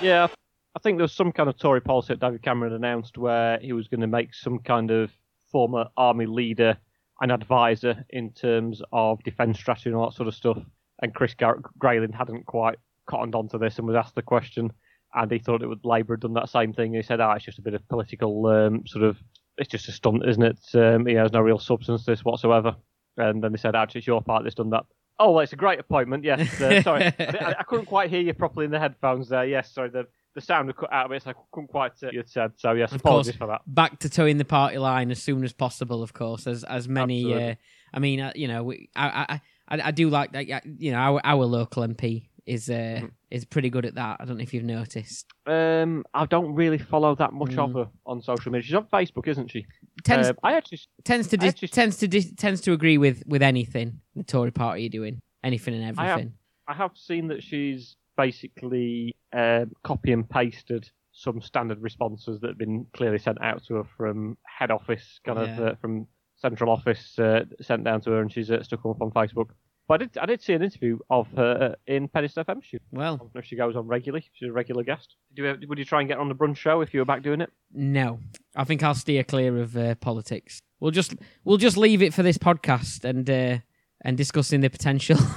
[0.00, 0.28] Yeah,
[0.76, 3.72] I think there was some kind of Tory policy that David Cameron announced where he
[3.72, 5.10] was going to make some kind of
[5.50, 6.78] former army leader
[7.20, 10.58] and advisor in terms of defence strategy and all that sort of stuff.
[11.02, 14.72] And Chris Gar- Grayling hadn't quite cottoned onto this and was asked the question,
[15.14, 16.94] and he thought it would Labour had done that same thing.
[16.94, 19.16] He said, "Ah, it's just a bit of political um, sort of,
[19.56, 20.58] it's just a stunt, isn't it?
[20.74, 22.76] Um, he has no real substance to this whatsoever."
[23.16, 24.84] And then they said, "Actually, it's your part that's done that."
[25.20, 26.24] Oh, well, it's a great appointment.
[26.24, 29.44] Yes, uh, sorry, I, I couldn't quite hear you properly in the headphones there.
[29.44, 30.06] Yes, sorry, the
[30.38, 31.92] the sound had cut out of it, so I couldn't quite.
[32.02, 32.72] Uh, you'd said so.
[32.72, 33.38] Yes, Of apologies course.
[33.38, 33.62] for that.
[33.66, 36.02] back to toeing the party line as soon as possible.
[36.02, 37.32] Of course, as as many.
[37.34, 37.54] Uh,
[37.92, 39.40] I mean, uh, you know, we, I, I
[39.76, 40.64] I I do like that.
[40.66, 43.06] You know, our our local MP is uh, Mm-hmm.
[43.30, 44.16] is pretty good at that.
[44.20, 45.26] I don't know if you've noticed.
[45.46, 47.74] Um, I don't really follow that much of Mm.
[47.84, 48.64] her on social media.
[48.64, 49.66] She's on Facebook, isn't she?
[50.04, 53.22] Tends Um, I actually, tends to dis- actually- tends to dis- tends to agree with
[53.26, 56.32] with anything the Tory party are doing, anything and I have- everything.
[56.66, 62.58] I have seen that she's basically um, copy and pasted some standard responses that have
[62.58, 66.06] been clearly sent out to her from head office, kind of uh, from
[66.36, 69.48] central office, uh, sent down to her, and she's uh, stuck them up on Facebook.
[69.88, 72.62] But I did, I did see an interview of her uh, in Penny FM.
[72.62, 74.26] She, I Well, don't know if she goes on regularly.
[74.34, 75.16] She's a regular guest.
[75.34, 77.40] You, would you try and get on the brunch show if you were back doing
[77.40, 77.50] it?
[77.72, 78.20] no,
[78.54, 80.60] I think I'll steer clear of uh, politics.
[80.78, 83.58] We'll just we'll just leave it for this podcast and uh,
[84.02, 85.18] and discussing the potential.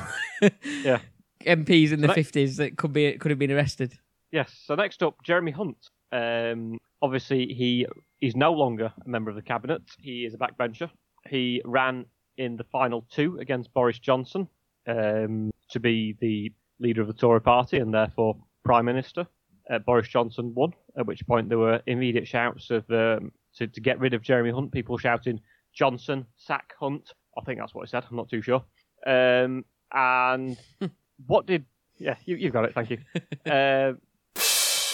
[0.84, 0.98] Yeah.
[1.46, 3.98] MPs in the fifties that could be could have been arrested.
[4.32, 4.54] Yes.
[4.66, 5.78] So next up, Jeremy Hunt.
[6.12, 7.86] Um, obviously, he
[8.22, 9.82] is no longer a member of the cabinet.
[9.98, 10.90] He is a backbencher.
[11.30, 12.06] He ran
[12.38, 14.48] in the final two against Boris Johnson
[14.88, 19.28] um, to be the leader of the Tory party and therefore prime minister.
[19.70, 23.82] Uh, Boris Johnson won, at which point there were immediate shouts of um, to, to
[23.82, 24.72] get rid of Jeremy Hunt.
[24.72, 25.40] People shouting
[25.74, 28.04] "Johnson, sack Hunt." I think that's what he said.
[28.10, 28.64] I'm not too sure.
[29.06, 29.64] Um,
[29.94, 30.58] and
[31.28, 31.66] what did?
[31.98, 32.74] Yeah, you, you've got it.
[32.74, 32.98] Thank you.
[33.44, 33.94] Uh,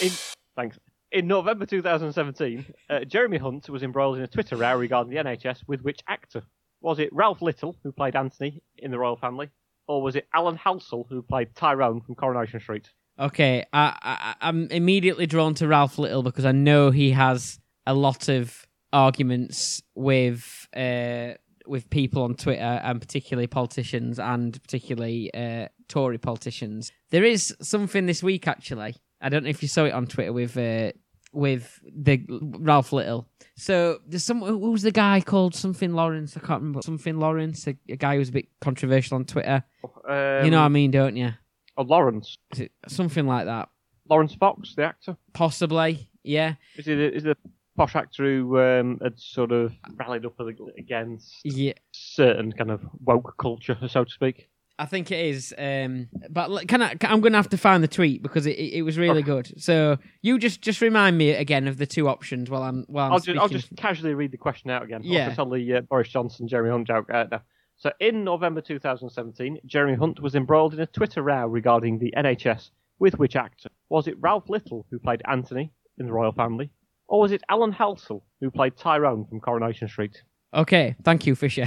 [0.00, 0.10] in
[0.56, 0.78] thanks.
[1.12, 5.64] In November 2017, uh, Jeremy Hunt was embroiled in a Twitter row regarding the NHS
[5.66, 6.42] with which actor?
[6.80, 9.50] Was it Ralph Little, who played Anthony in the Royle Family,
[9.86, 12.88] or was it Alan Halsall, who played Tyrone from Coronation Street?
[13.18, 17.94] Okay, I, I I'm immediately drawn to Ralph Little because I know he has a
[17.94, 21.34] lot of arguments with uh
[21.66, 26.92] with people on Twitter and particularly politicians and particularly uh Tory politicians.
[27.10, 28.96] There is something this week actually.
[29.20, 30.92] I don't know if you saw it on Twitter with uh
[31.32, 33.28] with the Ralph Little.
[33.56, 36.36] So there's some who's the guy called something Laurence?
[36.36, 39.64] I can't remember something Laurence, a, a guy who's a bit controversial on Twitter.
[40.08, 41.32] Um, you know what I mean, don't you?
[41.76, 42.38] oh, Laurence.
[42.52, 43.68] Is it something like that?
[44.08, 45.16] Laurence Fox, the actor.
[45.32, 46.54] Possibly, yeah.
[46.76, 46.98] Is it?
[46.98, 47.36] Is the,
[47.76, 50.34] posh actor who um, had sort of rallied up
[50.76, 54.48] against Yeah, certain kind of woke culture, so to speak?
[54.78, 55.54] I think it is.
[55.58, 56.94] Um, but can I?
[56.94, 59.20] Can, I'm going to have to find the tweet because it, it, it was really
[59.20, 59.26] Okay.
[59.26, 59.60] good.
[59.60, 63.12] So you just just remind me again of the two options while I'm while I'm
[63.14, 65.00] I'll just, I'll just casually read the question out again.
[65.02, 65.28] Yeah.
[65.28, 67.42] I'll tell the uh, Boris Johnson, Jeremy Hunt joke now.
[67.76, 72.70] So, in November 2017, Jeremy Hunt was embroiled in a Twitter row regarding the NHS
[72.98, 73.68] with which actor?
[73.88, 76.70] Was it Ralph Little, who played Anthony in the Royle Family,
[77.06, 80.22] or was it Alan Halsall, who played Tyrone from Coronation Street?
[80.54, 81.66] Okay, thank you, Fisher.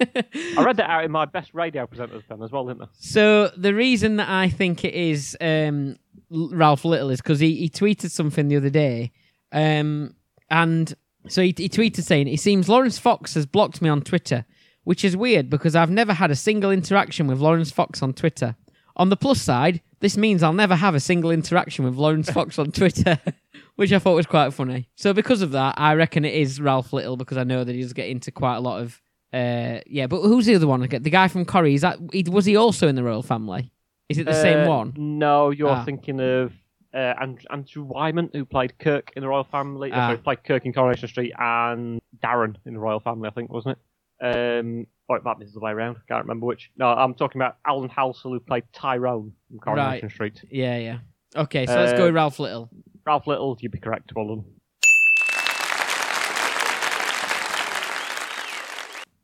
[0.00, 2.86] I read that out in my best radio presenter's pen as well, didn't I?
[2.98, 5.96] So the reason that I think it is um,
[6.30, 9.12] Ralph Little is because he, he tweeted something the other day,
[9.52, 10.14] um,
[10.50, 10.94] and
[11.28, 14.44] so he, he tweeted saying it seems Laurence Fox has blocked me on Twitter,
[14.84, 18.56] which is weird because I've never had a single interaction with Laurence Fox on Twitter.
[18.96, 22.60] On the plus side, this means I'll never have a single interaction with Laurence Fox
[22.60, 23.18] on Twitter,
[23.74, 24.88] which I thought was quite funny.
[24.94, 27.82] So because of that, I reckon it is Ralph Little because I know that he
[27.82, 29.00] does get into quite a lot of.
[29.32, 30.80] Uh, yeah, but who's the other one?
[30.80, 31.74] The guy from Corrie.
[31.74, 33.72] Is that he, was he also in the Royle Family?
[34.08, 34.92] Is it the same Uh, one?
[34.96, 35.84] No, you're Ah.
[35.84, 36.52] thinking of
[36.94, 39.90] uh, and Andrew Whyment, who played Kirk in the Royle Family.
[39.90, 40.06] uh, Ah.
[40.06, 43.76] sorry, played Kirk in Coronation Street, and Darren in the Royle Family, I think, wasn't
[44.22, 44.24] it?
[44.24, 45.96] Um, or it might be the other way around.
[45.96, 46.70] I Can't remember which.
[46.76, 50.12] No, I'm talking about Alan Halsall, who played Tyrone in Coronation Right.
[50.12, 50.42] Street.
[50.50, 50.98] Yeah, yeah.
[51.34, 52.70] Okay, so let's go Uh, with Ralph Little.
[53.04, 54.12] Ralph Little, you'd be correct.
[54.14, 54.44] Well done.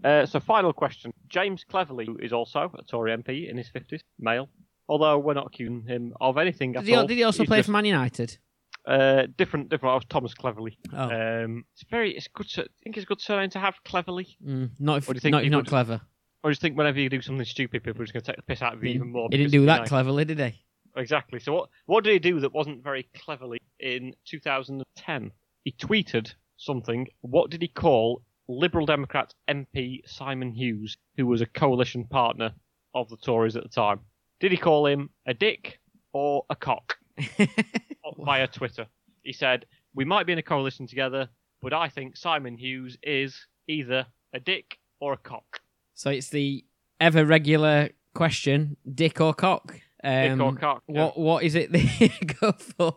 [0.04, 1.12] Uh, so, final question.
[1.28, 4.48] James Cleverly who is also a Tory MP in his 50s, male.
[4.88, 7.06] Although we're not accusing him of anything Did at he, all.
[7.06, 8.36] did he also He's play just, for Man United?
[8.86, 9.92] Uh, different, different.
[9.92, 10.76] I was Thomas Cleverley.
[10.92, 12.46] Oh, Um, it's very, it's good.
[12.58, 14.36] I think it's a good surname to have, Cleverly.
[14.44, 16.00] mm, not if, do you think not, not clever.
[16.42, 18.42] Or just think whenever you do something stupid, people are just going to take the
[18.42, 19.28] piss out of you even more.
[19.30, 20.64] he didn't do that cleverly, did he?
[20.96, 21.38] Exactly.
[21.38, 25.30] So what what did he do that wasn't very cleverly in 2010?
[25.64, 27.06] He tweeted something.
[27.20, 32.52] What did he call Liberal Democrat MP Simon Hughes, who was a coalition partner
[32.94, 34.00] of the Tories at the time?
[34.40, 35.78] Did he call him a dick
[36.12, 36.96] or a cock
[38.18, 38.86] via Twitter?
[39.22, 41.28] He said, "We might be in a coalition together,
[41.60, 45.60] but I think Simon Hughes is either a dick or a cock."
[45.94, 46.64] so it's the
[47.00, 49.72] ever regular question: dick or cock?
[50.02, 50.82] Dick Um, or cock?
[50.88, 51.04] yeah.
[51.04, 52.10] What what is it they
[52.40, 52.92] go for?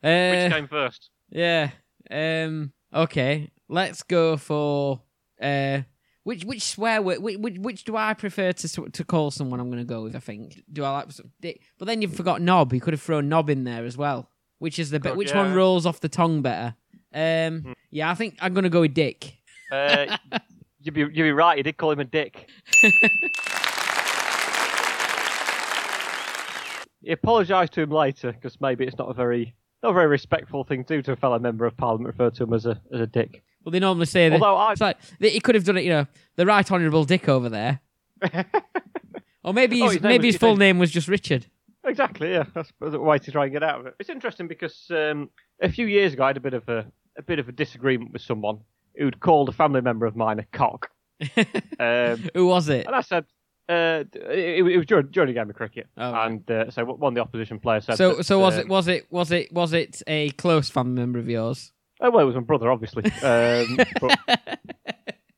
[0.00, 1.10] Which Uh, came first?
[1.30, 1.70] yeah.
[2.10, 2.72] Um.
[2.92, 3.50] Okay.
[3.68, 5.02] Let's go for
[5.40, 5.82] uh.
[6.22, 7.22] Which which swear word?
[7.22, 9.58] Which, which which do I prefer to to call someone?
[9.58, 10.14] I'm going to go with.
[10.14, 10.62] I think.
[10.70, 11.62] Do I like some dick?
[11.78, 12.74] But then you've forgot knob.
[12.74, 14.28] You could have thrown knob in there as well.
[14.58, 15.38] Which is the be- which yeah.
[15.38, 16.74] one rolls off the tongue better?
[17.14, 17.62] Um.
[17.62, 17.72] Hmm.
[17.90, 19.38] Yeah, I think I'm going to go with dick.
[19.72, 20.18] Uh,
[20.80, 21.56] you'd be you'd be right.
[21.56, 22.50] You did call him a dick.
[27.02, 30.64] he apologised to him later because maybe it's not a very not a very respectful
[30.64, 32.08] thing to do to a fellow member of parliament.
[32.08, 33.42] Refer to him as a as a dick.
[33.64, 34.40] Well, they normally say that.
[34.40, 36.06] Although I It's like they, he could have done it, you know,
[36.36, 37.80] the right honourable Dick over there,
[39.44, 41.46] or maybe Oh, his, his maybe his full name was just Richard.
[41.84, 43.94] exactly yeah, that's a way to try and get out of it.
[43.98, 45.30] It's interesting because um,
[45.60, 46.86] a few years ago I had a bit of a
[47.18, 48.60] a bit of a disagreement with someone
[48.96, 50.90] who'd called a family member of mine a cock.
[51.78, 52.86] Um, Who was it?
[52.86, 53.24] And I said,
[53.68, 56.26] uh, it, it was during, during a game of cricket, Oh, right.
[56.30, 57.96] and uh, so one of the opposition players said.
[57.96, 61.00] So that, so was um, it was it was it was it a close family
[61.00, 61.72] member of yours?
[62.00, 63.04] Oh, well, it was my brother, obviously.
[63.22, 64.18] Um, but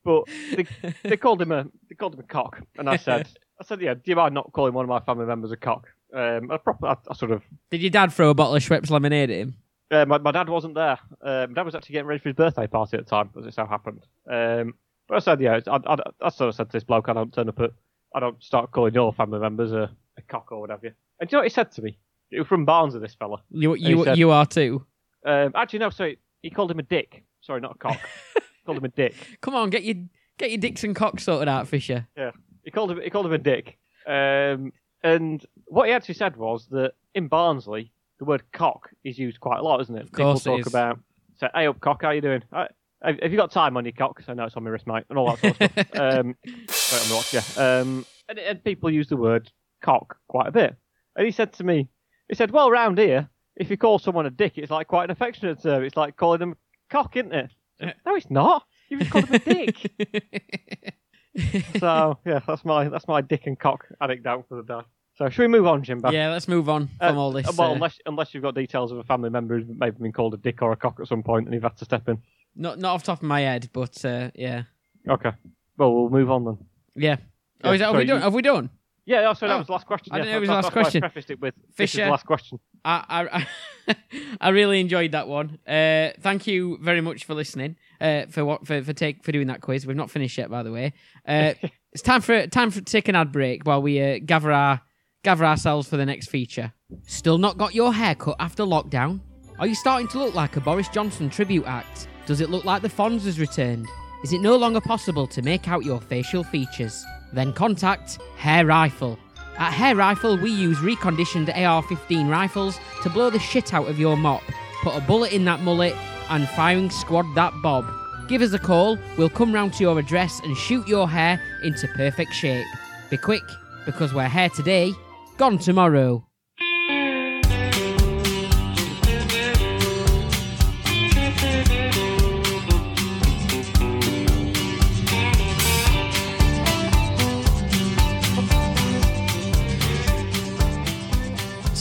[0.04, 0.66] but they,
[1.02, 3.28] they called him a they called him a cock, and I said,
[3.60, 5.88] I said, yeah, do you mind not calling one of my family members a cock?
[6.14, 7.42] Um, I, proper, I, I sort of.
[7.70, 9.56] Did your dad throw a bottle of Schweppes lemonade at him?
[9.90, 10.98] Uh, my, my dad wasn't there.
[11.22, 13.46] Uh, my dad was actually getting ready for his birthday party at the time, as
[13.46, 14.04] it so happened.
[14.30, 14.74] Um,
[15.08, 17.32] but I said, yeah, I, I, I sort of said to this bloke, I don't
[17.32, 17.72] turn up at,
[18.14, 20.86] I don't start calling your family members a, a cock or whatever.
[21.20, 21.98] And do you know what he said to me?
[22.30, 23.42] It was from Barnes, of this fella.
[23.50, 24.86] You you said- you are too.
[25.26, 27.24] Um, actually, no, sorry, he called him a dick.
[27.40, 27.98] Sorry, not a cock.
[28.66, 29.14] called him a dick.
[29.40, 29.96] Come on, get your
[30.38, 32.06] get your dicks and cocks sorted out, Fisher.
[32.16, 32.32] Yeah,
[32.64, 33.00] he called him.
[33.00, 33.78] He called him a dick.
[34.06, 34.72] Um,
[35.02, 39.58] and what he actually said was that in Barnsley, the word cock is used quite
[39.58, 40.02] a lot, isn't it?
[40.04, 40.72] Of course it People talk is.
[40.72, 40.98] about
[41.38, 42.42] say, "Hey up, cock, how you doing?
[42.52, 42.66] Uh,
[43.02, 45.18] have you got time on your cock?" So no, it's on my wrist, mate, and
[45.18, 45.86] all that sort of stuff.
[45.94, 46.36] Um,
[46.68, 47.80] sorry, on the watch, yeah.
[47.80, 49.50] Um, and, and people use the word
[49.82, 50.76] cock quite a bit.
[51.16, 51.88] And he said to me,
[52.28, 55.10] he said, "Well, round here, if you call someone a dick, it's like quite an
[55.10, 55.82] affectionate term.
[55.84, 56.56] It's like calling them
[56.90, 57.50] cock, isn't it?"
[57.80, 58.64] No, it's not.
[58.88, 60.94] You just called them a dick.
[61.78, 64.80] so yeah, that's my that's my dick and cock anecdote for the day.
[65.16, 66.10] So should we move on, Jimbo?
[66.10, 67.46] yeah, let's move on Uh, from all this.
[67.56, 70.34] Well, uh, unless unless you've got details of a family member who's maybe been called
[70.34, 72.18] a dick or a cock at some point and you've had to step in.
[72.54, 74.64] not not off the top of my head, but uh, yeah,
[75.08, 75.32] Okay.
[75.76, 76.58] Well, we'll move on then.
[76.94, 77.16] yeah.
[77.64, 78.16] Oh, Yeah, is that, have we done?
[78.18, 78.70] you- Have we done?
[79.04, 80.12] Yeah, oh, sorry, Oh, that was the last question.
[80.12, 81.00] I yeah, didn't know it was the last question.
[81.00, 82.08] prefaced it with Fisher.
[82.08, 82.60] last question.
[82.84, 83.46] I
[83.88, 83.94] I,
[84.40, 85.58] I really enjoyed that one.
[85.66, 87.76] Uh, thank you very much for listening.
[88.00, 89.86] Uh, for what for for take for doing that quiz.
[89.86, 90.92] We've not finished yet, by the way.
[91.26, 91.54] Uh,
[91.92, 94.80] it's time for time for take an ad break while we uh, gather our
[95.24, 96.72] gather ourselves for the next feature.
[97.06, 99.20] Still not got your hair cut after lockdown?
[99.58, 102.08] Are you starting to look like a Boris Johnson tribute act?
[102.26, 103.86] Does it look like the Fonz has returned?
[104.24, 107.04] Is it no longer possible to make out your facial features?
[107.32, 109.18] Then contact Hair Rifle.
[109.58, 113.98] At Hair Rifle, we use reconditioned AR 15 rifles to blow the shit out of
[113.98, 114.42] your mop,
[114.82, 115.94] put a bullet in that mullet,
[116.30, 117.84] and firing squad that bob.
[118.28, 121.86] Give us a call, we'll come round to your address and shoot your hair into
[121.88, 122.66] perfect shape.
[123.10, 123.42] Be quick,
[123.84, 124.92] because we're here today,
[125.36, 126.24] gone tomorrow.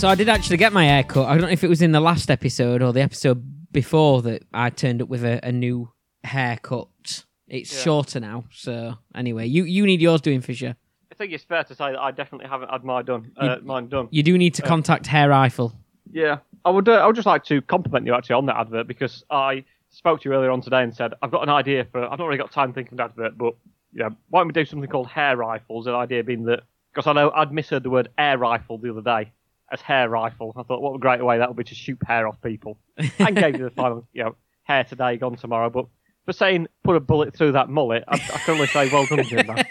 [0.02, 1.28] So I did actually get my hair cut.
[1.28, 4.44] I don't know if it was in the last episode or the episode before that
[4.52, 5.92] I turned up with a, a new
[6.24, 7.24] haircut.
[7.48, 7.84] It's Yeah.
[7.84, 8.46] shorter now.
[8.50, 10.76] So anyway, you you need yours doing Fisher.
[11.12, 13.32] I think it's fair to say that I definitely haven't had mine done.
[13.38, 14.08] Uh, mine done.
[14.10, 15.72] You do need to Uh, contact Hair Rifle.
[16.12, 16.40] Yeah.
[16.66, 19.24] I would uh, I would just like to compliment you actually on that advert because
[19.30, 22.18] I spoke to you earlier on today and said I've got an idea for I've
[22.18, 23.54] not really got time to think of an advert, but
[23.94, 25.86] yeah, why don't we do something called hair rifles?
[25.86, 29.04] The idea being that because I know I'd misheard the word air rifle the other
[29.04, 29.32] day
[29.72, 30.54] as hair rifle.
[30.58, 32.78] I thought what a great way that would be to shoot hair off people.
[33.20, 35.86] and gave you the final you know hair today, gone tomorrow, but.
[36.24, 39.24] For saying put a bullet through that mullet, I, I can only say well done,
[39.24, 39.48] Jim.
[39.48, 39.66] man.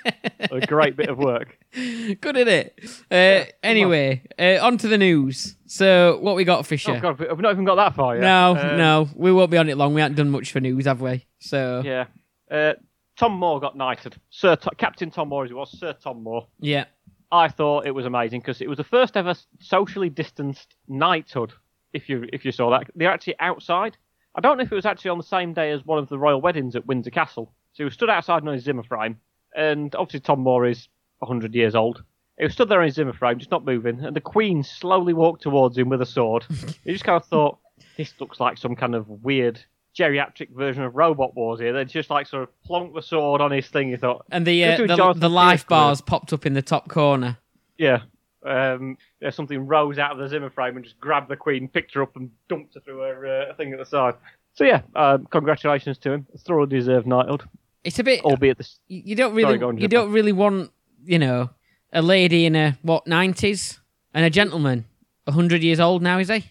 [0.51, 1.57] A great bit of work.
[1.72, 2.80] Good at it.
[3.09, 5.55] Uh, anyway, uh, on to the news.
[5.66, 6.96] So, what we got, Fisher?
[6.96, 8.22] Oh God, we've not even got that far yet.
[8.22, 9.94] no, Um, no, we won't be on it long.
[9.94, 11.24] We haven't done much for news, have we?
[11.38, 12.07] So, Yeah.
[12.51, 12.72] Uh,
[13.16, 14.16] Tom Moore got knighted.
[14.30, 16.48] Sir To- Captain Tom Moore, as it was, Sir Tom Moore.
[16.59, 16.86] yeah.
[17.33, 21.53] I thought it was amazing because it was the first ever socially distanced knighthood.
[21.93, 23.97] If you if you saw that, they're actually outside.
[24.35, 26.18] I don't know if it was actually on the same day as one of the
[26.18, 27.53] royal weddings at Windsor Castle.
[27.72, 29.18] So he was stood outside on his Zimmer frame,
[29.57, 32.03] and obviously Tom Moore is 100 years old.
[32.39, 35.12] He was stood there in his Zimmer frame, just not moving, and the Queen slowly
[35.12, 36.47] walked towards him with a sword.
[36.85, 37.59] you just kind of thought,
[37.97, 39.61] this looks like some kind of weird
[39.99, 41.72] geriatric version of Robot Wars here.
[41.72, 43.91] They just like sort of plonked the sword on his thing.
[43.91, 47.38] You thought, And the uh, the, the life bars popped up in the top corner.
[47.78, 48.03] Yeah.
[48.45, 48.97] Um,
[49.30, 52.16] something rose out of the Zimmer frame and just grabbed the Queen, picked her up,
[52.16, 54.14] and dumped her through her uh, thing at the side.
[54.55, 56.26] So yeah, um, congratulations to him.
[56.38, 57.43] Thoroughly deserved knighthood,
[57.84, 58.22] It's a bit.
[58.24, 58.78] albeit this.
[58.88, 59.59] you don't really.
[59.80, 60.70] You don't really want,
[61.05, 61.51] you know,
[61.93, 63.78] a lady in a what nineties
[64.14, 64.86] and a gentleman,
[65.28, 66.45] hundred years old now, is he?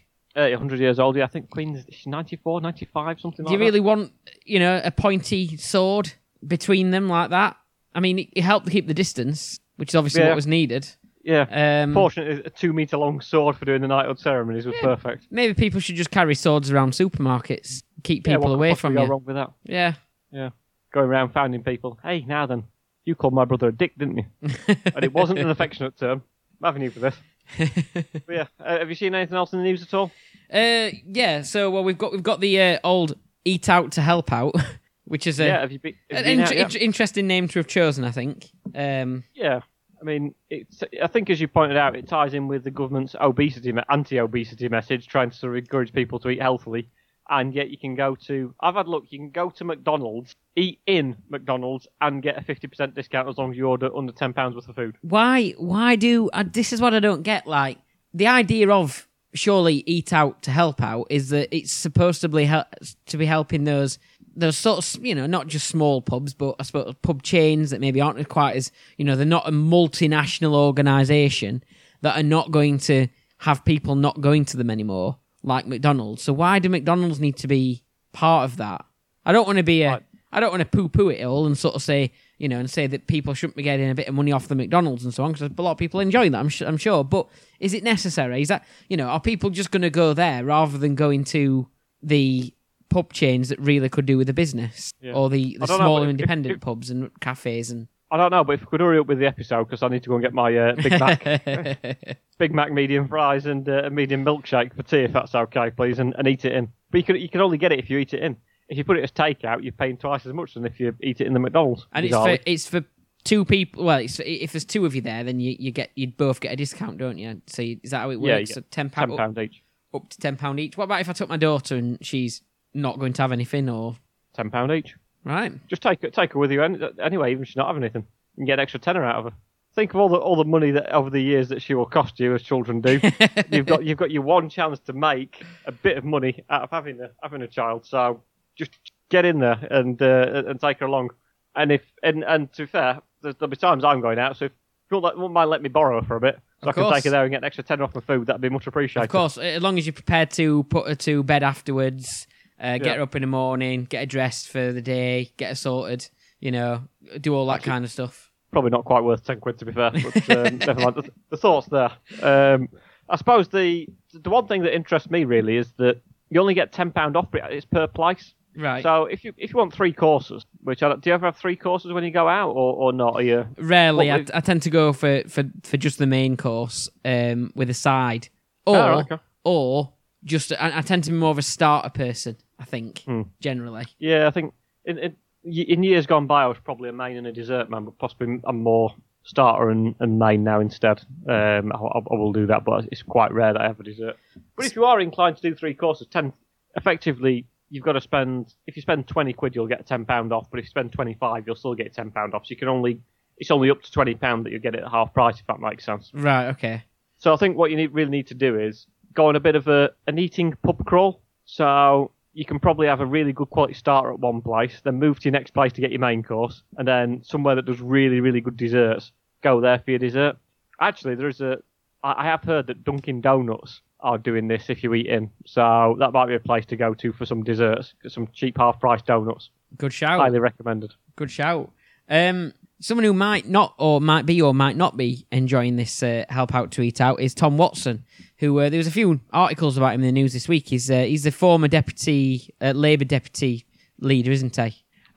[0.46, 1.24] Uh, 100 years old, yeah.
[1.24, 4.14] I think Queen's she's 94, 95, something Do like you really want,
[4.46, 6.14] you know, a pointy sword
[6.48, 7.58] between them like that?
[7.94, 10.28] I mean, it, it helped to keep the distance, which is obviously Yeah.
[10.30, 10.88] what was needed.
[11.24, 11.84] Yeah.
[11.84, 15.28] Um, Fortunately, a two meter long sword for doing the knighthood ceremonies was perfect.
[15.30, 18.82] maybe people should just carry swords around supermarkets, keep Yeah, people what could away possibly
[18.90, 19.10] from go you.
[19.10, 19.52] wrong with that?
[19.64, 19.94] Yeah.
[20.32, 20.50] Yeah.
[20.94, 22.00] Going around finding people.
[22.04, 22.64] Hey, now then,
[23.04, 24.26] you called my brother a dick, didn't you?
[24.68, 26.24] and it wasn't an affectionate term.
[26.62, 27.16] I'm having you for this.
[27.58, 30.12] But yeah, uh, have you seen anything else in the news at all?
[30.52, 31.42] Uh, yeah.
[31.42, 34.56] So well, we've got we've got the uh, old eat out to help out,
[35.06, 35.96] which is a yeah, have you been?
[36.10, 38.04] Have an you been int- out int- interesting name to have chosen.
[38.04, 38.50] I think.
[38.76, 39.62] Um, Yeah,
[40.00, 43.16] I mean, it's, I think as you pointed out, it ties in with the government's
[43.20, 46.88] obesity, anti-obesity message, trying to sort of encourage people to eat healthily.
[47.32, 50.36] And yet you can go to, I've had a look, you can go to McDonald's,
[50.56, 54.56] eat in McDonald's, and get a 50% discount as long as you order under £10
[54.56, 54.96] worth of food.
[55.02, 57.46] why why do uh, this is what I don't get.
[57.46, 57.78] Like
[58.14, 62.66] the idea of surely eat out to help out is that it's supposed to
[63.06, 64.00] to be helping those
[64.36, 68.02] those sorts you know not just small pubs but I suppose pub chains that maybe
[68.02, 71.64] aren't quite as you know they're not a multinational organization
[72.02, 73.08] that are not going to
[73.40, 76.22] have people not going to them anymore like McDonald's.
[76.22, 78.86] So why do McDonald's need to be part of that?
[79.26, 80.02] I don't want to be a.
[80.32, 82.88] I don't want to poo-poo it all and sort of say, you know, and say
[82.88, 85.34] that people shouldn't be getting a bit of money off the McDonald's and so on,
[85.34, 87.04] because a lot of people enjoy that, I'm, su- I'm sure.
[87.04, 87.28] But
[87.60, 88.42] is it necessary?
[88.42, 91.68] Is that, you know, are people just going to go there rather than going to
[92.02, 92.52] the
[92.90, 95.14] pub chains that really could do with the business Yeah.
[95.14, 98.32] or the, the don't know, smaller if- independent if- pubs and cafes and I don't
[98.32, 100.16] know, but if we could hurry up with the episode, because I need to go
[100.16, 101.24] and get my uh, Big Mac,
[102.40, 106.00] Big Mac medium fries and uh, a medium milkshake for tea, if that's okay, please,
[106.00, 106.70] and, and eat it in.
[106.90, 108.38] But you can, you can only get it if you eat it in.
[108.70, 111.20] If you put it as takeout, you're paying twice as much than if you eat
[111.22, 111.88] it in the McDonald's.
[111.92, 112.84] and it's for it's for
[113.24, 113.84] two people.
[113.86, 116.56] Well, if there's two of you there, then you, you get you'd both get a
[116.56, 117.42] discount, don't you?
[117.48, 118.50] So you- is that how it works?
[118.50, 119.64] Yeah, so ten pound pound each.
[119.94, 120.78] up to ten pound each.
[120.78, 122.42] What about if I took my daughter and she's
[122.74, 123.96] not going to have anything, or
[124.34, 124.96] Ten pound each.
[125.26, 125.52] right?
[125.68, 128.04] Just take take her with you anyway, even if she's not having anything.
[128.36, 129.38] You can get an extra tenner out of her.
[129.76, 132.20] Think of all the all the money that over the years that she will cost
[132.20, 133.00] you, as children do.
[133.52, 136.70] you've got you've got your one chance to make a bit of money out of
[136.72, 137.86] having a having a child.
[137.86, 138.22] So
[138.60, 138.72] just
[139.10, 141.10] get in there and uh, and take her along.
[141.56, 144.38] And if and and to be fair, there'll be times I'm going out.
[144.38, 144.52] So if
[144.92, 146.96] you won't, mind let me borrow her for a bit, so Of I can course.
[146.96, 148.28] take her there and get an extra tenner off my food.
[148.28, 149.06] That'd be much appreciated.
[149.06, 152.28] Of course, as long as you're prepared to put her to bed afterwards,
[152.60, 152.96] uh, get Yeah.
[152.98, 156.08] her up in the morning, get her dressed for the day, get her sorted,
[156.40, 156.84] you know,
[157.22, 158.32] do all that Actually- kind of stuff.
[158.52, 161.38] probably not quite worth 10 quid to be fair but um, never mind the, the
[161.38, 161.92] thoughts there
[162.24, 162.68] um,
[163.08, 166.02] i suppose the the one thing that interests me really is that
[166.32, 168.84] you only get 10 pound off it's per place Right.
[168.84, 171.56] so if you if you want three courses which I don't, you ever have three
[171.56, 174.64] courses when you go out or, or not are you Rarely, I, what- I tend
[174.64, 178.28] to go for, for, for just the main course um, with a side,
[178.66, 179.18] or Oh, okay.
[179.44, 179.94] or
[180.24, 182.38] just I, I tend to be more of a starter person.
[182.60, 183.22] I think Hmm.
[183.40, 183.86] generally.
[184.00, 187.26] yeah i think in, in in years gone by i was probably a main and
[187.28, 188.94] a dessert man but possibly i'm more
[189.24, 193.32] starter and, and main now instead um, I, I will do that but it's quite
[193.32, 194.18] rare that i have a dessert
[194.58, 196.34] But if you are inclined to do three courses, ten
[196.76, 198.54] effectively you've got to spend.
[198.68, 200.48] If you spend twenty quid, you'll get ten pound off.
[200.50, 202.46] But if you spend twenty five, you'll still get ten pound off.
[202.46, 203.00] So you can only.
[203.38, 205.60] It's only up to twenty pound that you get it at half price, if that
[205.60, 206.12] makes sense.
[206.14, 206.48] Right.
[206.48, 206.84] Okay.
[207.20, 209.56] So I think what you need, really need to do is go on a bit
[209.56, 211.22] of a an eating pub crawl.
[211.46, 215.20] So you can probably have a really good quality starter at one place, then move
[215.20, 218.20] to your next place to get your main course, and then somewhere that does really
[218.20, 219.12] really good desserts.
[219.42, 220.38] Go there for your dessert.
[220.82, 221.58] Actually, there is a.
[222.04, 225.96] I I have heard that Dunkin' Donuts are doing this if you eat in, so
[226.00, 229.02] that might be a place to go to for some desserts, some cheap half price
[229.02, 229.50] donuts.
[229.78, 230.20] Good shout.
[230.20, 230.94] Highly recommended.
[231.16, 231.72] Good shout.
[232.10, 236.26] Um, someone who might not, or might be, or might not be enjoying this uh,
[236.30, 238.04] help out to eat out is Tom Watson.
[238.38, 240.70] Who uh, there was a few articles about him in the news this week.
[240.70, 243.66] He's uh, he's the former deputy uh, Labour deputy
[244.00, 244.62] leader, isn't he?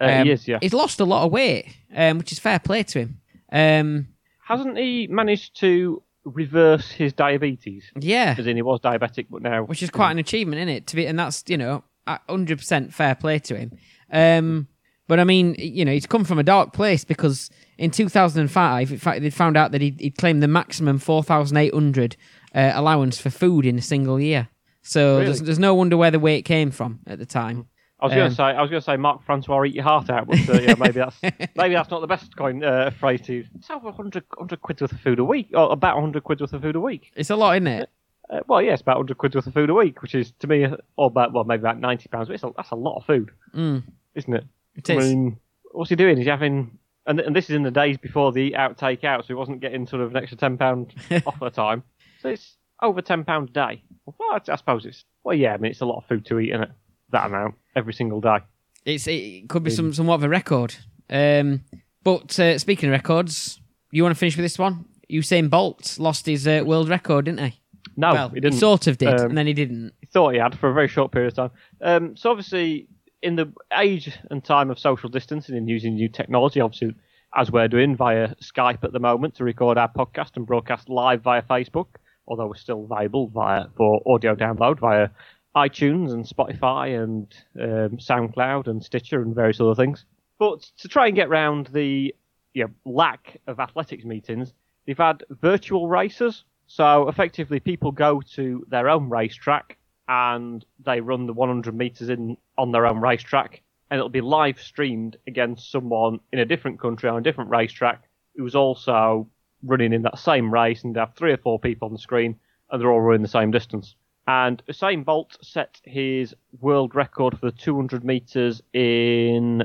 [0.00, 0.58] Uh, Um, he is, yeah.
[0.60, 3.20] He's lost a lot of weight, um, which is fair play to him.
[3.52, 4.08] Um,
[4.44, 7.84] Hasn't he managed to reverse his diabetes?
[7.98, 9.64] yeah, As in, he was diabetic, but now.
[9.64, 10.86] which is quite an achievement, isn't it?
[10.88, 11.84] To be, and that's you know,
[12.28, 13.72] hundred percent fair play to him.
[14.12, 14.68] Um,
[15.08, 18.98] but I mean, you know, he's come from a dark place because in 2005, in
[18.98, 22.16] fact, they found out that he'd, he'd claimed the maximum 4,800
[22.54, 24.48] uh, allowance for food in a single year.
[24.82, 25.24] So Really?
[25.26, 27.66] there's, there's no wonder where the weight came from at the time.
[28.02, 29.84] I was going um, to say, I was going to say, Mark Francois, eat your
[29.84, 31.16] heart out, but uh, yeah, maybe that's
[31.56, 33.46] maybe that's not the best coin uh, phrase to use.
[33.54, 36.52] It's over 100, 100 quid worth of food a week, or about 100 quid worth
[36.52, 37.12] of food a week.
[37.16, 37.88] It's a lot, isn't it?
[38.28, 40.46] Uh, well, yeah, it's about 100 quid worth of food a week, which is to
[40.46, 42.28] me, uh, or about well, maybe about 90 pounds.
[42.28, 43.82] But it's a, that's a lot of food, Mm,
[44.14, 44.44] isn't it?
[44.74, 45.04] it I is.
[45.14, 45.38] mean,
[45.70, 46.16] what's he doing?
[46.16, 46.76] He's having,
[47.06, 49.34] and, and this is in the days before the eat out take out, so he
[49.34, 50.94] wasn't getting sort of an extra ten pound
[51.26, 51.82] off at the time.
[52.20, 53.82] So it's over ten pound a day.
[54.06, 55.54] Well, I, I suppose it's well, yeah.
[55.54, 56.70] I mean, it's a lot of food to eat, isn't it?
[57.12, 58.38] That amount every single day.
[58.84, 60.74] It's it could be some somewhat of a record.
[61.08, 61.62] Um,
[62.02, 63.60] but uh, speaking of records,
[63.90, 64.86] you want to finish with this one?
[65.10, 67.60] Usain Bolt lost his uh, world record, didn't he?
[67.96, 68.58] No, well, he didn't.
[68.58, 69.92] sort of did, Um, and then he didn't.
[70.00, 71.50] he thought he had for a very short period of time.
[71.82, 72.88] Um, so obviously,
[73.22, 76.94] in the age and time of social distancing and using new technology, obviously
[77.34, 81.22] as we're doing via Skype at the moment to record our podcast and broadcast live
[81.22, 81.86] via Facebook,
[82.26, 85.08] although we're still viable via for audio download via
[85.54, 90.04] iTunes and Spotify and um, SoundCloud and Stitcher and various other things.
[90.38, 92.14] But to try and get round the
[92.54, 94.52] you know, lack of athletics meetings,
[94.86, 96.44] they've had virtual races.
[96.66, 99.76] So effectively, people go to their own racetrack
[100.08, 104.60] and they run the 100 meters in on their own racetrack, and it'll be live
[104.60, 108.02] streamed against someone in a different country on a different racetrack
[108.36, 109.28] who's also
[109.62, 112.36] running in that same race, and they have three or four people on the screen,
[112.70, 113.94] and they're all running the same distance.
[114.26, 119.62] And Usain Bolt set his world record for the 200 meters in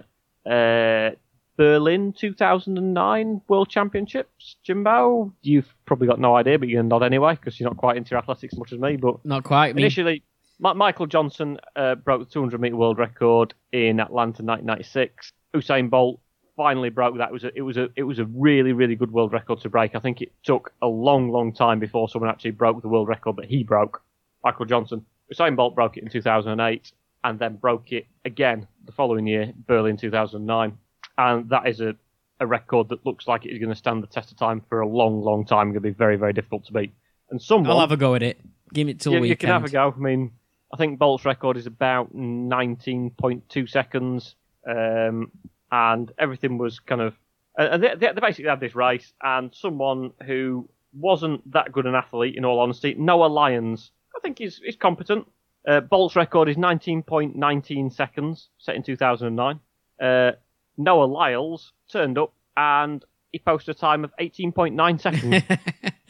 [0.50, 1.12] uh,
[1.58, 4.56] Berlin 2009 World Championships.
[4.64, 8.16] Jimbo, you've probably got no idea, but you're nod anyway because you're not quite into
[8.16, 8.96] athletics as much as me.
[8.96, 9.76] But Not quite.
[9.76, 10.24] Mean, initially,
[10.60, 15.34] Ma- Michael Johnson uh, broke the 200 meter world record in Atlanta 1996.
[15.56, 16.20] Usain Bolt
[16.56, 17.30] finally broke that.
[17.30, 19.70] It was a, it was a it was a really really good world record to
[19.70, 19.96] break.
[19.96, 23.36] I think it took a long long time before someone actually broke the world record,
[23.36, 24.02] but he broke.
[24.44, 25.06] Michael Johnson.
[25.34, 26.92] Usain Bolt broke it in 2008
[27.24, 30.78] and then broke it again the following year, Berlin 2009.
[31.18, 31.96] And that is a,
[32.40, 34.82] a record that looks like it is going to stand the test of time for
[34.82, 35.68] a long, long time.
[35.68, 36.94] Going to be very, very difficult to beat.
[37.30, 38.40] And someone, I'll have a go at it.
[38.74, 39.30] Give it till you, weekend.
[39.30, 39.94] you can have a go.
[39.96, 40.32] I mean,
[40.74, 44.36] I think Bolt's record is about 19.2 seconds,
[44.68, 45.32] um,
[45.72, 47.16] and everything was kind of.
[47.58, 51.96] Uh, they, they they basically had this race, and someone who wasn't that good an
[51.96, 55.28] athlete, in all honesty, Noah Lyles, I think he's, he's competent.
[55.68, 59.60] Uh, Bolt's record is 19.19 seconds, set in 2009.
[60.02, 60.32] Uh,
[60.78, 65.44] Noah Lyles turned up and he posted a time of 18.9 seconds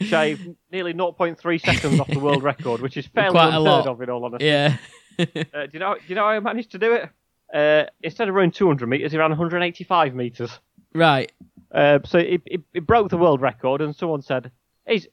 [0.00, 4.00] shave nearly 0.3 seconds off the world record, which is fairly Quite a unheard of
[4.02, 4.46] in all honesty.
[4.46, 4.76] yeah.
[5.18, 5.24] Uh,
[5.66, 5.94] do you know?
[5.96, 7.10] Do you know how I managed to do it?
[7.52, 10.56] Uh, instead of running 200 meters, he ran 185 meters.
[10.94, 11.32] right.
[11.72, 14.52] Uh, so it, it, it broke the world record, and someone said,
[14.86, 15.08] "He's, he's,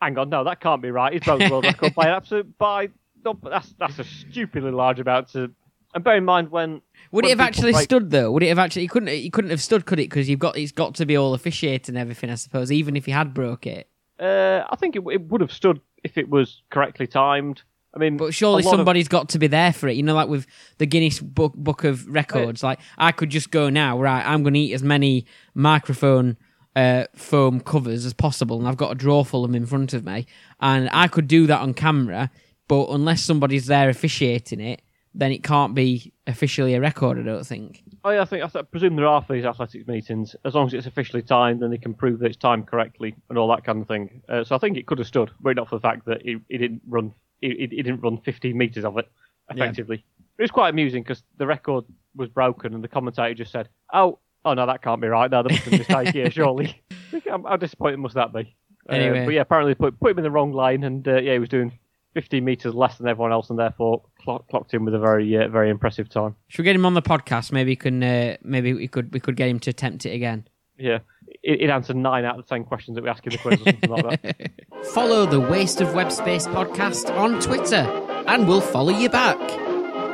[0.00, 1.12] hang on, no, that can't be right.
[1.12, 2.88] He's broke the world record by an absolute by.
[3.24, 5.50] No, that's that's a stupidly large amount to."
[5.94, 6.82] And bear in mind when Would
[7.12, 8.30] when it have actually break- stood though?
[8.32, 8.82] Would it have actually?
[8.82, 9.08] He couldn't.
[9.08, 10.10] He couldn't have stood, could it?
[10.10, 10.56] Because you've got.
[10.56, 12.30] It's got to be all officiated and everything.
[12.30, 13.88] I suppose, even if he had broke it.
[14.20, 17.62] Uh, I think it, it would have stood if it was correctly timed.
[17.94, 19.96] I mean, But surely lot of- somebody's got to be there for it.
[19.96, 20.46] You know, like with
[20.76, 22.62] the Guinness Book Book of Records.
[22.62, 23.98] Like I could just go now.
[23.98, 25.24] Right, I'm going to eat as many
[25.54, 26.36] microphone
[26.78, 29.92] uh, foam covers as possible, and I've got a drawer full of them in front
[29.94, 30.26] of me,
[30.60, 32.30] and I could do that on camera.
[32.68, 34.82] But unless somebody's there officiating it,
[35.14, 37.18] then it can't be officially a record.
[37.18, 37.82] I don't think.
[38.04, 40.36] Oh, yeah, I think I th- presume there are for these athletics meetings.
[40.44, 43.38] As long as it's officially timed, then they can prove that it's timed correctly and
[43.38, 44.22] all that kind of thing.
[44.28, 46.22] Uh, so I think it could have stood, were it not for the fact that
[46.22, 49.10] he, he didn't run he, he he didn't run 15 meters of it
[49.50, 50.04] effectively.
[50.38, 54.18] It was quite amusing because the record was broken and the commentator just said, "Oh,
[54.44, 55.30] oh no, that can't be right.
[55.30, 56.80] No, there must be a mistake here, surely."
[57.26, 58.54] How disappointing must that be?
[58.88, 59.24] Uh, Anyway.
[59.24, 61.48] but yeah, apparently put put him in the wrong line, and uh, yeah, he was
[61.48, 61.78] doing
[62.14, 65.48] 15 meters less than everyone else, and therefore clock, clocked in with a very uh,
[65.48, 66.34] very impressive time.
[66.48, 67.52] Should we get him on the podcast?
[67.52, 68.02] Maybe we can.
[68.02, 69.12] Uh, maybe we could.
[69.12, 70.48] We could get him to attempt it again.
[70.78, 71.00] Yeah,
[71.42, 73.60] it, it answered nine out of the ten questions that we asked in the quiz
[73.60, 74.50] or something like that.
[74.94, 77.84] Follow the Waste of Web Space podcast on Twitter,
[78.26, 79.36] and we'll follow you back.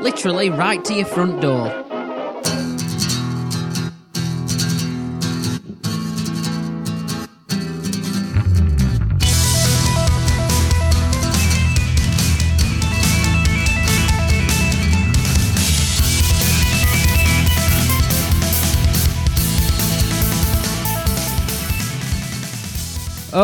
[0.02, 1.83] Literally right to your front door.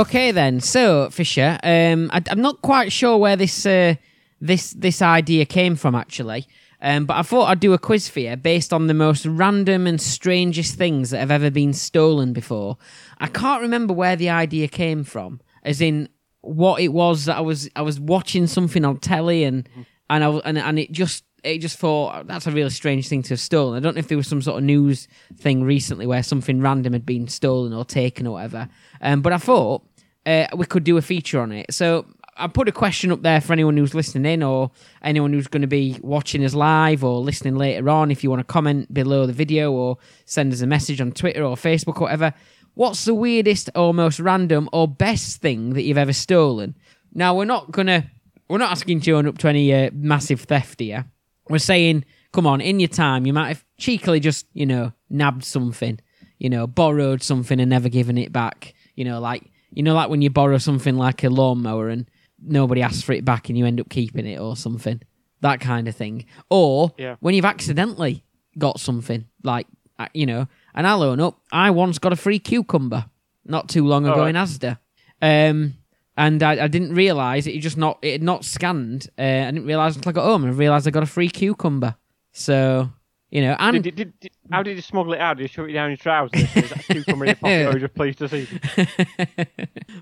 [0.00, 0.60] Okay then.
[0.60, 3.96] So Fisher, um, I, am not quite sure where this uh,
[4.40, 6.46] this this idea came from actually,
[6.80, 9.86] um, but I thought I'd do a quiz for you based on the most random
[9.86, 12.78] and strangest things that have ever been stolen before.
[13.18, 16.08] I can't remember where the idea came from, as in
[16.40, 19.68] what it was that I was I was watching something on telly and
[20.08, 23.30] and I and and it just it just thought that's a really strange thing to
[23.30, 23.76] have stolen.
[23.76, 26.92] I don't know if there was some sort of news thing recently where something random
[26.92, 28.68] had been stolen or taken or whatever.
[29.00, 29.82] Um, but I thought
[30.26, 31.72] uh, we could do a feature on it.
[31.72, 32.06] So
[32.36, 34.70] I put a question up there for anyone who's listening in or
[35.02, 38.10] anyone who's going to be watching us live or listening later on.
[38.10, 41.44] If you want to comment below the video or send us a message on Twitter
[41.44, 42.32] or Facebook or whatever.
[42.74, 46.76] What's the weirdest or most random or best thing that you've ever stolen?
[47.12, 48.10] Now we're not gonna
[48.48, 51.04] we're not asking to own up to any uh, massive theft here.
[51.48, 55.44] We're saying, come on, in your time, you might have cheekily just you know nabbed
[55.44, 56.00] something,
[56.38, 58.74] you know, borrowed something and never given it back.
[58.94, 62.08] You know, like you know, like when you borrow something like a lawnmower and
[62.42, 65.00] nobody asks for it back and you end up keeping it or something.
[65.42, 66.26] That kind of thing.
[66.50, 67.16] Or Yeah.
[67.20, 68.24] when you've accidentally
[68.58, 69.66] got something, like,
[69.98, 73.06] uh, you know, and I'll own up, I once got a free cucumber
[73.46, 74.34] not too long ago Alright.
[74.34, 74.78] in Asda.
[75.22, 75.74] Um,
[76.16, 79.08] and I, I didn't realise it just not it had not scanned.
[79.18, 81.94] Uh, I didn't realise until I got home and realised I got a free cucumber.
[82.32, 82.90] So
[83.30, 85.36] you know, and Did, did, did, how did you smuggle it out?
[85.36, 86.42] Did you shove it down your trousers?
[86.56, 88.48] Is that cucumber in your pocket, or you just pleased to see?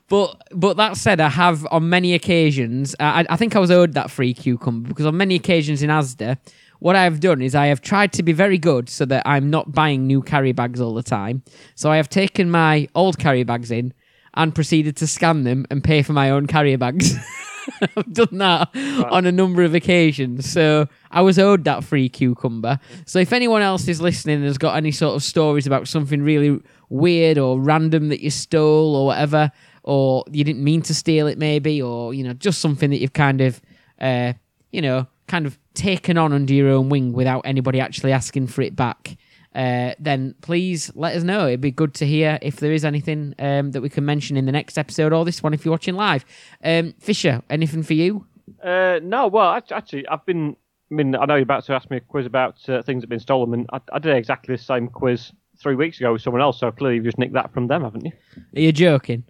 [0.09, 2.97] but but that said, I have on many occasions.
[2.99, 6.39] I, I think I was owed that free cucumber because on many occasions in Asda,
[6.79, 9.51] what I have done is I have tried to be very good so that I'm
[9.51, 11.43] not buying new carry bags all the time.
[11.75, 13.93] So I have taken my old carry bags in
[14.35, 17.15] and proceeded to scan them and pay for my own carrier bags.
[17.97, 18.69] I've done that
[19.11, 20.51] on a number of occasions.
[20.51, 22.79] So I was owed that free cucumber.
[23.07, 26.23] So if anyone else is listening and has got any sort of stories about something
[26.23, 29.51] really weird or random that you stole or whatever,
[29.83, 33.13] or you didn't mean to steal it maybe, or you know, just something that you've
[33.13, 33.61] kind of
[34.01, 34.33] uh,
[34.71, 38.63] you know, kind of taken on under your own wing without anybody actually asking for
[38.63, 39.17] it back.
[39.59, 41.49] Uh, then please let us know.
[41.49, 44.47] It'd be good to hear if there is anything um, that we can mention in
[44.47, 46.25] the next episode or this one if you're watching live.
[46.63, 48.25] Um, Fisher, anything for you?
[48.63, 50.55] Uh, no, well, actually, I've been.
[50.91, 53.07] I mean, I know you're about to ask me a quiz about uh, things that
[53.07, 56.23] have been stolen, and I, I did exactly the same quiz three weeks ago with
[56.23, 56.61] someone else.
[56.61, 58.13] So clearly, you've just nicked that from them, haven't you?
[58.57, 59.25] Are you joking?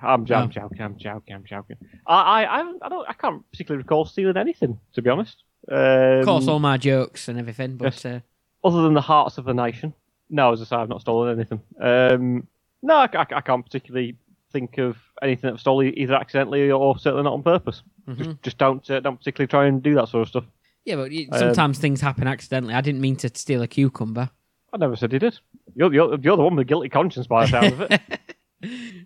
[0.00, 0.34] I'm, Oh.
[0.34, 0.80] I'm joking.
[0.80, 1.34] I'm joking.
[1.34, 1.76] I'm joking.
[2.06, 3.08] I, I, I, I don't.
[3.08, 5.42] I can't particularly recall stealing anything, to be honest.
[5.70, 5.76] Um,
[6.20, 8.22] Of course, all my jokes and everything, but yes.
[8.64, 9.94] Other than the hearts of the nation.
[10.30, 11.60] No, as I say, I've not stolen anything.
[11.80, 12.46] Um,
[12.82, 14.16] no, I, I- I can't particularly
[14.52, 17.82] think of anything that I've stolen either accidentally or certainly not on purpose.
[18.08, 18.22] Mm-hmm.
[18.22, 20.44] Just, just don't uh, don't particularly try and do that sort of stuff.
[20.84, 22.74] yeah, but you- Um, sometimes things happen accidentally.
[22.74, 24.30] I didn't mean to steal a cucumber.
[24.72, 25.38] I never said he did.
[25.74, 28.00] You're, you're, you're the one with a guilty conscience by the sound of it.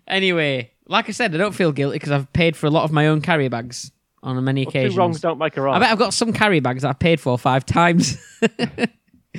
[0.07, 2.91] Anyway, like I said, I don't feel guilty because I've paid for a lot of
[2.91, 3.91] my own carry bags
[4.23, 4.97] on many Well, two occasions.
[4.97, 5.75] wrongs don't make a right.
[5.75, 8.17] I bet I've got some carry bags that I've paid for five times.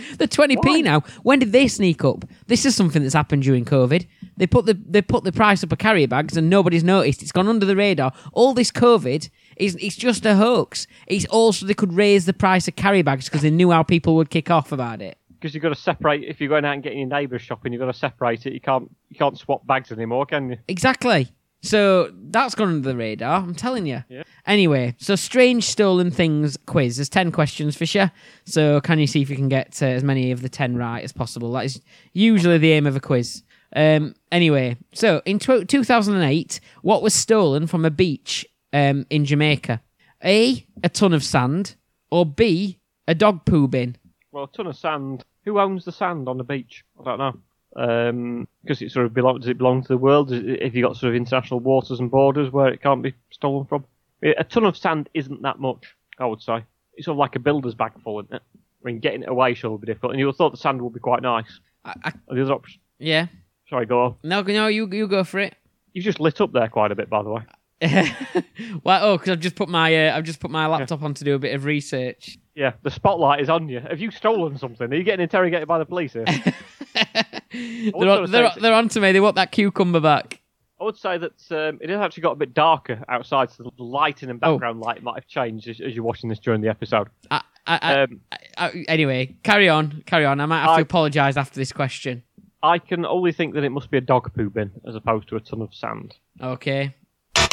[0.19, 1.01] the twenty p now.
[1.23, 2.25] When did they sneak up?
[2.47, 4.07] This is something that's happened during COVID.
[4.37, 7.23] They put the they put the price up of carrier bags and nobody's noticed.
[7.23, 8.13] It's gone under the radar.
[8.33, 10.87] All this COVID is it's just a hoax.
[11.07, 14.17] It's also they could raise the price of carry bags because they knew how people
[14.17, 15.19] would kick off about it.
[15.31, 16.25] Because you've got to separate.
[16.25, 18.53] If you're going out and getting your neighbours shopping, you've got to separate it.
[18.53, 20.59] You can't you can't swap bags anymore, can you?
[20.69, 21.29] Exactly.
[21.63, 23.39] So that's gone under the radar.
[23.41, 24.05] I'm telling you.
[24.09, 24.23] Yeah.
[24.47, 26.97] Anyway, so strange stolen things quiz.
[26.97, 28.13] There's ten questions, Fisher.
[28.45, 31.03] So can you see if you can get uh, as many of the ten right
[31.03, 31.53] as possible?
[31.53, 31.81] That is
[32.13, 33.43] usually the aim of a quiz.
[33.75, 34.15] Um.
[34.31, 39.83] Anyway, so in tw- 2008, what was stolen from a beach um in Jamaica?
[40.25, 40.65] A.
[40.85, 41.75] A ton of sand,
[42.11, 42.79] or B.
[43.09, 43.97] A dog poo bin.
[44.33, 45.25] Well, a ton of sand.
[45.45, 46.85] Who owns the sand on the beach?
[47.01, 47.39] I don't know.
[47.77, 49.41] Um, because it sort of belongs.
[49.41, 50.33] Does it belong to the world?
[50.33, 53.85] If you got sort of international waters and borders where it can't be stolen from?
[54.23, 55.95] A ton of sand isn't that much.
[56.19, 56.65] I would say
[56.95, 58.43] it's sort of like a builder's bag full, isn't it?
[58.55, 60.13] I mean, getting it away will be difficult.
[60.13, 61.61] And you would have thought the sand would be quite nice.
[61.85, 62.81] I, I, the other option.
[62.99, 63.27] yeah.
[63.69, 64.15] Sorry, go on.
[64.23, 65.55] No, no, you you go for it.
[65.93, 67.43] You've just lit up there quite a bit, by the way.
[68.83, 71.25] well, oh, because I've just put my uh, I've just put my laptop on to
[71.25, 72.39] do a bit of research.
[72.59, 73.79] Yeah, the spotlight is on you.
[73.79, 74.93] Have you stolen something?
[74.93, 76.25] Are you getting interrogated by the police here?
[77.53, 79.13] they're, on, they're, they're on to me.
[79.13, 80.41] They want that cucumber back.
[80.81, 83.81] I would say that um, it has actually got a bit darker outside, so the
[83.81, 84.55] lighting and Oh.
[84.55, 87.07] background light might have changed as, as you're watching this during the episode.
[87.31, 88.21] I, I, I, Um,
[88.57, 90.41] I- anyway, carry on, carry on.
[90.41, 92.25] I might have to apologise after this question.
[92.61, 95.37] I can only think that it must be a dog poo bin as opposed to
[95.37, 96.17] a ton of sand.
[96.43, 96.93] Okay.
[97.37, 97.45] Now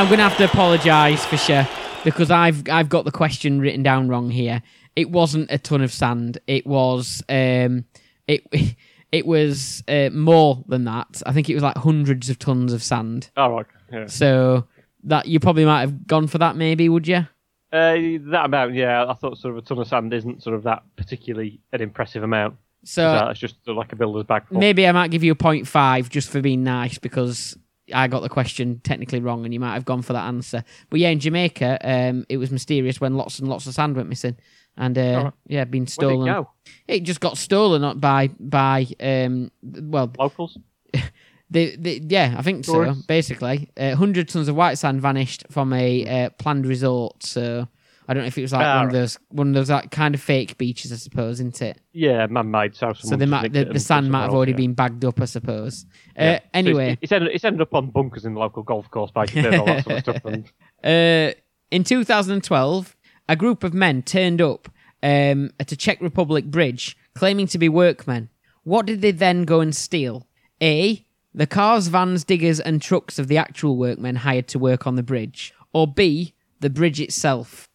[0.00, 1.68] I'm going to have to apologise for sure
[2.04, 4.62] because I've I've got the question written down wrong here.
[4.94, 6.38] It wasn't a ton of sand.
[6.46, 7.84] It was um
[8.28, 8.46] it
[9.12, 11.22] it was uh, more than that.
[11.24, 13.30] I think it was like hundreds of tons of sand.
[13.36, 13.66] Oh, right.
[13.92, 14.06] Yeah.
[14.06, 14.66] So
[15.04, 16.56] that you probably might have gone for that.
[16.56, 17.26] Maybe would you?
[17.72, 19.04] Uh, that amount, yeah.
[19.04, 22.22] I thought sort of a ton of sand isn't sort of that particularly an impressive
[22.22, 22.56] amount.
[22.84, 24.46] So it's just like a builder's bag.
[24.46, 24.58] full.
[24.58, 27.56] maybe I might give you a point five just for being nice because
[27.92, 30.64] I got the question technically wrong and you might have gone for that answer.
[30.90, 34.08] But yeah, in Jamaica, um, it was mysterious when lots and lots of sand went
[34.08, 34.36] missing,
[34.76, 35.34] and uh, Alright.
[35.46, 36.26] yeah, been it stolen.
[36.26, 36.50] go?
[36.88, 40.56] It just got stolen by by um, well, Locals?
[41.50, 42.94] the, the yeah, I think so.
[43.06, 47.22] Basically, uh, hundred tons of white sand vanished from a uh, planned resort.
[47.22, 47.68] So
[48.06, 49.90] I don't know if it was like Ah, one of those one of those like
[49.90, 51.80] kind of fake beaches, I suppose, isn't it?
[51.92, 52.76] Yeah, man-made.
[52.76, 55.86] So, So they might, the, the sand might have already been bagged up, I suppose.
[56.18, 59.46] Uh, anyway, it's, ended, it's ended up on bunkers in the local golf course, and
[59.56, 60.24] all that sort of stuff.
[60.24, 60.50] And
[60.84, 61.32] Uh,
[61.70, 62.94] in 2012,
[63.28, 64.68] a group of men turned up
[65.02, 68.28] um, at a Czech Republic bridge claiming to be workmen.
[68.64, 70.26] What did they then go and steal?
[70.62, 71.06] A.
[71.34, 75.02] The cars, vans, diggers, and trucks of the actual workmen hired to work on the
[75.02, 75.52] bridge.
[75.72, 76.34] Or B.
[76.60, 77.68] The bridge itself.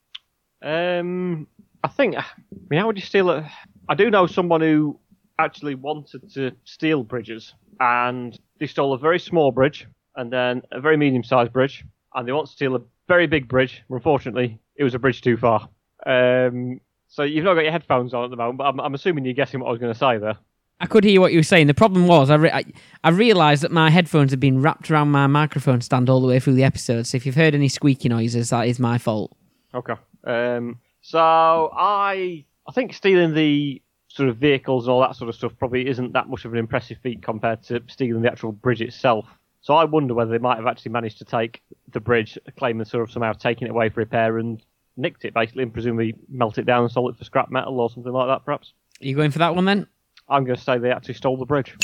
[0.62, 1.48] Um,
[1.84, 2.18] I think.
[2.18, 2.26] I
[2.70, 3.44] mean, how would you steal it?
[3.88, 5.00] I do know someone who
[5.38, 10.82] actually wanted to steal bridges, and they stole a very small bridge and then a
[10.82, 13.82] very medium-sized bridge, and they want to steal a very big bridge.
[13.90, 15.70] Unfortunately, it was a bridge too far.
[16.06, 19.26] Um, so you've not got your headphones on at the moment, but I'm, I'm assuming
[19.26, 20.38] you're guessing what I was going to say there.
[20.82, 21.68] I could hear what you were saying.
[21.68, 22.64] The problem was, I, re- I,
[23.04, 26.40] I realised that my headphones had been wrapped around my microphone stand all the way
[26.40, 27.08] through the episode.
[27.08, 29.36] So if you've heard any squeaky noises, that is my fault.
[29.74, 29.96] Okay.
[30.24, 31.20] Um, so
[31.74, 35.88] I I think stealing the sort of vehicles and all that sort of stuff probably
[35.88, 39.26] isn't that much of an impressive feat compared to stealing the actual bridge itself.
[39.62, 41.62] So I wonder whether they might have actually managed to take
[41.92, 44.62] the bridge, claiming sort of somehow taking it away for repair and
[44.98, 47.90] nicked it basically, and presumably melt it down and sold it for scrap metal or
[47.90, 48.46] something like that.
[48.46, 49.88] Perhaps Are you going for that one then?
[50.28, 51.76] I'm going to say they actually stole the bridge.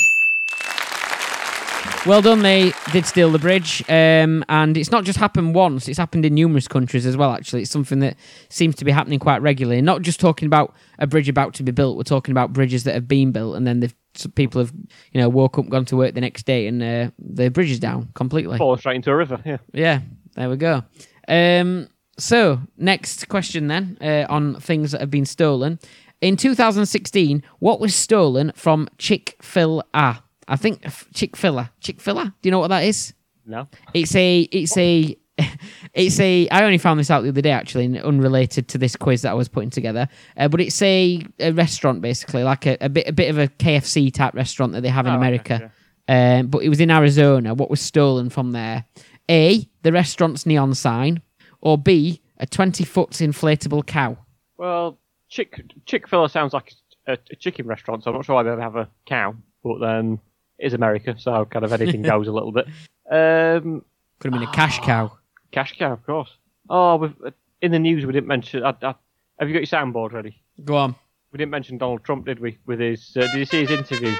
[2.06, 2.42] Well done.
[2.42, 6.34] They did steal the bridge, um, and it's not just happened once; it's happened in
[6.34, 7.32] numerous countries as well.
[7.32, 8.16] Actually, it's something that
[8.48, 9.82] seems to be happening quite regularly.
[9.82, 12.94] Not just talking about a bridge about to be built; we're talking about bridges that
[12.94, 13.92] have been built, and then the
[14.36, 14.72] people have,
[15.10, 17.80] you know, woke up, gone to work the next day, and uh, the bridge is
[17.80, 18.56] down completely.
[18.56, 19.42] Fallen straight into a river.
[19.44, 19.58] Yeah.
[19.72, 20.00] Yeah,
[20.36, 20.84] there we go.
[21.26, 21.88] Um,
[22.18, 25.80] so, next question then uh, on things that have been stolen.
[26.20, 30.18] In 2016, what was stolen from Chick Fil A?
[30.48, 31.70] I think Chick Fil A.
[31.80, 32.24] Chick Fil A.
[32.24, 33.14] Do you know what that is?
[33.44, 33.68] No.
[33.94, 34.40] It's a.
[34.42, 35.16] It's a.
[35.94, 36.46] It's a.
[36.50, 39.30] I only found this out the other day, actually, and unrelated to this quiz that
[39.30, 40.08] I was putting together.
[40.36, 43.48] Uh, but it's a, a restaurant, basically, like a, a bit, a bit of a
[43.48, 45.72] KFC type restaurant that they have in Oh, okay, America.
[46.08, 47.54] Um, but it was in Arizona.
[47.54, 48.84] What was stolen from there?
[49.30, 49.66] A.
[49.82, 51.22] The restaurant's neon sign,
[51.62, 52.20] or B.
[52.38, 54.18] A twenty foot inflatable cow.
[54.58, 54.98] Well,
[55.30, 56.74] Chick Chick Fil A sounds like
[57.06, 59.34] a, a chicken restaurant, so I'm not sure why they'd have a cow.
[59.64, 60.20] But then
[60.58, 62.66] is America, so kind of anything goes a little bit.
[63.10, 63.84] Um,
[64.18, 65.12] Could have been a cash cow.
[65.52, 66.30] cash cow, of course.
[66.68, 67.14] Oh, we've,
[67.62, 68.64] in the news we didn't mention.
[68.64, 68.94] I, I,
[69.38, 70.42] have you got your soundboard ready?
[70.64, 70.94] Go on.
[71.32, 72.58] We didn't mention Donald Trump, did we?
[72.66, 74.16] With his, uh, did you see his interview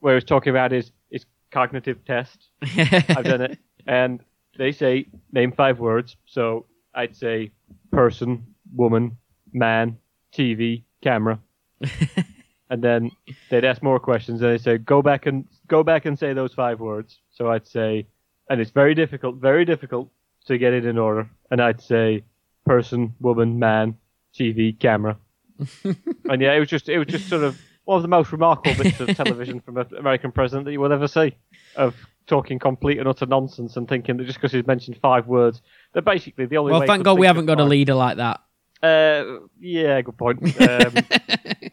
[0.00, 2.48] where he was talking about his his cognitive test?
[2.62, 4.20] I've done it, and
[4.56, 6.16] they say name five words.
[6.26, 7.52] So I'd say
[7.92, 8.44] person,
[8.74, 9.16] woman,
[9.52, 9.98] man,
[10.32, 11.38] TV, camera,
[12.70, 13.10] and then
[13.50, 16.54] they'd ask more questions, and they say go back and go back and say those
[16.54, 17.18] five words.
[17.30, 18.06] So I'd say,
[18.50, 20.10] and it's very difficult, very difficult
[20.46, 22.24] to get it in order, and I'd say
[22.66, 23.96] person, woman, man,
[24.34, 25.16] TV, camera,
[25.84, 28.82] and yeah, it was just it was just sort of one of the most remarkable
[28.82, 31.34] bits of television from an American president that you will ever see
[31.76, 31.94] of
[32.26, 35.62] talking complete and utter nonsense and thinking that just because he's mentioned five words,
[35.94, 38.40] they're basically the only well, thank God we haven't got a leader like that.
[38.82, 40.38] Uh, yeah, good point.
[40.60, 40.94] Um,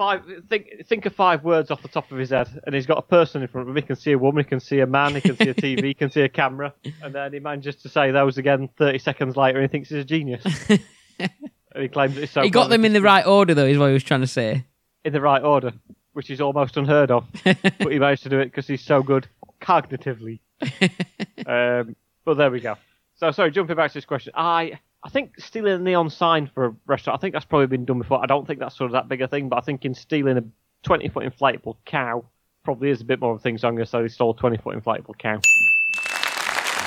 [0.00, 0.22] five.
[0.48, 3.02] Think think of five words off the top of his head, and he's got a
[3.02, 3.82] person in front of him.
[3.82, 5.84] He can see a woman, he can see a man, he can see a TV,
[5.84, 6.72] he can see a camera,
[7.02, 9.98] and then he manages to say those again thirty seconds later, and he thinks he's
[9.98, 10.42] a genius.
[11.18, 11.30] and
[11.76, 12.40] he claims he's so.
[12.40, 14.64] he got them in the right order, though, is what he was trying to say.
[15.04, 15.72] in the right order,
[16.14, 17.26] which is almost unheard of.
[17.44, 19.28] but he managed to do it because he's so good
[19.60, 20.40] cognitively.
[21.46, 21.94] um,
[22.24, 22.76] but there we go.
[23.16, 26.66] So sorry, jumping back to this question, I I think stealing a neon sign for
[26.66, 28.22] a restaurant, I think that's probably been done before.
[28.22, 30.36] I don't think that's sort of that big a thing, but I think in stealing
[30.36, 30.44] a
[30.82, 32.24] 20 foot inflatable cow
[32.64, 33.56] probably is a bit more of a thing.
[33.56, 35.40] So I'm going to say they stole a 20 foot inflatable cow.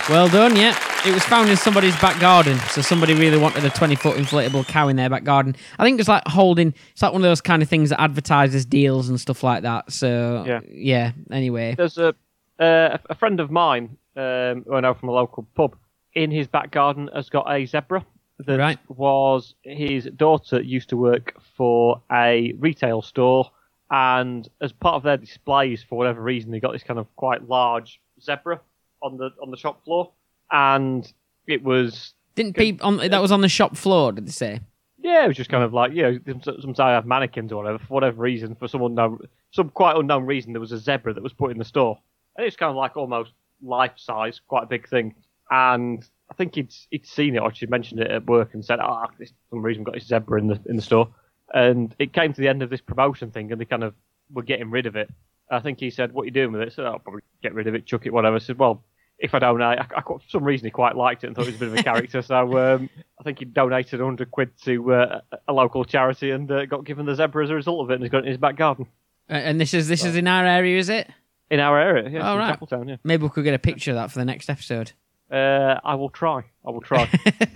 [0.09, 0.77] Well done, yeah.
[1.05, 4.67] It was found in somebody's back garden, so somebody really wanted a 20 foot inflatable
[4.67, 5.55] cow in their back garden.
[5.79, 8.65] I think it's like holding, it's like one of those kind of things that advertises
[8.65, 9.91] deals and stuff like that.
[9.91, 10.59] So, Yeah.
[10.69, 11.75] yeah anyway.
[11.75, 12.13] There's a
[12.59, 15.75] uh, a friend of mine um, who I know from a local pub.
[16.15, 18.05] In his back garden has got a zebra
[18.39, 18.77] that Right.
[18.87, 23.49] was his daughter used to work for a retail store,
[23.89, 27.47] and as part of their displays, for whatever reason, they got this kind of quite
[27.47, 28.59] large zebra
[29.01, 30.11] on the on the shop floor,
[30.51, 31.11] and
[31.47, 34.59] it was Didn't people, on, that was on the shop floor, did they say?
[34.99, 37.57] Yeah, it was just kind of like you know, some- sometimes I have mannequins or
[37.63, 39.19] whatever for whatever reason, for some unknown,
[39.51, 41.97] some quite unknown reason, there was a zebra that was put in the store,
[42.37, 43.31] and it's kind of like almost
[43.61, 45.13] life size, quite a big thing.
[45.51, 48.79] And I think he'd he'd seen it or she'd mentioned it at work and said,
[48.79, 51.09] "Ah, this for some reason we've got this zebra in the in the store."
[51.53, 53.93] And it came to the end of this promotion thing, and they kind of
[54.31, 55.09] were getting rid of it.
[55.51, 57.67] I think he said, "What are you doing with it?" Said, "I'll probably get rid
[57.67, 58.83] of it, chuck it, whatever." I said, "Well."
[59.19, 61.51] If I donate, I, I, for some reason he quite liked it and thought it
[61.53, 64.91] was a bit of a character, so um, I think he donated 100 quid to
[64.93, 67.93] uh, a local charity and uh, got given the zebra as a result of it,
[67.93, 68.87] and he's got it in his back garden
[69.29, 71.07] Uh, and this is this is in our area, is it?
[71.51, 72.09] in our area.
[72.09, 72.59] Yeah, Oh, right.
[72.59, 72.95] Chapeltown, yeah.
[73.03, 74.91] Maybe we could get a picture of that for the next episode.
[75.33, 76.43] Uh, I will try.
[76.65, 77.09] I will try.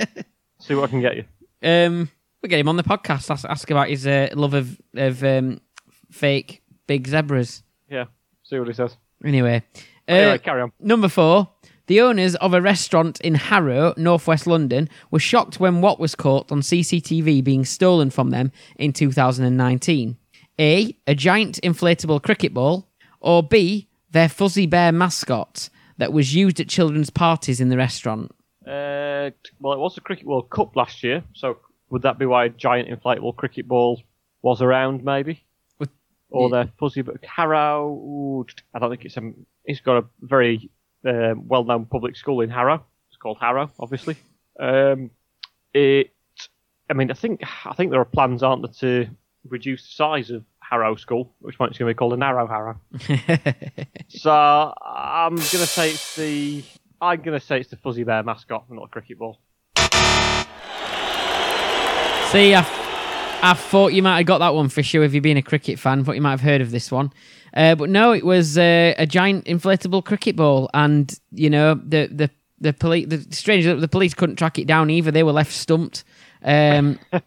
[0.59, 1.25] See what I can get you.
[1.61, 2.09] Um,
[2.41, 3.29] we get him on the podcast.
[3.29, 5.61] Ask, ask about his uh, love of of um,
[6.09, 7.61] fake big zebras.
[7.89, 8.05] Yeah.
[8.43, 8.97] See what he says.
[9.23, 9.63] Anyway,
[10.09, 10.71] uh, anyway, carry on.
[10.79, 11.49] number four.
[11.85, 16.51] The owners of a restaurant in Harrow, northwest London, were shocked when what was caught
[16.51, 20.17] on CCTV being stolen from them in 2019.
[20.59, 20.97] A.
[21.05, 22.89] A giant inflatable cricket ball,
[23.21, 23.87] or B.
[24.11, 28.31] Their fuzzy bear mascot that was used at children's parties in the restaurant.
[28.65, 31.57] Uh, well, it was the Cricket World Cup last year, so
[31.89, 34.01] would that be why a giant inflatable cricket ball
[34.41, 35.43] was around, maybe?
[35.79, 35.89] With-
[36.29, 36.63] Or yeah.
[36.63, 37.89] the fuzzy but Harrow.
[37.89, 40.69] ooh, I don't think it's um, It's got a very
[41.05, 42.83] um, well-known public school in Harrow.
[43.09, 44.17] It's called Harrow, obviously.
[44.59, 45.11] Um,
[45.73, 46.13] it.
[46.89, 49.09] I mean, I think I think there are plans, aren't there, to
[49.47, 52.79] reduce the size of Harrow School, which might going to be called a narrow Harrow.
[54.09, 56.63] So I'm gonna say it's the
[57.01, 59.39] I'm gonna say it's the fuzzy bear mascot, not a cricket ball.
[62.31, 62.65] See, I,
[63.41, 65.77] I thought you might have got that one for sure if you've been a cricket
[65.77, 66.05] fan.
[66.05, 67.11] Thought you might have heard of this one,
[67.53, 72.07] uh, but no, it was uh, a giant inflatable cricket ball, and you know the
[72.07, 72.29] the
[72.59, 73.07] the police.
[73.07, 75.11] The strange that the police couldn't track it down either.
[75.11, 76.05] They were left stumped.
[76.43, 76.97] Um,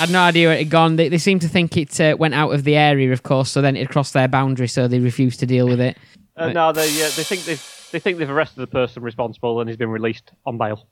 [0.00, 0.96] had no idea where it had gone.
[0.96, 3.60] They, they seem to think it uh, went out of the area, of course, so
[3.60, 5.96] then it crossed their boundary, so they refused to deal with it.
[6.36, 6.54] Uh, Right.
[6.54, 9.76] no, they uh, they think they've they think they've arrested the person responsible and he's
[9.76, 10.86] been released on bail.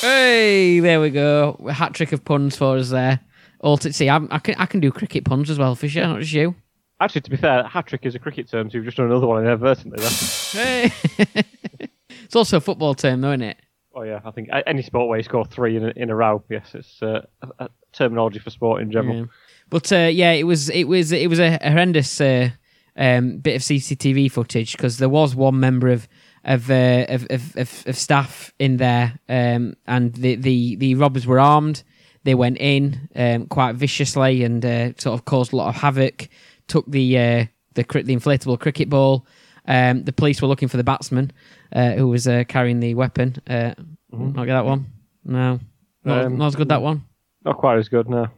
[0.00, 1.58] Hey, there we go.
[1.66, 3.18] A hat trick of puns for us there.
[3.60, 6.06] All to see, I'm, I can I can do cricket puns as well, for sure,
[6.06, 6.54] not just you.
[7.00, 9.26] Actually, to be fair, hat trick is a cricket term, so you've just done another
[9.26, 9.98] one inadvertently.
[10.00, 10.10] There.
[10.52, 10.92] Hey.
[12.24, 13.58] it's also a football term, though, isn't it?
[13.98, 16.44] Oh yeah, I think any sport where you score three in a, in a row,
[16.48, 19.16] yes, it's uh, a, a terminology for sport in general.
[19.16, 19.24] Yeah.
[19.70, 22.50] But uh, yeah, it was it was it was a horrendous uh,
[22.96, 26.06] um, bit of CCTV footage because there was one member of
[26.44, 31.26] of, uh, of, of, of of staff in there, um, and the, the the robbers
[31.26, 31.82] were armed.
[32.22, 36.28] They went in um, quite viciously and uh, sort of caused a lot of havoc.
[36.68, 39.26] Took the uh, the the inflatable cricket ball.
[39.66, 41.32] Um, the police were looking for the batsman
[41.72, 43.36] uh, who was uh, carrying the weapon.
[43.46, 43.74] Uh,
[44.12, 44.86] Not get that one.
[45.24, 45.60] No,
[46.04, 47.04] not, Um, not as good that one.
[47.44, 48.28] Not quite as good, no.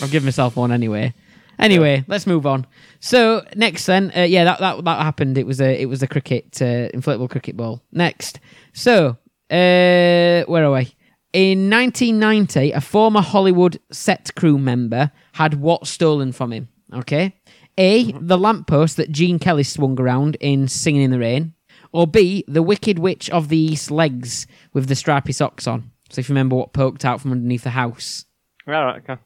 [0.00, 1.14] I'll give myself one anyway.
[1.58, 2.66] Anyway, let's move on.
[3.00, 5.36] So next, then, uh, yeah, that, that that happened.
[5.36, 7.82] It was a it was a cricket uh, inflatable cricket ball.
[7.90, 8.38] Next,
[8.72, 9.16] so
[9.50, 10.94] uh, where are we?
[11.32, 16.68] In 1990, a former Hollywood set crew member had what stolen from him?
[16.94, 17.34] Okay,
[17.76, 21.54] A, the lamppost that Gene Kelly swung around in Singing in the Rain,
[21.92, 25.90] or B, the Wicked Witch of the East legs with the stripy socks on.
[26.10, 28.24] So if you remember what poked out from underneath the house.
[28.66, 29.20] All right, okay.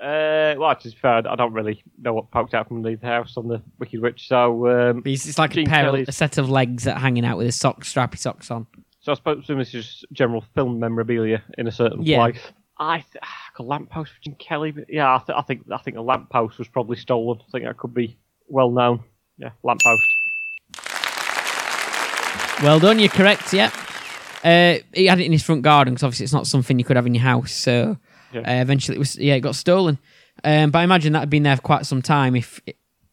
[0.00, 3.08] Uh, well, to be fair, I don't really know what poked out from underneath the
[3.08, 6.12] house on the Wicked Witch, so um, It's, it's like Gene a pair, Kelly's- a
[6.12, 8.66] set of legs that are hanging out with his socks, strappy socks on.
[9.00, 12.18] So I suppose this is just general film memorabilia in a certain Yeah.
[12.18, 12.40] place.
[12.78, 13.24] I th-
[13.58, 16.68] a lamppost for Jim Kelly, yeah, I, th- I think I think a lamppost was
[16.68, 17.40] probably stolen.
[17.40, 19.00] I think that could be well known.
[19.36, 20.06] Yeah, lamppost.
[22.62, 23.52] Well done, you're correct.
[23.52, 23.70] Yeah,
[24.42, 26.96] uh, he had it in his front garden because obviously it's not something you could
[26.96, 27.52] have in your house.
[27.52, 27.96] So
[28.32, 28.40] Yeah.
[28.40, 29.98] uh, eventually, it was yeah, it got stolen.
[30.42, 32.60] Um, but I imagine that had been there for quite some time if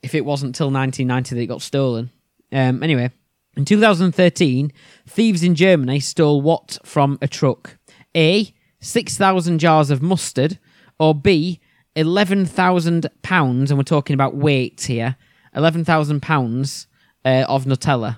[0.01, 2.09] if it wasn't till 1990 that it got stolen.
[2.51, 3.11] Um, anyway,
[3.57, 4.71] In 2013,
[5.07, 7.77] thieves in Germany stole what from a truck?
[8.15, 8.53] A.
[8.81, 10.59] 6,000 jars of mustard,
[10.99, 11.59] or B.
[11.95, 15.15] 11,000 pounds, and we're talking about weight here,
[15.55, 16.87] 11,000 pounds
[17.23, 18.17] uh, of Nutella.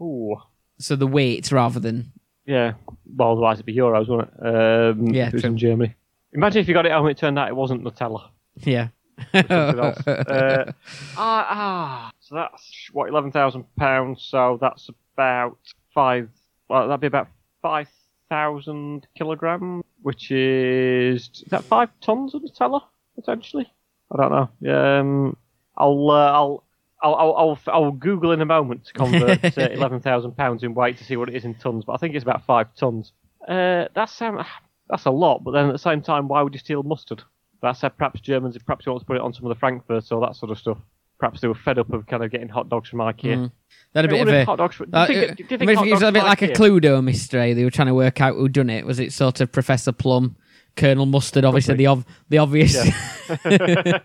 [0.00, 0.36] Ooh.
[0.80, 2.12] So the weight rather than.
[2.46, 2.72] Yeah.
[3.16, 4.46] Well, otherwise it'd be euros, wouldn't it?
[4.46, 5.50] Um, Yeah, if it was true.
[5.50, 5.94] in Germany.
[6.32, 8.28] Imagine if you got it home and it turned out it wasn't Nutella.
[8.56, 8.88] Yeah.
[9.32, 9.98] Something else.
[10.06, 10.72] Uh,
[11.16, 12.12] ah, ah.
[12.20, 14.22] So that's what eleven thousand pounds.
[14.22, 15.58] So that's about
[15.92, 16.28] five.
[16.68, 17.28] Well, that'd be about
[17.60, 17.88] five
[18.28, 22.82] thousand kilogram, which is is that five tons of Nutella
[23.16, 23.70] potentially?
[24.12, 24.74] I don't know.
[24.74, 25.36] Um,
[25.76, 26.64] I'll uh, I'll.
[27.02, 30.74] I'll, I'll, I'll, I'll Google in a moment to convert uh, eleven thousand pounds in
[30.74, 33.12] weight to see what it is in tons, but I think it's about five tons.
[33.48, 34.44] Uh, that's um,
[34.88, 37.22] that's a lot, but then at the same time, why would you steal mustard?
[37.62, 40.12] That's uh, perhaps Germans, perhaps you want to put it on some of the Frankfurts
[40.12, 40.78] or that sort of stuff.
[41.18, 43.36] Perhaps they were fed up of kind of getting hot dogs from IKEA.
[43.36, 43.52] Mm.
[43.92, 44.44] That a bit of a.
[44.46, 44.76] hot dogs.
[44.76, 46.22] from- Do Uh, you think, uh, do you think I mean, it was a bit
[46.22, 47.52] like a Cluedo mystery.
[47.52, 48.86] They were trying to work out who done it.
[48.86, 50.36] Was it sort of Professor Plum,
[50.76, 51.44] Colonel Mustard?
[51.44, 51.84] Obviously, be.
[51.84, 52.74] the ov- the obvious.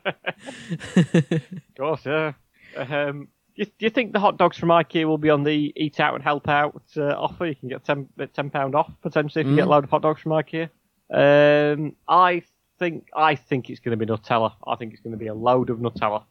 [0.96, 1.42] Of
[1.78, 2.34] course, yeah.
[2.76, 6.14] Um, do, you, think the hot dogs from IKEA will be on the Eat Out
[6.16, 7.46] and Help Out uh, offer?
[7.46, 9.68] You can get ten ten pound off potentially if you get Mm.
[9.68, 10.70] a load of hot dogs from IKEA.
[11.14, 12.44] Um, I
[12.80, 14.54] think I think it's going to be Nutella.
[14.68, 16.24] I think it's going to be a load of Nutella.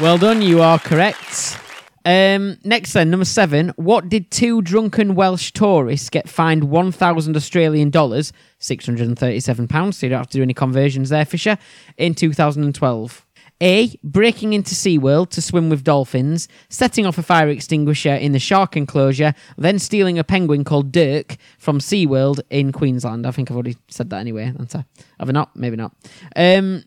[0.00, 1.58] Well done, you are correct.
[2.04, 3.70] Um, next then, number seven.
[3.76, 10.10] What did two drunken Welsh tourists get fined 1,000 Australian dollars, 637 pounds, so you
[10.10, 11.58] don't have to do any conversions there, Fisher,
[11.96, 13.26] in 2012?
[13.60, 13.98] A.
[14.04, 18.76] Breaking into SeaWorld to swim with dolphins, setting off a fire extinguisher in the shark
[18.76, 23.26] enclosure, then stealing a penguin called Dirk from SeaWorld in Queensland.
[23.26, 25.56] I think I've already said that anyway, haven't Have I not?
[25.56, 25.92] Maybe not.
[26.36, 26.84] Um,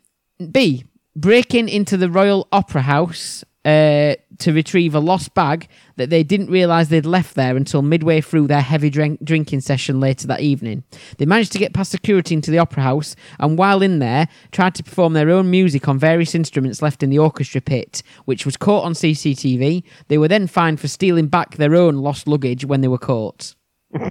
[0.51, 0.85] B.
[1.13, 5.67] Breaking into the Royal Opera House uh, to retrieve a lost bag
[5.97, 9.99] that they didn't realise they'd left there until midway through their heavy drink- drinking session
[9.99, 10.83] later that evening.
[11.19, 14.73] They managed to get past security into the Opera House and, while in there, tried
[14.75, 18.57] to perform their own music on various instruments left in the orchestra pit, which was
[18.57, 19.83] caught on CCTV.
[20.07, 23.53] They were then fined for stealing back their own lost luggage when they were caught.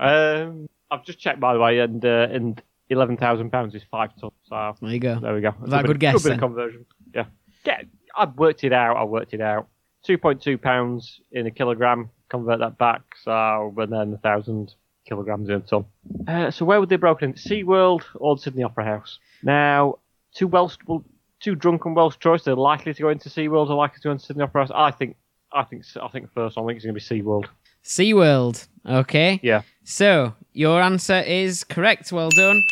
[0.00, 4.10] Um, I've just checked by the way, and uh, and eleven thousand pounds is five
[4.20, 4.32] tons.
[4.48, 5.18] So There you go.
[5.18, 5.52] there we go.
[5.60, 6.34] Was that a bit- good guess Good bit then?
[6.38, 6.86] of conversion.
[7.14, 7.24] Yeah.
[7.64, 7.86] Get.
[8.16, 8.96] I've worked it out.
[8.96, 9.68] I worked it out.
[10.04, 12.10] Two point two pounds in a kilogram.
[12.28, 13.02] Convert that back.
[13.22, 14.74] So and then a thousand
[15.06, 15.84] kilograms in a ton.
[16.26, 17.34] Uh, so where would they broken in?
[17.36, 19.18] SeaWorld or the Sydney Opera House?
[19.42, 19.98] Now,
[20.34, 20.76] two Welsh,
[21.40, 22.44] two drunken Welsh tourists.
[22.44, 24.72] They're likely to go into SeaWorld or likely to go into Sydney Opera House.
[24.74, 25.16] I think.
[25.52, 25.84] I think.
[26.00, 26.64] I think the first one.
[26.64, 27.46] I think it's going to be SeaWorld.
[27.84, 28.68] SeaWorld.
[28.86, 29.40] Okay.
[29.42, 29.62] Yeah.
[29.84, 32.12] So your answer is correct.
[32.12, 32.62] Well done.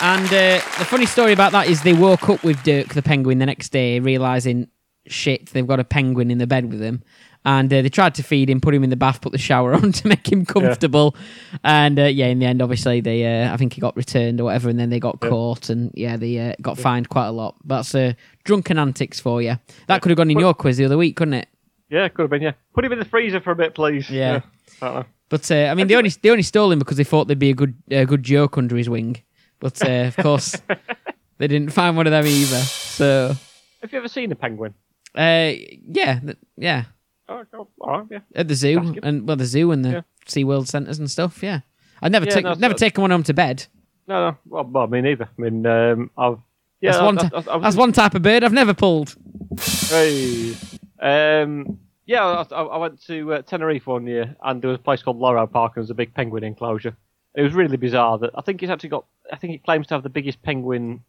[0.00, 3.38] And uh, the funny story about that is they woke up with Dirk the penguin
[3.38, 4.68] the next day, realizing
[5.06, 7.02] shit they've got a penguin in the bed with them.
[7.44, 9.74] And uh, they tried to feed him, put him in the bath, put the shower
[9.82, 11.16] on to make him comfortable.
[11.64, 14.44] And uh, yeah, in the end, obviously they, uh, I think he got returned or
[14.44, 15.28] whatever, and then they got Yeah.
[15.28, 17.56] caught, and yeah, they uh, got fined quite a lot.
[17.64, 18.12] That's uh,
[18.44, 19.58] drunken antics for you.
[19.88, 21.48] That could have gone in your quiz the other week, couldn't it?
[21.90, 22.42] Yeah, could have been.
[22.42, 22.52] Yeah.
[22.74, 24.08] Put him in the freezer for a bit, please.
[24.08, 24.42] Yeah.
[24.80, 25.04] I don't know.
[25.28, 27.50] But uh, I mean, they only they only stole him because they thought there'd be
[27.50, 29.16] a good a good joke under his wing.
[29.58, 30.56] But uh, of course,
[31.38, 32.60] they didn't find one of them either.
[32.60, 33.34] So
[33.80, 34.74] Have you ever seen a penguin?
[35.14, 35.52] Uh,
[35.88, 36.84] yeah, th- yeah,
[37.28, 37.44] Oh,
[37.80, 38.20] oh, yeah.
[38.34, 40.00] at the zoo and well, the zoo and the Yeah.
[40.26, 41.42] SeaWorld centres and stuff.
[41.42, 41.60] Yeah,
[42.00, 43.66] I'd never Yeah, take no, never so- taken one home to bed.
[44.08, 44.36] No, no.
[44.46, 45.28] Well, well me neither.
[45.38, 46.38] I mean, um, I've.
[46.80, 47.18] Yeah, that's one.
[47.18, 49.14] I- I- I was- that's one type of bird I've never pulled.
[49.88, 50.54] Hey.
[51.00, 54.82] Um, yeah, I, I I went to uh, Tenerife one year, and there was a
[54.82, 56.96] place called Loro Park, and there was a big penguin enclosure.
[57.34, 58.18] It was really bizarre.
[58.18, 59.04] That I think it's actually got.
[59.32, 61.02] I think it claims to have the biggest penguin,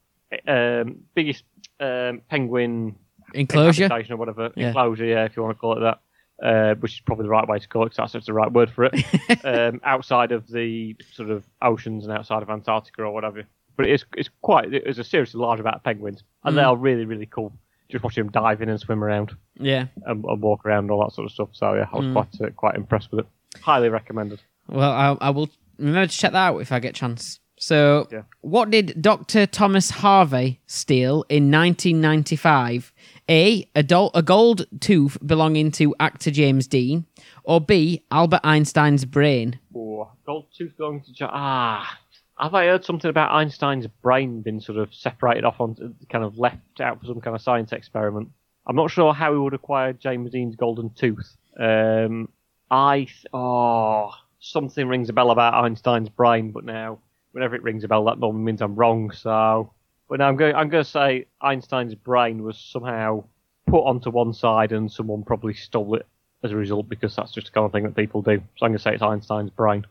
[0.47, 1.43] um, biggest
[1.80, 2.95] um, penguin
[3.34, 3.89] Enclosure.
[4.11, 4.68] or whatever Yeah.
[4.68, 5.05] enclosure.
[5.05, 5.99] Yeah, if you want to call it that.
[6.41, 8.69] Uh, which is probably the right way to call it, 'cause that's the right word
[8.69, 8.93] for it.
[9.45, 13.43] um, outside of the sort of oceans and outside of Antarctica or whatever.
[13.77, 16.57] But it's it's quite it's a seriously large amount of penguins, and Mm.
[16.57, 17.53] they are really really cool.
[17.89, 19.85] Just watching them dive in and swim around Yeah.
[20.05, 21.49] and, and walk around and all that sort of stuff.
[21.53, 22.14] So yeah, I was Mm.
[22.14, 23.61] quite uh, quite impressed with it.
[23.61, 24.41] Highly recommended.
[24.68, 27.39] Well, I, I will remember to check that out if I get a chance.
[27.65, 28.23] So, Yeah.
[28.41, 29.45] what did Dr.
[29.45, 32.91] Thomas Harvey steal in 1995?
[33.30, 33.65] A.
[33.73, 37.06] A, dol- a gold tooth belonging to actor James Dean,
[37.45, 38.03] or B.
[38.11, 39.60] Albert Einstein's brain.
[39.73, 41.98] Oh, gold tooth going to ah.
[42.38, 46.38] Have I heard something about Einstein's brain being sort of separated off on kind of
[46.38, 48.30] left out for some kind of science experiment?
[48.68, 51.38] I'm not sure how he would acquire James Dean's golden tooth.
[51.57, 52.27] Um,
[52.69, 56.99] I th- oh something rings a bell about Einstein's brain, but now
[57.34, 59.11] whenever it rings a bell, that normally means I'm wrong.
[59.11, 59.72] So,
[60.10, 63.26] but now I'm going I'm going to say Einstein's brain was somehow
[63.68, 66.07] put onto one side and someone probably stole it
[66.43, 68.38] as a result because that's just the kind of thing that people do.
[68.57, 69.85] So I'm going to say it's Einstein's brain.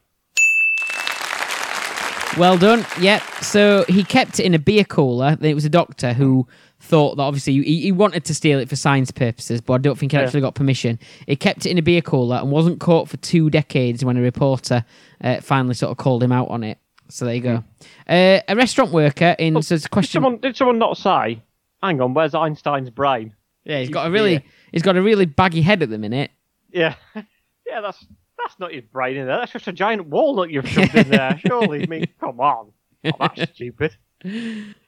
[2.38, 2.86] Well done.
[2.98, 3.22] Yep.
[3.42, 5.36] So he kept it in a beer cooler.
[5.42, 6.46] It was a doctor who
[6.80, 9.98] thought that obviously he, he wanted to steal it for science purposes, but I don't
[9.98, 10.24] think he Yeah.
[10.24, 10.98] actually got permission.
[11.26, 14.22] He kept it in a beer cooler and wasn't caught for two decades when a
[14.22, 14.84] reporter
[15.22, 16.78] uh, finally sort of called him out on it.
[17.12, 17.64] So there you go.
[18.08, 20.22] Uh, a restaurant worker in so it's a Did question.
[20.22, 21.42] someone, did someone not say,
[21.82, 23.34] hang on, where's Einstein's brain?
[23.64, 24.48] yeah, he's got a really beer?
[24.72, 26.30] he's got a really baggy head at the minute.
[26.72, 26.94] Yeah.
[27.14, 28.04] yeah, that's
[28.38, 29.36] that's not his brain in there.
[29.38, 31.38] That's just a giant walnut you've shoved in there.
[31.46, 32.72] Surely, I mean, come on.
[33.04, 33.96] Oh, that's stupid.
[34.24, 34.28] Uh,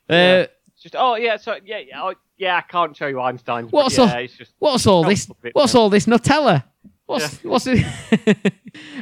[0.09, 0.47] Yeah.
[0.83, 3.71] Just, oh, yeah, so, yeah, yeah, oh, yeah, I can't show you Einstein's.
[3.71, 5.29] What's yeah, all- just, What's all this?
[5.53, 6.65] What's all this Nutella?
[7.07, 7.85] What's what's it?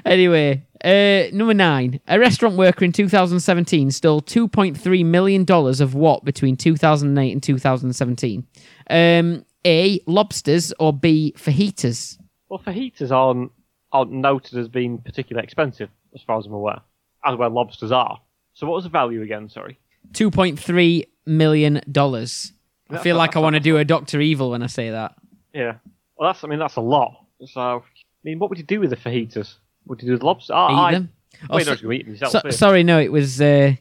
[0.05, 2.01] anyway, uh, number nine.
[2.09, 8.47] A restaurant worker in 2017 stole 2.3 million dollars of what between 2008 and 2017?
[8.91, 10.01] Um, A.
[10.07, 11.35] Lobsters or B.
[11.37, 12.19] Fajitas.
[12.49, 13.53] well, fajitas aren't,
[13.93, 16.81] aren't noted as being particularly expensive, as far as I'm aware,
[17.25, 18.21] as where lobsters are.
[18.55, 19.79] So what was the value again, sorry?
[20.13, 22.53] 2.3 million dollars.
[22.91, 25.15] I feel like I want to do a Doctor Evil when I say that.
[25.55, 25.77] Yeah.
[26.17, 27.25] Well, that's, I mean, that's a lot.
[27.47, 27.81] So, I
[28.23, 29.55] mean, what would you do with the fajitas?
[29.85, 30.55] What did you do with the lobster?
[30.55, 31.13] I, Eat I, them.
[31.51, 33.41] Oh, you're so- not just going to eat them yourself, So, sorry, no, it was
[33.41, 33.73] uh,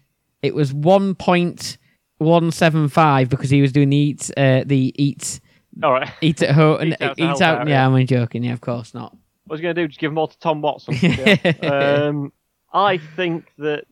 [0.42, 1.78] it was one point
[2.18, 5.40] one seven five because he was doing the eat uh, the eat
[5.84, 6.10] All right.
[6.22, 7.42] eat at home and Eat out eat out.
[7.42, 7.86] out, yeah.
[7.86, 8.44] I'm only joking.
[8.44, 9.12] Yeah, of course not.
[9.46, 9.88] What was he going to do?
[9.88, 10.96] Just give them all to Tom Watson.
[11.64, 12.32] Um,
[12.74, 13.86] I think that.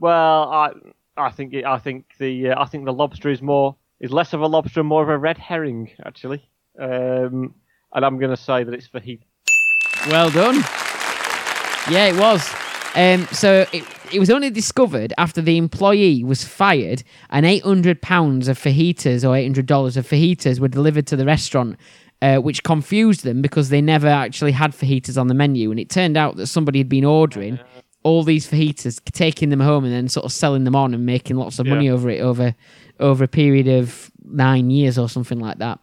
[0.00, 0.70] Well, I
[1.16, 4.32] I think it, I think the uh, I think the lobster is more is less
[4.32, 6.48] of a lobster and more of a red herring actually.
[6.78, 7.54] Um,
[7.92, 9.20] and I'm going to say that it's fajitas.
[10.10, 10.62] Well done.
[11.90, 12.48] Yeah, it was.
[12.94, 18.00] Um, so it, it was only discovered after the employee was fired, and eight hundred
[18.00, 21.76] pounds of fajitas or eight hundred dollars of fajitas were delivered to the restaurant,
[22.22, 25.90] uh, which confused them because they never actually had fajitas on the menu, and it
[25.90, 27.58] turned out that somebody had been ordering
[28.02, 31.36] all these fajitas, taking them home, and then sort of selling them on and making
[31.36, 32.54] lots of money over it over
[33.00, 35.80] over a period of nine years or something like that.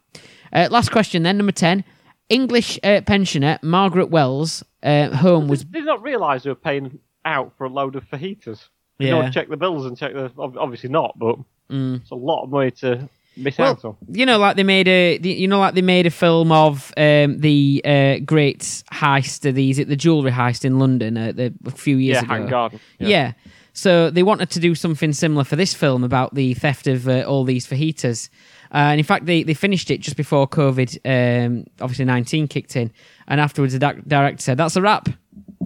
[0.54, 1.84] Uh, last question, then number ten.
[2.32, 7.54] English uh, pensioner Margaret Wells' uh, home was Did not realise they were paying out
[7.58, 8.68] for a load of fajitas.
[9.00, 9.30] You Yeah.
[9.30, 10.32] check the bills and check the.
[10.38, 11.36] Obviously not, but
[11.70, 12.02] Mm.
[12.02, 13.96] it's a lot of money to miss Well, out on.
[14.12, 17.40] you know, like they made a, you know, like they made a film of um,
[17.40, 18.60] the uh, great
[18.92, 22.34] heist of these, the jewelry heist in London uh, the, a few years Yeah, ago.
[22.34, 22.80] Hatton Garden.
[23.00, 23.32] Yeah.
[23.74, 27.22] So they wanted to do something similar for this film about the theft of uh,
[27.22, 28.30] all these fajitas.
[28.74, 32.76] Uh, and in fact, they, they finished it just before COVID, um, obviously 19 kicked
[32.76, 32.92] in.
[33.28, 35.10] And afterwards, the doc- director said, That's a wrap.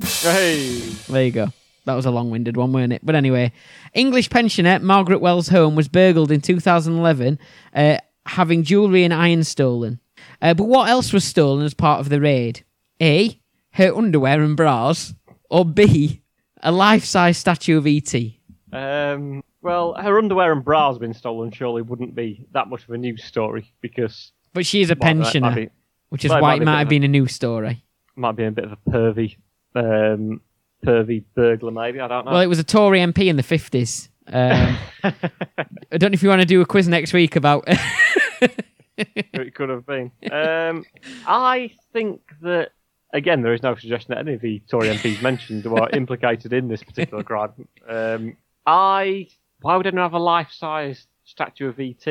[0.01, 0.79] Hey.
[1.07, 1.47] There you go.
[1.85, 3.05] That was a long winded one, weren't it?
[3.05, 3.51] But anyway,
[3.93, 7.39] English pensioner Margaret Wells' home was burgled in 2011,
[7.75, 9.99] uh, having jewellery and iron stolen.
[10.41, 12.65] Uh, but what else was stolen as part of the raid?
[13.01, 13.39] A.
[13.71, 15.13] Her underwear and bras.
[15.49, 16.23] Or B.
[16.63, 18.39] A life size statue of E.T.
[18.73, 21.51] Um, well, her underwear and bras have been stolen.
[21.51, 25.49] Surely wouldn't be that much of a news story because But she is a pensioner,
[25.49, 25.69] might be,
[26.09, 27.83] which is it why might it might have of a- been a news story.
[28.15, 29.37] might be a bit of a pervy,
[29.75, 30.39] um,
[30.85, 31.71] pervy burglar.
[31.71, 32.31] Maybe I don't know.
[32.31, 34.09] Well, it was a Tory MP in the 50s.
[34.27, 37.63] Um, I don't know if you want to do a quiz next week about.
[38.97, 40.11] it could have been.
[40.31, 40.85] Um,
[41.27, 42.69] I think that
[43.13, 46.67] again, there is no suggestion that any of the Tory MPs mentioned were implicated in
[46.67, 47.67] this particular crime.
[47.87, 49.27] Um, I
[49.61, 52.05] why would anyone have a life-size statue of ET?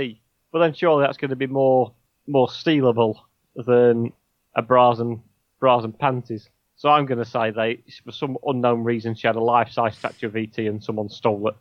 [0.52, 1.92] But then surely that's going to be more
[2.26, 3.16] more stealable
[3.54, 4.12] than
[4.56, 5.20] a bras and
[5.60, 6.48] bras and panties.
[6.76, 10.26] So I'm going to say they, for some unknown reason, she had a life-size statue
[10.26, 11.54] of ET and someone stole it.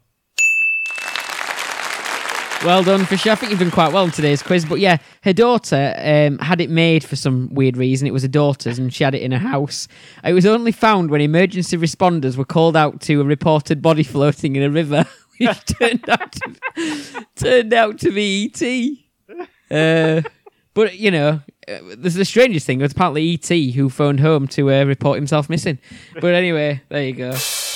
[2.65, 3.31] Well done, Fisher.
[3.31, 4.63] I think you've done quite well in today's quiz.
[4.63, 8.07] But yeah, her daughter um, had it made for some weird reason.
[8.07, 9.89] It was her daughter's, and she had it in her house.
[10.23, 14.55] It was only found when emergency responders were called out to a reported body floating
[14.55, 15.05] in a river,
[15.47, 19.41] which turned out to, turned out to be ET.
[19.71, 20.27] Uh,
[20.73, 22.79] but you know, uh, there's the strangest thing.
[22.79, 25.79] It was apparently ET who phoned home to uh, report himself missing.
[26.19, 27.31] But anyway, there you go.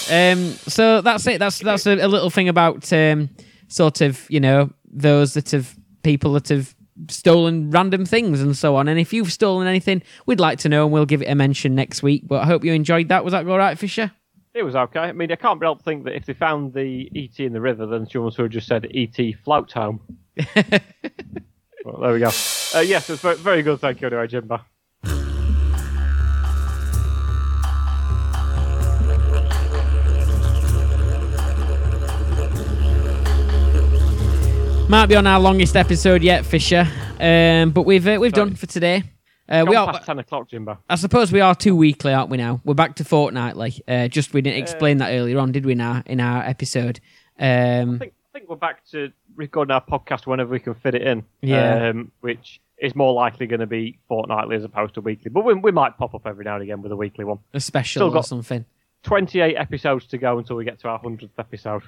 [0.09, 1.39] Um, so that's it.
[1.39, 3.29] That's that's a, a little thing about um,
[3.67, 6.75] sort of you know those that have people that have
[7.09, 8.87] stolen random things and so on.
[8.87, 11.75] And if you've stolen anything, we'd like to know, and we'll give it a mention
[11.75, 12.23] next week.
[12.25, 13.23] But I hope you enjoyed that.
[13.23, 14.11] Was that all right, Fisher?
[14.57, 15.01] It was okay.
[15.01, 17.85] I mean, I can't help think that if they found the ET in the river,
[17.85, 19.15] then someone would have just said ET
[19.45, 20.01] float home.
[21.85, 22.31] well, there we go.
[22.73, 23.79] Uh, yes, it's very, very good.
[23.79, 24.59] Thank you, anyway, Jimbo.
[34.89, 36.87] Might be on our longest episode yet, Fisher.
[37.19, 38.49] Um, but we've uh, we've Sorry.
[38.49, 39.03] done for today.
[39.49, 39.99] Uh, we are.
[40.01, 40.77] ten o'clock, Jimbo.
[40.89, 42.37] I suppose we are two weekly, aren't we?
[42.37, 43.81] Now we're back to fortnightly.
[43.87, 45.75] Uh, just we didn't explain that earlier on, did we?
[45.75, 46.99] Now in our episode.
[47.39, 50.95] Um, I think I think we're back to recording our podcast whenever we can fit
[50.95, 51.23] it in.
[51.41, 51.89] Yeah.
[51.89, 55.31] Um, which is more likely going to be fortnightly as opposed to weekly.
[55.31, 57.39] But we, we might pop up every now and again with a weekly one.
[57.53, 58.65] a special Still or got- something.
[59.03, 61.83] 28 episodes to go until we get to our 100th episode.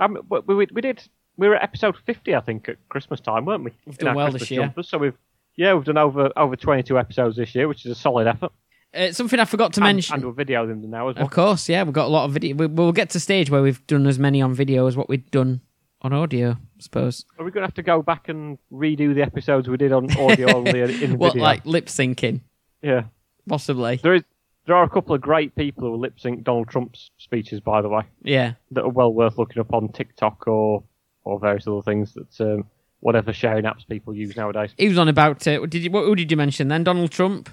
[0.00, 1.02] Um, we, we, we did.
[1.36, 3.70] We were at episode 50, I think, at Christmas time, weren't we?
[3.86, 4.60] We've done well Christmas this year.
[4.62, 5.16] jumpers, so we've
[5.56, 8.52] yeah, we've done over over 22 episodes this year, which is a solid effort.
[8.94, 10.14] Uh, something I forgot to And, mention.
[10.14, 11.24] and we're videoing them now as well.
[11.24, 12.54] Of course, yeah, we've got a lot of video.
[12.54, 15.28] We, we'll get to stage where we've done as many on video as what we've
[15.32, 15.62] done
[16.02, 16.52] on audio.
[16.52, 17.24] I suppose.
[17.38, 20.16] Are we going to have to go back and redo the episodes we did on
[20.16, 21.42] audio only in What video?
[21.42, 22.40] like lip syncing,
[22.82, 23.04] yeah,
[23.48, 23.96] possibly.
[24.02, 24.22] there is.
[24.66, 27.88] There are a couple of great people who lip sync Donald Trump's speeches, by the
[27.90, 30.84] way, Yeah, that are well worth looking up on TikTok or
[31.24, 32.64] or various other things that um,
[33.04, 34.70] whatever sharing apps people use nowadays.
[34.78, 35.46] he was on about.
[35.46, 35.90] Uh, did you?
[35.90, 36.84] What, who did you mention then?
[36.84, 37.50] Donald Trump.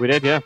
[0.00, 0.40] We did, yeah.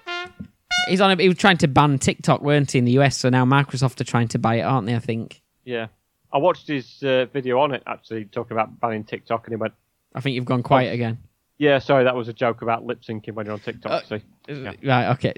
[0.89, 1.17] He's on.
[1.19, 3.19] He was trying to ban TikTok, weren't he, in the US?
[3.19, 4.97] So now Microsoft are trying to buy it, aren't they?
[4.97, 5.43] I think.
[5.65, 5.89] Yeah.
[6.33, 9.75] I watched his uh, video on it actually talking about banning TikTok, and he went,
[10.15, 11.19] I think you've gone quiet again.
[11.61, 14.23] "Yeah, sorry, that was a joke about lip syncing when you're on TikTok." Uh, see,
[14.49, 14.73] Yeah.
[14.83, 15.11] Right.
[15.11, 15.35] Okay.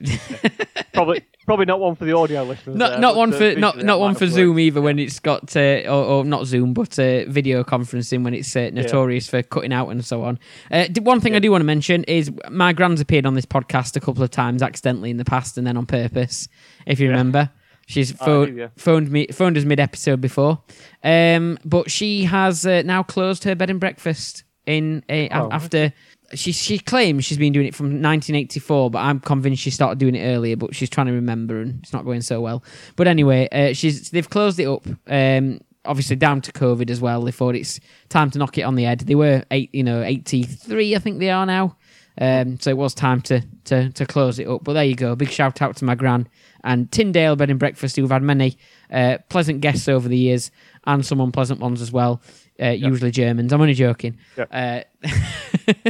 [0.95, 2.77] probably probably not one for the audio listeners.
[2.77, 4.61] not there, not one uh, for not not one for Zoom worked.
[4.61, 8.55] either when it's got uh, or, or not Zoom but uh, video conferencing when it's
[8.55, 10.39] uh, notorious for cutting out and so on.
[10.71, 13.97] Uh, one thing I do want to mention is my grand's appeared on this podcast
[13.97, 16.47] a couple of times accidentally in the past and then on purpose.
[16.87, 17.51] If you remember,
[17.87, 20.63] she's pho- do, phoned me phoned us mid episode before,
[21.03, 25.93] um, but she has uh, now closed her bed and breakfast in a, Oh, after.
[26.35, 30.15] She she claims she's been doing it from 1984, but I'm convinced she started doing
[30.15, 30.57] it earlier.
[30.57, 32.65] But she's trying to remember, and it's not going so well.
[32.97, 34.87] But anyway, uh, she's they've closed it up.
[35.09, 37.23] Um, obviously down to COVID as well.
[37.23, 39.01] They thought it's time to knock it on the head.
[39.01, 41.77] They were eight, you know, 83, I think they are now.
[42.21, 44.65] Um, so it was time to, to to close it up.
[44.65, 45.17] But there you go.
[45.17, 46.29] Big shout out to my gran
[46.63, 48.57] and Tyndale Bed and Breakfast, who've had many
[48.91, 50.51] uh, pleasant guests over the years
[50.85, 52.21] and some unpleasant ones as well.
[52.63, 53.53] Uh, Usually Germans.
[53.53, 54.19] I'm only joking.
[54.51, 54.81] Uh,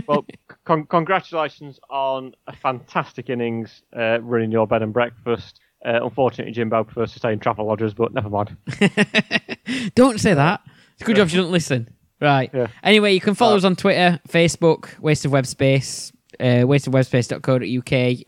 [0.07, 0.27] Well,
[0.65, 5.61] con- congratulations on a fantastic innings uh, running your bed and breakfast.
[5.85, 8.57] Uh, unfortunately, Jimbo prefers to stay in Travelodges, but never mind.
[9.95, 10.61] Don't say that.
[10.95, 11.89] It's a good job you don't listen.
[12.21, 12.51] Right.
[12.55, 12.69] Yeah.
[12.85, 17.57] Anyway, you can follow Uh, us on Twitter, Facebook, Waste of Web Space, uh, wasteofwebspace.co.uk,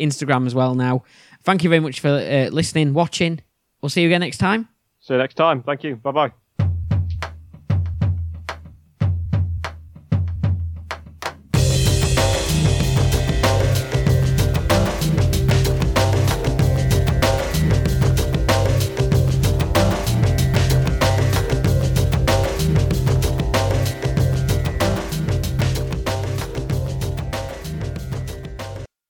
[0.00, 1.04] Instagram as well now.
[1.42, 3.40] Thank you very much for uh, listening, watching.
[3.82, 4.68] We'll see you again next time.
[5.00, 5.62] See you next time.
[5.62, 5.96] Thank you.
[5.96, 6.43] Bye bye.